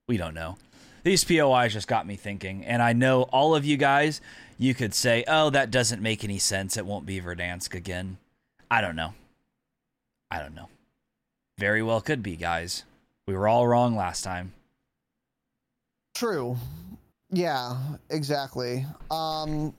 [0.07, 0.57] we don't know.
[1.03, 4.19] These POIs just got me thinking, and I know all of you guys,
[4.57, 6.75] you could say, oh, that doesn't make any sense.
[6.75, 8.17] It won't be Verdansk again.
[8.69, 9.13] I don't know.
[10.29, 10.67] I don't know.
[11.57, 12.83] Very well could be, guys.
[13.27, 14.53] We were all wrong last time.
[16.15, 16.57] True.
[17.31, 17.77] Yeah,
[18.09, 18.85] exactly.
[19.09, 19.73] Um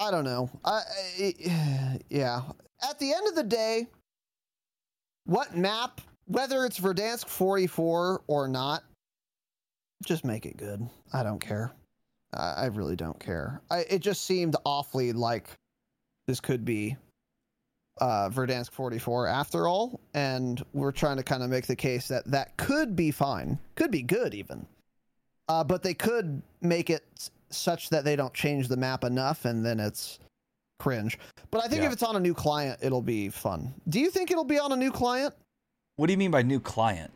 [0.00, 0.50] I don't know.
[0.64, 0.80] I,
[1.20, 2.40] I yeah.
[2.88, 3.86] At the end of the day,
[5.26, 8.82] what map, whether it's Verdansk 44 or not,
[10.04, 10.88] just make it good.
[11.12, 11.72] I don't care.
[12.32, 13.60] I, I really don't care.
[13.70, 15.50] It just seemed awfully like
[16.26, 16.96] this could be
[18.00, 22.24] uh, Verdansk 44 after all, and we're trying to kind of make the case that
[22.26, 24.66] that could be fine, could be good even.
[25.48, 29.64] Uh, but they could make it such that they don't change the map enough, and
[29.64, 30.18] then it's
[30.78, 31.18] cringe.
[31.50, 31.88] But I think Yeah.
[31.88, 33.74] if it's on a new client, it'll be fun.
[33.88, 35.34] Do you think it'll be on a new client?
[35.96, 37.12] What do you mean by new client?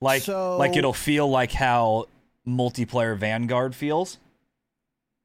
[0.00, 2.06] Like So- like it'll feel like how
[2.46, 4.18] multiplayer Vanguard feels?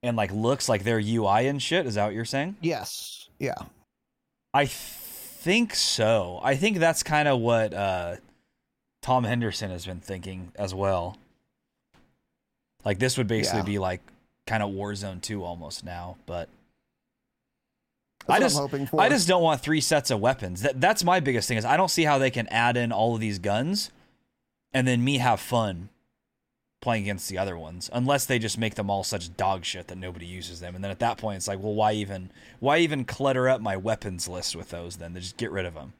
[0.01, 2.57] And like looks like their UI and shit, is that what you're saying?
[2.61, 3.29] Yes.
[3.39, 3.55] Yeah.
[4.53, 6.39] I think so.
[6.43, 8.17] I think that's kind of what uh,
[9.01, 11.17] Tom Henderson has been thinking as well.
[12.85, 13.65] Like this would basically Yeah.
[13.65, 14.01] be like
[14.47, 16.49] kind of Warzone 2 almost now, but
[18.27, 19.01] That's I just I'm hoping for.
[19.01, 20.61] I just don't want three sets of weapons.
[20.61, 23.15] That that's my biggest thing is I don't see how they can add in all
[23.15, 23.91] of these guns
[24.73, 25.89] and then me have fun
[26.81, 29.97] playing against the other ones unless they just make them all such dog shit that
[29.97, 32.29] nobody uses them and then at that point it's like well why even
[32.59, 35.73] why even clutter up my weapons list with those then they just get rid of
[35.75, 35.93] them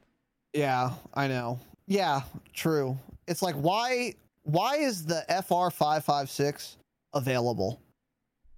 [0.54, 1.60] Yeah, I know.
[1.88, 2.24] Yeah,
[2.54, 2.98] true.
[3.28, 6.78] It's like why why is the FR five five six
[7.14, 7.82] available?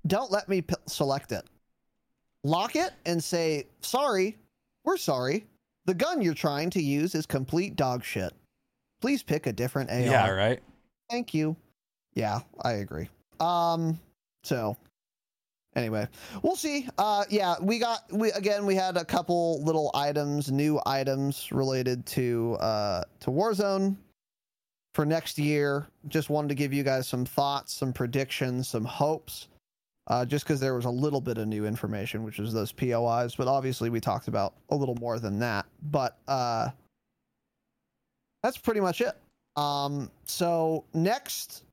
[0.08, 1.44] Don't let me p- select it.
[2.44, 4.38] Lock it and say sorry.
[4.84, 5.46] We're sorry.
[5.86, 8.34] The gun you're trying to use is complete dog shit.
[9.02, 10.00] Please pick a different AR.
[10.00, 10.60] yeah right
[11.10, 11.56] Thank you.
[12.16, 13.10] Yeah, I agree.
[13.40, 14.00] Um,
[14.44, 14.78] so
[15.76, 16.08] anyway,
[16.42, 16.88] we'll see.
[16.98, 22.06] Uh, yeah, we got we again we had a couple little items, new items related
[22.08, 23.98] to uh to Warzone
[24.96, 25.86] for next year.
[26.08, 29.50] Just wanted to give you guys some thoughts, some predictions, some hopes.
[30.08, 33.36] Uh, just because there was a little bit of new information, which was those POIs,
[33.36, 35.66] but obviously we talked about a little more than that.
[35.92, 36.70] But uh,
[38.44, 39.18] that's pretty much it.
[39.58, 41.64] Um, so next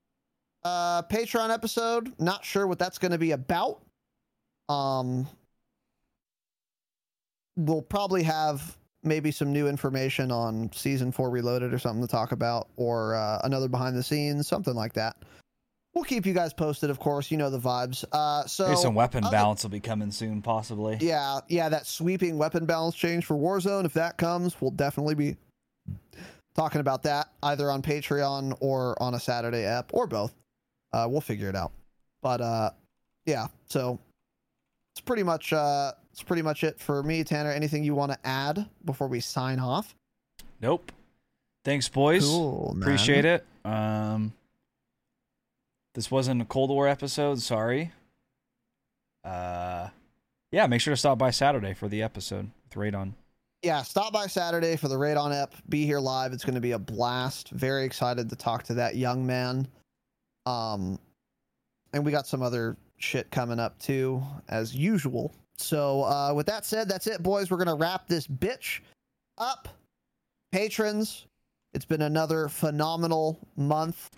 [0.64, 3.80] uh Patreon episode, not sure what that's going to be about.
[4.68, 5.26] Um
[7.56, 12.32] we'll probably have maybe some new information on season 4 reloaded or something to talk
[12.32, 15.16] about or uh, another behind the scenes, something like that.
[15.94, 17.30] We'll keep you guys posted, of course.
[17.30, 18.02] You know the vibes.
[18.12, 21.86] Uh, so Maybe some weapon other- balance will be coming soon possibly yeah, yeah, that
[21.86, 23.84] sweeping weapon balance change for Warzone.
[23.84, 25.36] If that comes, we'll definitely be
[26.54, 30.32] talking about that either on Patreon or on a Saturday app or both.
[30.94, 31.72] Uh, we'll figure it out.
[32.22, 32.70] But uh,
[33.26, 33.98] yeah, so
[34.94, 35.52] it's pretty much
[36.12, 37.50] it's pretty much it for me, Tanner.
[37.50, 39.94] Anything you want to add before we sign off?
[40.62, 40.92] nope
[41.64, 44.32] thanks boys Cool, appreciate it um
[45.94, 47.92] this wasn't a cold war episode sorry
[49.24, 49.88] uh
[50.52, 53.12] yeah make sure to stop by saturday for the episode with Razinon
[53.64, 55.54] yeah, stop by Saturday for the Razinon Ep.
[55.68, 56.32] Be here live.
[56.32, 57.50] It's going to be a blast.
[57.50, 59.68] Very excited to talk to that young man.
[60.46, 60.98] Um,
[61.92, 65.32] and we got some other shit coming up too, as usual.
[65.62, 67.50] So, uh, with that said, that's it, boys.
[67.50, 68.80] We're gonna wrap this bitch
[69.38, 69.68] up.
[70.50, 71.26] Patrons,
[71.72, 74.10] it's been another phenomenal month,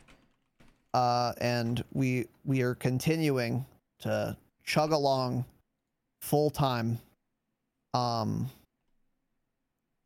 [0.95, 3.65] uh, and we we are continuing
[4.01, 5.45] to chug along
[6.21, 6.99] full time.
[7.93, 8.51] Um,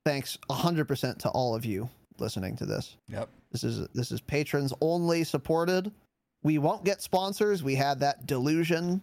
[0.05, 1.89] thanks 100% to all of you
[2.19, 2.97] listening to this.
[3.09, 3.29] Yep.
[3.53, 5.91] This is this is patrons only supported.
[6.43, 7.63] We won't get sponsors.
[7.63, 9.01] We had that delusion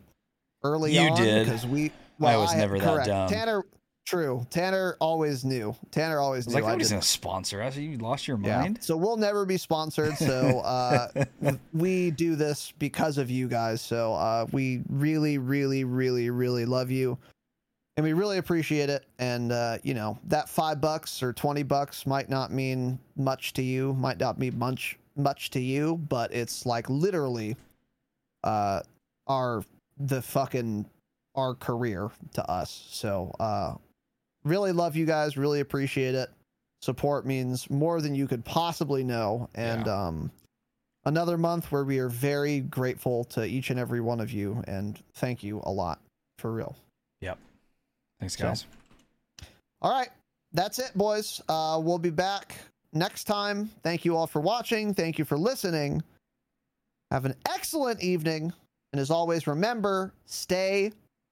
[0.64, 1.46] early You on did.
[1.46, 1.92] because we
[2.22, 3.08] I was never that correct.
[3.08, 3.30] dumb.
[3.30, 3.64] Tanner
[4.06, 4.46] true.
[4.52, 5.76] Tanner always knew.
[5.92, 6.56] Tanner always I knew.
[6.56, 8.62] like I nobody's gonna sponsor us you lost your Yeah.
[8.62, 10.16] mind So we'll never be sponsored.
[10.18, 11.08] So uh,
[11.74, 13.82] we do this because of you guys.
[13.82, 17.18] So uh, we really, really, really, really love you,
[17.98, 19.06] and we really appreciate it.
[19.18, 23.64] And uh, you know that five bucks or twenty bucks might not mean much to
[23.64, 27.56] you, might not mean much much to you, but it's like literally
[28.44, 28.82] uh,
[29.28, 29.64] our
[29.98, 30.86] the fucking
[31.36, 32.88] our career to us.
[32.92, 33.76] So uh,
[34.44, 35.38] really love you guys.
[35.38, 36.30] Really appreciate it.
[36.82, 39.50] Support means more than you could possibly know.
[39.56, 40.32] And um
[41.06, 45.02] another month where we are very grateful to each and every one of you and
[45.16, 46.00] thank you a lot
[46.40, 46.76] for real.
[47.22, 47.40] Yep.
[48.20, 48.66] Thanks So- guys.
[49.82, 50.10] all right.
[50.54, 51.42] That's it boys.
[51.50, 52.56] Uh we'll be back
[52.94, 53.70] next time.
[53.84, 54.94] Thank you all for watching.
[54.94, 56.04] Thank you for listening.
[57.12, 58.54] Have an excellent evening.
[58.94, 60.92] And as always remember stay